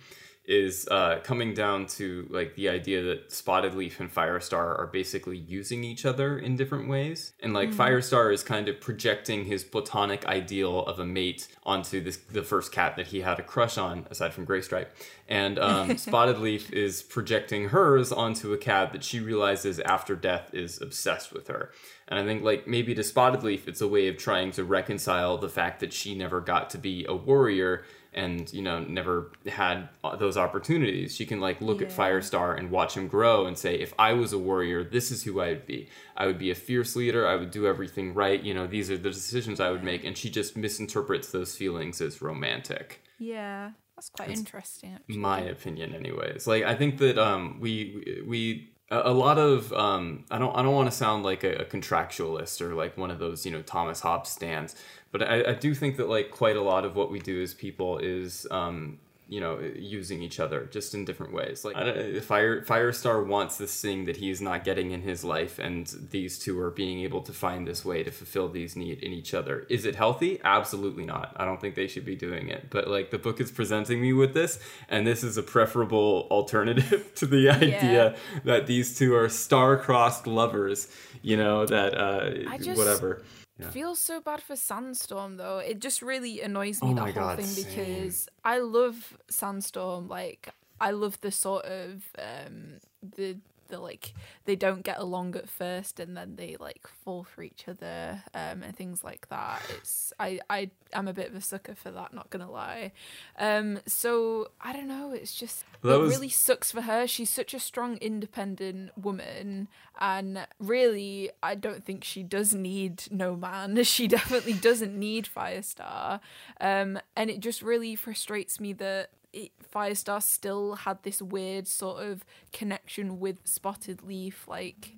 is 0.46 0.86
uh, 0.90 1.18
coming 1.24 1.54
down 1.54 1.86
to 1.86 2.26
like 2.30 2.54
the 2.54 2.68
idea 2.68 3.02
that 3.02 3.32
Spotted 3.32 3.74
Leaf 3.74 3.98
and 4.00 4.12
Firestar 4.12 4.78
are 4.78 4.88
basically 4.92 5.36
using 5.36 5.82
each 5.82 6.06
other 6.06 6.38
in 6.38 6.56
different 6.56 6.88
ways, 6.88 7.32
and 7.40 7.52
like 7.52 7.70
Firestar 7.70 8.32
is 8.32 8.42
kind 8.42 8.68
of 8.68 8.80
projecting 8.80 9.44
his 9.44 9.64
platonic 9.64 10.24
ideal 10.26 10.84
of 10.84 10.98
a 10.98 11.04
mate 11.04 11.48
onto 11.64 12.00
this 12.00 12.16
the 12.16 12.42
first 12.42 12.72
cat 12.72 12.96
that 12.96 13.08
he 13.08 13.20
had 13.22 13.38
a 13.38 13.42
crush 13.42 13.76
on, 13.76 14.06
aside 14.10 14.32
from 14.32 14.46
Graystripe, 14.46 14.88
and 15.28 15.58
um, 15.58 15.96
Spotted 15.98 16.38
Leaf 16.38 16.72
is 16.72 17.02
projecting 17.02 17.70
hers 17.70 18.12
onto 18.12 18.52
a 18.52 18.58
cat 18.58 18.92
that 18.92 19.02
she 19.02 19.18
realizes 19.20 19.80
after 19.80 20.14
death 20.14 20.54
is 20.54 20.80
obsessed 20.80 21.32
with 21.32 21.48
her. 21.48 21.70
And 22.08 22.20
I 22.20 22.24
think 22.24 22.44
like 22.44 22.68
maybe 22.68 22.94
to 22.94 23.02
Spotted 23.02 23.42
Leaf, 23.42 23.66
it's 23.66 23.80
a 23.80 23.88
way 23.88 24.06
of 24.08 24.16
trying 24.16 24.52
to 24.52 24.64
reconcile 24.64 25.38
the 25.38 25.48
fact 25.48 25.80
that 25.80 25.92
she 25.92 26.14
never 26.14 26.40
got 26.40 26.70
to 26.70 26.78
be 26.78 27.04
a 27.08 27.16
warrior 27.16 27.84
and 28.16 28.52
you 28.52 28.62
know 28.62 28.80
never 28.80 29.30
had 29.46 29.88
those 30.18 30.36
opportunities. 30.36 31.14
She 31.14 31.26
can 31.26 31.38
like 31.40 31.60
look 31.60 31.82
at 31.82 31.90
Yeah. 31.90 31.96
Firestar 31.96 32.58
and 32.58 32.70
watch 32.70 32.96
him 32.96 33.06
grow 33.08 33.46
and 33.46 33.56
say, 33.58 33.74
if 33.76 33.92
I 33.98 34.12
was 34.14 34.32
a 34.32 34.38
warrior, 34.38 34.82
this 34.82 35.10
is 35.10 35.22
who 35.24 35.40
I 35.40 35.48
would 35.50 35.66
be. 35.66 35.88
I 36.16 36.26
would 36.26 36.38
be 36.38 36.50
a 36.50 36.54
fierce 36.54 36.96
leader. 36.96 37.26
I 37.26 37.36
would 37.36 37.50
do 37.50 37.66
everything 37.66 38.14
right. 38.14 38.42
You 38.42 38.54
know, 38.54 38.66
these 38.66 38.90
are 38.90 38.96
the 38.98 39.10
decisions 39.10 39.60
I 39.60 39.70
would 39.70 39.84
make. 39.84 40.02
And 40.04 40.16
she 40.16 40.30
just 40.30 40.56
misinterprets 40.56 41.30
those 41.30 41.54
feelings 41.56 42.00
as 42.00 42.22
romantic 42.22 43.02
Yeah, 43.18 43.72
that's 43.96 44.08
quite 44.10 44.30
interesting. 44.30 44.94
Actually. 44.94 45.16
my 45.18 45.40
opinion 45.40 45.94
anyways 45.94 46.46
like 46.46 46.64
i 46.64 46.74
think 46.74 46.98
that 46.98 47.16
um 47.18 47.58
we 47.60 48.22
we 48.26 48.70
a 48.90 49.10
a 49.10 49.12
lot 49.12 49.38
of 49.38 49.72
um 49.72 50.24
i 50.30 50.38
don't 50.38 50.54
i 50.56 50.62
don't 50.62 50.74
want 50.74 50.90
to 50.90 50.96
sound 50.96 51.24
like 51.24 51.44
a, 51.44 51.56
a 51.56 51.64
contractualist 51.64 52.60
or 52.60 52.74
like 52.74 52.96
one 52.96 53.10
of 53.10 53.18
those 53.18 53.44
you 53.44 53.52
know 53.52 53.62
thomas 53.62 54.00
hobbes 54.00 54.30
stands 54.30 54.74
but 55.12 55.22
I, 55.22 55.50
I 55.50 55.54
do 55.54 55.74
think 55.74 55.96
that 55.96 56.08
like 56.08 56.30
quite 56.30 56.56
a 56.56 56.62
lot 56.62 56.84
of 56.84 56.94
what 56.94 57.10
we 57.10 57.18
do 57.18 57.42
as 57.42 57.54
people 57.54 57.98
is 57.98 58.46
um 58.50 58.98
you 59.28 59.40
know 59.40 59.58
using 59.76 60.22
each 60.22 60.38
other 60.38 60.68
just 60.70 60.94
in 60.94 61.04
different 61.04 61.32
ways. 61.32 61.64
Like 61.64 61.76
I 61.76 61.82
don't, 61.84 62.22
fire 62.22 62.62
firestar 62.62 63.26
wants 63.26 63.58
this 63.58 63.80
thing 63.80 64.04
that 64.04 64.18
he's 64.18 64.40
not 64.40 64.62
getting 64.64 64.92
in 64.92 65.02
his 65.02 65.24
life 65.24 65.58
and 65.58 65.86
these 66.10 66.38
two 66.38 66.58
are 66.60 66.70
being 66.70 67.00
able 67.00 67.22
to 67.22 67.32
find 67.32 67.66
this 67.66 67.84
way 67.84 68.02
to 68.04 68.10
fulfill 68.10 68.48
these 68.48 68.76
need 68.76 69.02
in 69.02 69.12
each 69.12 69.34
other. 69.34 69.66
Is 69.68 69.84
it 69.84 69.96
healthy? 69.96 70.40
Absolutely 70.44 71.04
not. 71.04 71.32
I 71.36 71.44
don't 71.44 71.60
think 71.60 71.74
they 71.74 71.88
should 71.88 72.04
be 72.04 72.14
doing 72.14 72.48
it. 72.48 72.70
But 72.70 72.88
like 72.88 73.10
the 73.10 73.18
book 73.18 73.40
is 73.40 73.50
presenting 73.50 74.00
me 74.00 74.12
with 74.12 74.32
this 74.32 74.60
and 74.88 75.06
this 75.06 75.24
is 75.24 75.36
a 75.36 75.42
preferable 75.42 76.28
alternative 76.30 77.12
to 77.16 77.26
the 77.26 77.48
idea 77.50 78.14
that 78.44 78.66
these 78.66 78.96
two 78.96 79.14
are 79.16 79.28
star-crossed 79.28 80.26
lovers 80.26 80.88
you 81.22 81.36
know 81.36 81.66
that 81.66 81.96
uh 81.98 82.30
I 82.48 82.58
just- 82.58 82.78
whatever 82.78 83.22
Yeah. 83.58 83.70
feels 83.70 83.98
so 84.00 84.20
bad 84.20 84.42
for 84.42 84.56
Sandstorm 84.56 85.36
though. 85.36 85.58
It 85.58 85.80
just 85.80 86.02
really 86.02 86.40
annoys 86.40 86.82
me 86.82 86.92
Oh 86.92 86.94
that 86.94 87.14
whole 87.14 87.28
God, 87.28 87.36
thing 87.36 87.46
same. 87.46 87.64
because 87.64 88.28
I 88.44 88.58
love 88.58 89.16
Sandstorm. 89.30 90.08
Like 90.08 90.48
I 90.80 90.90
love 90.90 91.20
the 91.20 91.30
sort 91.30 91.64
of 91.64 92.04
um 92.18 92.78
the 93.16 93.38
the 93.68 93.78
like 93.80 94.14
they 94.44 94.56
don't 94.56 94.82
get 94.82 94.98
along 94.98 95.34
at 95.36 95.48
first 95.48 95.98
and 96.00 96.16
then 96.16 96.36
they 96.36 96.56
like 96.60 96.86
fall 97.04 97.24
for 97.24 97.42
each 97.42 97.66
other 97.68 98.22
um 98.34 98.62
and 98.62 98.76
things 98.76 99.02
like 99.04 99.28
that. 99.28 99.60
It's 99.78 100.12
I 100.18 100.40
I 100.50 100.70
am 100.92 101.08
a 101.08 101.12
bit 101.12 101.28
of 101.30 101.34
a 101.36 101.40
sucker 101.40 101.74
for 101.74 101.90
that. 101.90 102.12
Not 102.14 102.30
gonna 102.30 102.50
lie. 102.50 102.92
Um 103.38 103.80
so 103.86 104.48
I 104.60 104.72
don't 104.72 104.88
know. 104.88 105.12
It's 105.12 105.34
just 105.34 105.64
That 105.82 105.94
it 105.94 105.98
was- 105.98 106.10
really 106.10 106.28
sucks 106.28 106.72
for 106.72 106.82
her. 106.82 107.06
She's 107.06 107.30
such 107.30 107.54
a 107.54 107.60
strong, 107.60 107.96
independent 107.98 108.96
woman, 108.96 109.68
and 110.00 110.46
really, 110.58 111.30
I 111.42 111.54
don't 111.54 111.84
think 111.84 112.04
she 112.04 112.22
does 112.22 112.54
need 112.54 113.04
no 113.10 113.36
man. 113.36 113.76
She 113.96 114.08
definitely 114.08 114.52
doesn't 114.52 114.94
need 114.98 115.26
Firestar, 115.26 116.20
um, 116.60 116.98
and 117.14 117.30
it 117.30 117.40
just 117.40 117.62
really 117.62 117.94
frustrates 117.96 118.60
me 118.60 118.72
that 118.74 119.10
it, 119.36 119.52
Firestar 119.72 120.20
still 120.22 120.74
had 120.86 121.02
this 121.02 121.20
weird 121.20 121.66
sort 121.68 122.02
of 122.02 122.24
connection 122.52 123.20
with 123.20 123.36
Spotted 123.44 124.02
Leaf, 124.02 124.46
like. 124.48 124.94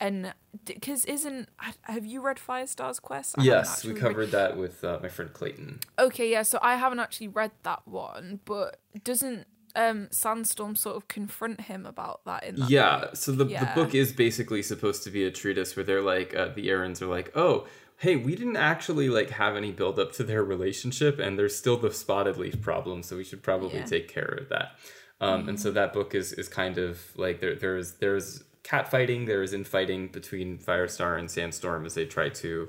And 0.00 0.32
because 0.64 1.04
isn't 1.06 1.48
have 1.82 2.06
you 2.06 2.20
read 2.20 2.36
Firestar's 2.36 3.00
Quest? 3.00 3.34
I 3.36 3.42
yes 3.42 3.84
we 3.84 3.90
actually 3.90 3.94
read- 3.94 4.00
covered 4.12 4.30
that 4.30 4.56
with 4.56 4.84
uh, 4.84 4.98
my 5.02 5.08
friend 5.08 5.32
clayton 5.32 5.80
Okay, 5.98 6.30
yeah, 6.30 6.42
so 6.42 6.58
I 6.62 6.76
haven't 6.76 7.00
actually 7.00 7.26
read 7.28 7.50
that 7.64 7.82
one, 7.84 8.38
but 8.44 8.78
doesn't 9.02 9.48
um 9.74 10.06
Sandstorm 10.12 10.76
sort 10.76 10.94
of 10.96 11.08
confront 11.08 11.62
him 11.62 11.84
about 11.84 12.20
that 12.26 12.44
in 12.44 12.54
that 12.60 12.70
yeah 12.70 13.00
book? 13.00 13.16
so 13.16 13.32
the, 13.32 13.46
Yeah. 13.46 13.64
the 13.64 13.80
book 13.84 13.92
is 13.94 14.12
basically 14.12 14.62
supposed 14.62 15.02
to 15.02 15.10
be 15.10 15.24
a 15.24 15.32
treatise 15.32 15.74
where 15.76 15.84
they're 15.84 16.00
like 16.14 16.32
uh, 16.34 16.48
the 16.54 16.68
Erins 16.68 17.02
are 17.02 17.06
like 17.18 17.32
oh 17.34 17.66
hey 17.98 18.16
we 18.16 18.34
didn't 18.36 18.56
actually 18.56 19.08
like 19.08 19.30
have 19.30 19.56
any 19.56 19.72
build 19.72 19.98
up 19.98 20.12
to 20.12 20.22
their 20.24 20.42
relationship 20.44 21.18
and 21.18 21.38
there's 21.38 21.56
still 21.56 21.76
the 21.76 21.92
spotted 21.92 22.36
leaf 22.36 22.60
problem 22.60 23.02
so 23.02 23.16
we 23.16 23.24
should 23.24 23.42
probably 23.42 23.78
Yeah. 23.78 23.84
take 23.84 24.08
care 24.08 24.38
of 24.40 24.48
that 24.50 24.72
um, 25.20 25.48
and 25.48 25.58
so 25.60 25.70
that 25.72 25.92
book 25.92 26.14
is 26.14 26.32
is 26.32 26.48
kind 26.48 26.78
of 26.78 27.00
like 27.16 27.40
there 27.40 27.54
there's 27.56 27.94
there's 27.94 28.44
cat 28.62 28.90
fighting 28.90 29.24
there 29.26 29.42
is 29.42 29.52
infighting 29.52 30.08
between 30.08 30.58
firestar 30.58 31.18
and 31.18 31.30
sandstorm 31.30 31.84
as 31.86 31.94
they 31.94 32.04
try 32.06 32.28
to 32.28 32.68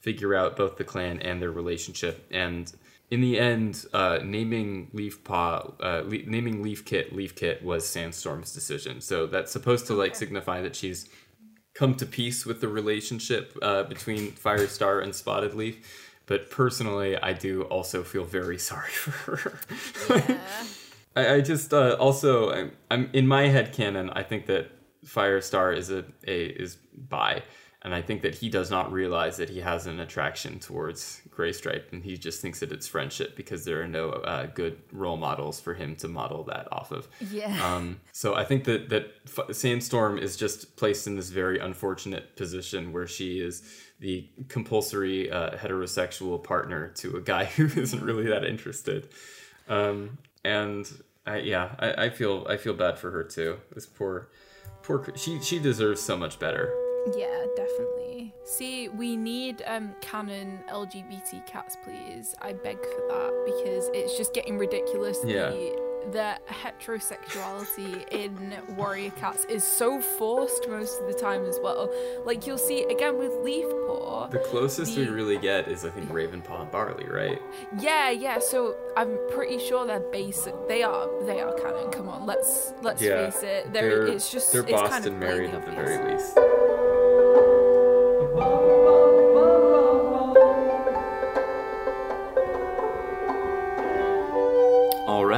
figure 0.00 0.34
out 0.34 0.56
both 0.56 0.76
the 0.76 0.84
clan 0.84 1.20
and 1.20 1.40
their 1.40 1.50
relationship 1.52 2.26
and 2.30 2.72
in 3.08 3.20
the 3.20 3.38
end, 3.38 3.84
uh, 3.92 4.18
naming 4.24 4.88
Leaf 4.92 5.22
Paw, 5.22 5.70
uh, 5.80 6.02
le- 6.04 6.24
naming 6.26 6.60
Leaf 6.60 6.84
Kit, 6.84 7.14
Leaf 7.14 7.36
Kit 7.36 7.62
was 7.64 7.86
Sandstorm's 7.86 8.52
decision. 8.52 9.00
So 9.00 9.28
that's 9.28 9.52
supposed 9.52 9.86
to 9.86 9.94
like 9.94 10.16
signify 10.16 10.60
that 10.62 10.74
she's 10.74 11.08
come 11.76 11.94
to 11.96 12.06
peace 12.06 12.46
with 12.46 12.60
the 12.60 12.68
relationship 12.68 13.56
uh, 13.62 13.82
between 13.84 14.32
Firestar 14.32 15.02
and 15.02 15.14
Spotted 15.14 15.54
Leaf. 15.54 16.14
But 16.26 16.50
personally, 16.50 17.16
I 17.16 17.32
do 17.32 17.62
also 17.62 18.02
feel 18.02 18.24
very 18.24 18.58
sorry 18.70 18.90
for 18.90 19.36
her. 19.36 19.58
Yeah. 20.10 20.38
I, 21.16 21.34
I 21.34 21.40
just 21.40 21.72
uh, 21.72 21.96
also 21.98 22.50
I'm, 22.50 22.72
I'm 22.90 23.10
in 23.12 23.26
my 23.26 23.48
head 23.48 23.72
canon. 23.72 24.10
I 24.10 24.22
think 24.22 24.46
that 24.46 24.70
Firestar 25.04 25.74
is 25.74 25.90
a, 25.90 26.04
a 26.26 26.46
is 26.46 26.76
bi, 26.94 27.42
and 27.86 27.94
I 27.94 28.02
think 28.02 28.22
that 28.22 28.34
he 28.34 28.48
does 28.48 28.68
not 28.68 28.90
realize 28.90 29.36
that 29.36 29.48
he 29.48 29.60
has 29.60 29.86
an 29.86 30.00
attraction 30.00 30.58
towards 30.58 31.22
Graystripe, 31.30 31.92
and 31.92 32.02
he 32.02 32.16
just 32.16 32.42
thinks 32.42 32.58
that 32.58 32.72
it's 32.72 32.88
friendship 32.88 33.36
because 33.36 33.64
there 33.64 33.80
are 33.80 33.86
no 33.86 34.10
uh, 34.10 34.46
good 34.46 34.76
role 34.90 35.16
models 35.16 35.60
for 35.60 35.72
him 35.72 35.94
to 35.96 36.08
model 36.08 36.42
that 36.44 36.66
off 36.72 36.90
of. 36.90 37.06
yeah. 37.30 37.56
Um, 37.64 38.00
so 38.10 38.34
I 38.34 38.44
think 38.44 38.64
that 38.64 38.88
that 38.88 39.12
F- 39.24 39.54
Sandstorm 39.54 40.18
is 40.18 40.36
just 40.36 40.74
placed 40.74 41.06
in 41.06 41.14
this 41.14 41.30
very 41.30 41.60
unfortunate 41.60 42.34
position 42.34 42.92
where 42.92 43.06
she 43.06 43.38
is 43.38 43.62
the 44.00 44.28
compulsory 44.48 45.30
uh, 45.30 45.50
heterosexual 45.50 46.42
partner 46.42 46.88
to 46.96 47.16
a 47.16 47.20
guy 47.20 47.44
who 47.56 47.66
isn't 47.66 48.02
really 48.02 48.26
that 48.26 48.44
interested. 48.44 49.10
Um, 49.68 50.18
and 50.44 50.90
I, 51.24 51.36
yeah, 51.38 51.76
I, 51.78 52.06
I 52.06 52.10
feel 52.10 52.48
I 52.50 52.56
feel 52.56 52.74
bad 52.74 52.98
for 52.98 53.12
her 53.12 53.22
too. 53.22 53.58
This 53.72 53.86
poor, 53.86 54.28
poor. 54.82 55.06
She 55.14 55.40
she 55.40 55.60
deserves 55.60 56.02
so 56.02 56.16
much 56.16 56.40
better. 56.40 56.85
Yeah, 57.14 57.44
definitely. 57.56 58.34
See, 58.44 58.88
we 58.88 59.16
need 59.16 59.62
um 59.66 59.94
canon 60.00 60.60
LGBT 60.70 61.46
cats, 61.46 61.76
please. 61.84 62.34
I 62.40 62.52
beg 62.52 62.78
for 62.78 63.04
that 63.08 63.42
because 63.44 63.90
it's 63.94 64.16
just 64.16 64.32
getting 64.34 64.58
ridiculous. 64.58 65.18
Yeah. 65.24 65.50
The, 65.50 65.86
the 66.12 66.38
heterosexuality 66.48 68.06
in 68.12 68.54
warrior 68.76 69.10
cats 69.10 69.44
is 69.46 69.64
so 69.64 70.00
forced 70.00 70.68
most 70.68 71.00
of 71.00 71.08
the 71.08 71.14
time 71.14 71.44
as 71.46 71.58
well. 71.62 71.92
Like 72.24 72.46
you'll 72.46 72.58
see 72.58 72.84
again 72.84 73.18
with 73.18 73.32
Leaf 73.42 73.66
Paw. 73.86 74.28
The 74.28 74.38
closest 74.38 74.96
we 74.96 75.08
really 75.08 75.38
get 75.38 75.66
is 75.68 75.84
I 75.84 75.90
think 75.90 76.10
Ravenpaw 76.10 76.62
and 76.62 76.70
Barley, 76.70 77.06
right? 77.08 77.40
Yeah, 77.80 78.10
yeah. 78.10 78.38
So 78.38 78.76
I'm 78.96 79.18
pretty 79.30 79.58
sure 79.58 79.86
they're 79.86 80.00
basic. 80.00 80.54
They 80.68 80.82
are. 80.82 81.08
They 81.24 81.40
are 81.40 81.52
canon. 81.54 81.90
Come 81.90 82.08
on, 82.08 82.24
let's 82.26 82.72
let's 82.82 83.02
Yeah, 83.02 83.28
face 83.30 83.42
it. 83.42 83.72
They're, 83.72 84.06
it's 84.06 84.30
just 84.30 84.52
they're 84.52 84.62
it's 84.62 84.70
Boston 84.72 84.90
kind 84.90 85.06
of 85.06 85.14
married 85.14 85.50
at 85.50 85.64
the 85.64 85.72
very 85.72 86.12
least. 86.12 86.38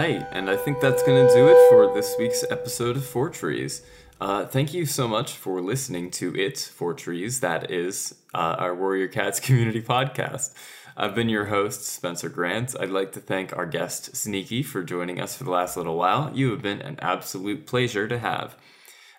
Right, 0.08 0.26
and 0.32 0.48
I 0.48 0.56
think 0.56 0.80
that's 0.80 1.02
going 1.02 1.26
to 1.26 1.34
do 1.34 1.48
it 1.48 1.68
for 1.68 1.92
this 1.92 2.14
week's 2.18 2.42
episode 2.50 2.96
of 2.96 3.04
Four 3.04 3.28
Trees. 3.28 3.82
Uh, 4.20 4.46
thank 4.46 4.72
you 4.72 4.86
so 4.86 5.06
much 5.06 5.32
for 5.32 5.60
listening 5.60 6.10
to 6.12 6.34
it, 6.34 6.58
Four 6.58 6.94
Trees. 6.94 7.40
That 7.40 7.70
is 7.70 8.14
uh, 8.34 8.56
our 8.58 8.74
Warrior 8.74 9.08
Cats 9.08 9.38
community 9.46 9.82
podcast. 9.82 10.54
I've 10.96 11.14
been 11.14 11.28
your 11.28 11.46
host, 11.46 11.84
Spencer 11.84 12.28
Grant. 12.30 12.74
I'd 12.80 12.90
like 12.90 13.12
to 13.12 13.20
thank 13.20 13.54
our 13.56 13.66
guest, 13.66 14.16
Sneaky, 14.16 14.62
for 14.62 14.82
joining 14.82 15.20
us 15.20 15.36
for 15.36 15.44
the 15.44 15.50
last 15.50 15.76
little 15.76 15.96
while. 15.96 16.32
You 16.34 16.50
have 16.52 16.62
been 16.62 16.80
an 16.80 16.98
absolute 17.00 17.66
pleasure 17.66 18.08
to 18.08 18.18
have. 18.18 18.56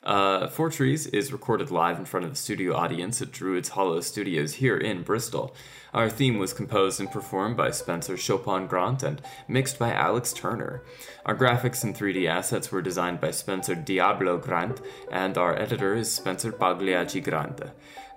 Uh, 0.03 0.47
Four 0.47 0.69
Trees 0.69 1.07
is 1.07 1.33
recorded 1.33 1.71
live 1.71 1.99
in 1.99 2.05
front 2.05 2.25
of 2.25 2.31
a 2.31 2.35
studio 2.35 2.73
audience 2.73 3.21
at 3.21 3.31
Druids 3.31 3.69
Hollow 3.69 3.99
Studios 3.99 4.55
here 4.55 4.77
in 4.77 5.03
Bristol. 5.03 5.53
Our 5.93 6.09
theme 6.09 6.37
was 6.37 6.53
composed 6.53 7.01
and 7.01 7.11
performed 7.11 7.57
by 7.57 7.71
Spencer 7.71 8.15
Chopin 8.15 8.65
Grant 8.67 9.03
and 9.03 9.21
mixed 9.47 9.77
by 9.77 9.91
Alex 9.91 10.31
Turner. 10.31 10.83
Our 11.25 11.35
graphics 11.35 11.83
and 11.83 11.93
3D 11.95 12.27
assets 12.27 12.71
were 12.71 12.81
designed 12.81 13.19
by 13.19 13.31
Spencer 13.31 13.75
Diablo 13.75 14.37
Grant, 14.37 14.79
and 15.11 15.37
our 15.37 15.59
editor 15.59 15.95
is 15.95 16.11
Spencer 16.11 16.53
Pagliacci 16.53 17.21
Grant. 17.21 17.61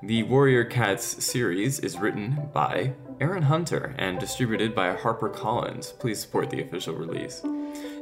The 0.04 0.24
Warrior 0.24 0.64
Cats 0.64 1.24
series 1.24 1.78
is 1.78 1.96
written 1.96 2.48
by 2.52 2.94
Erin 3.20 3.44
Hunter 3.44 3.94
and 3.98 4.18
distributed 4.18 4.74
by 4.74 4.96
HarperCollins. 4.96 5.96
Please 6.00 6.18
support 6.18 6.50
the 6.50 6.60
official 6.60 6.96
release. 6.96 7.40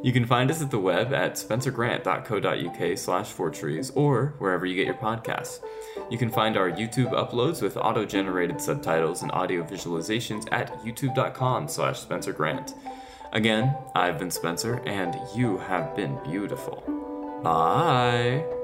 You 0.02 0.10
can 0.10 0.24
find 0.24 0.50
us 0.50 0.62
at 0.62 0.70
the 0.70 0.78
web 0.78 1.12
at 1.12 1.34
spencergrant.co.uk 1.34 2.98
slash 2.98 3.26
fortrees 3.28 3.90
or 3.90 4.34
wherever 4.38 4.64
you 4.64 4.76
get 4.76 4.86
your 4.86 4.94
podcasts. 4.94 5.60
You 6.10 6.16
can 6.16 6.30
find 6.30 6.56
our 6.56 6.70
YouTube 6.70 7.12
uploads 7.12 7.60
with 7.60 7.76
auto-generated 7.76 8.62
subtitles 8.62 9.20
and 9.20 9.30
audio 9.32 9.62
visualizations 9.62 10.48
at 10.52 10.72
youtube.com 10.82 11.68
slash 11.68 12.00
spencergrant. 12.00 12.74
Again, 13.32 13.76
I've 13.94 14.18
been 14.18 14.30
Spencer, 14.30 14.82
and 14.86 15.14
you 15.36 15.58
have 15.58 15.94
been 15.94 16.18
beautiful. 16.24 16.82
Bye! 17.44 18.59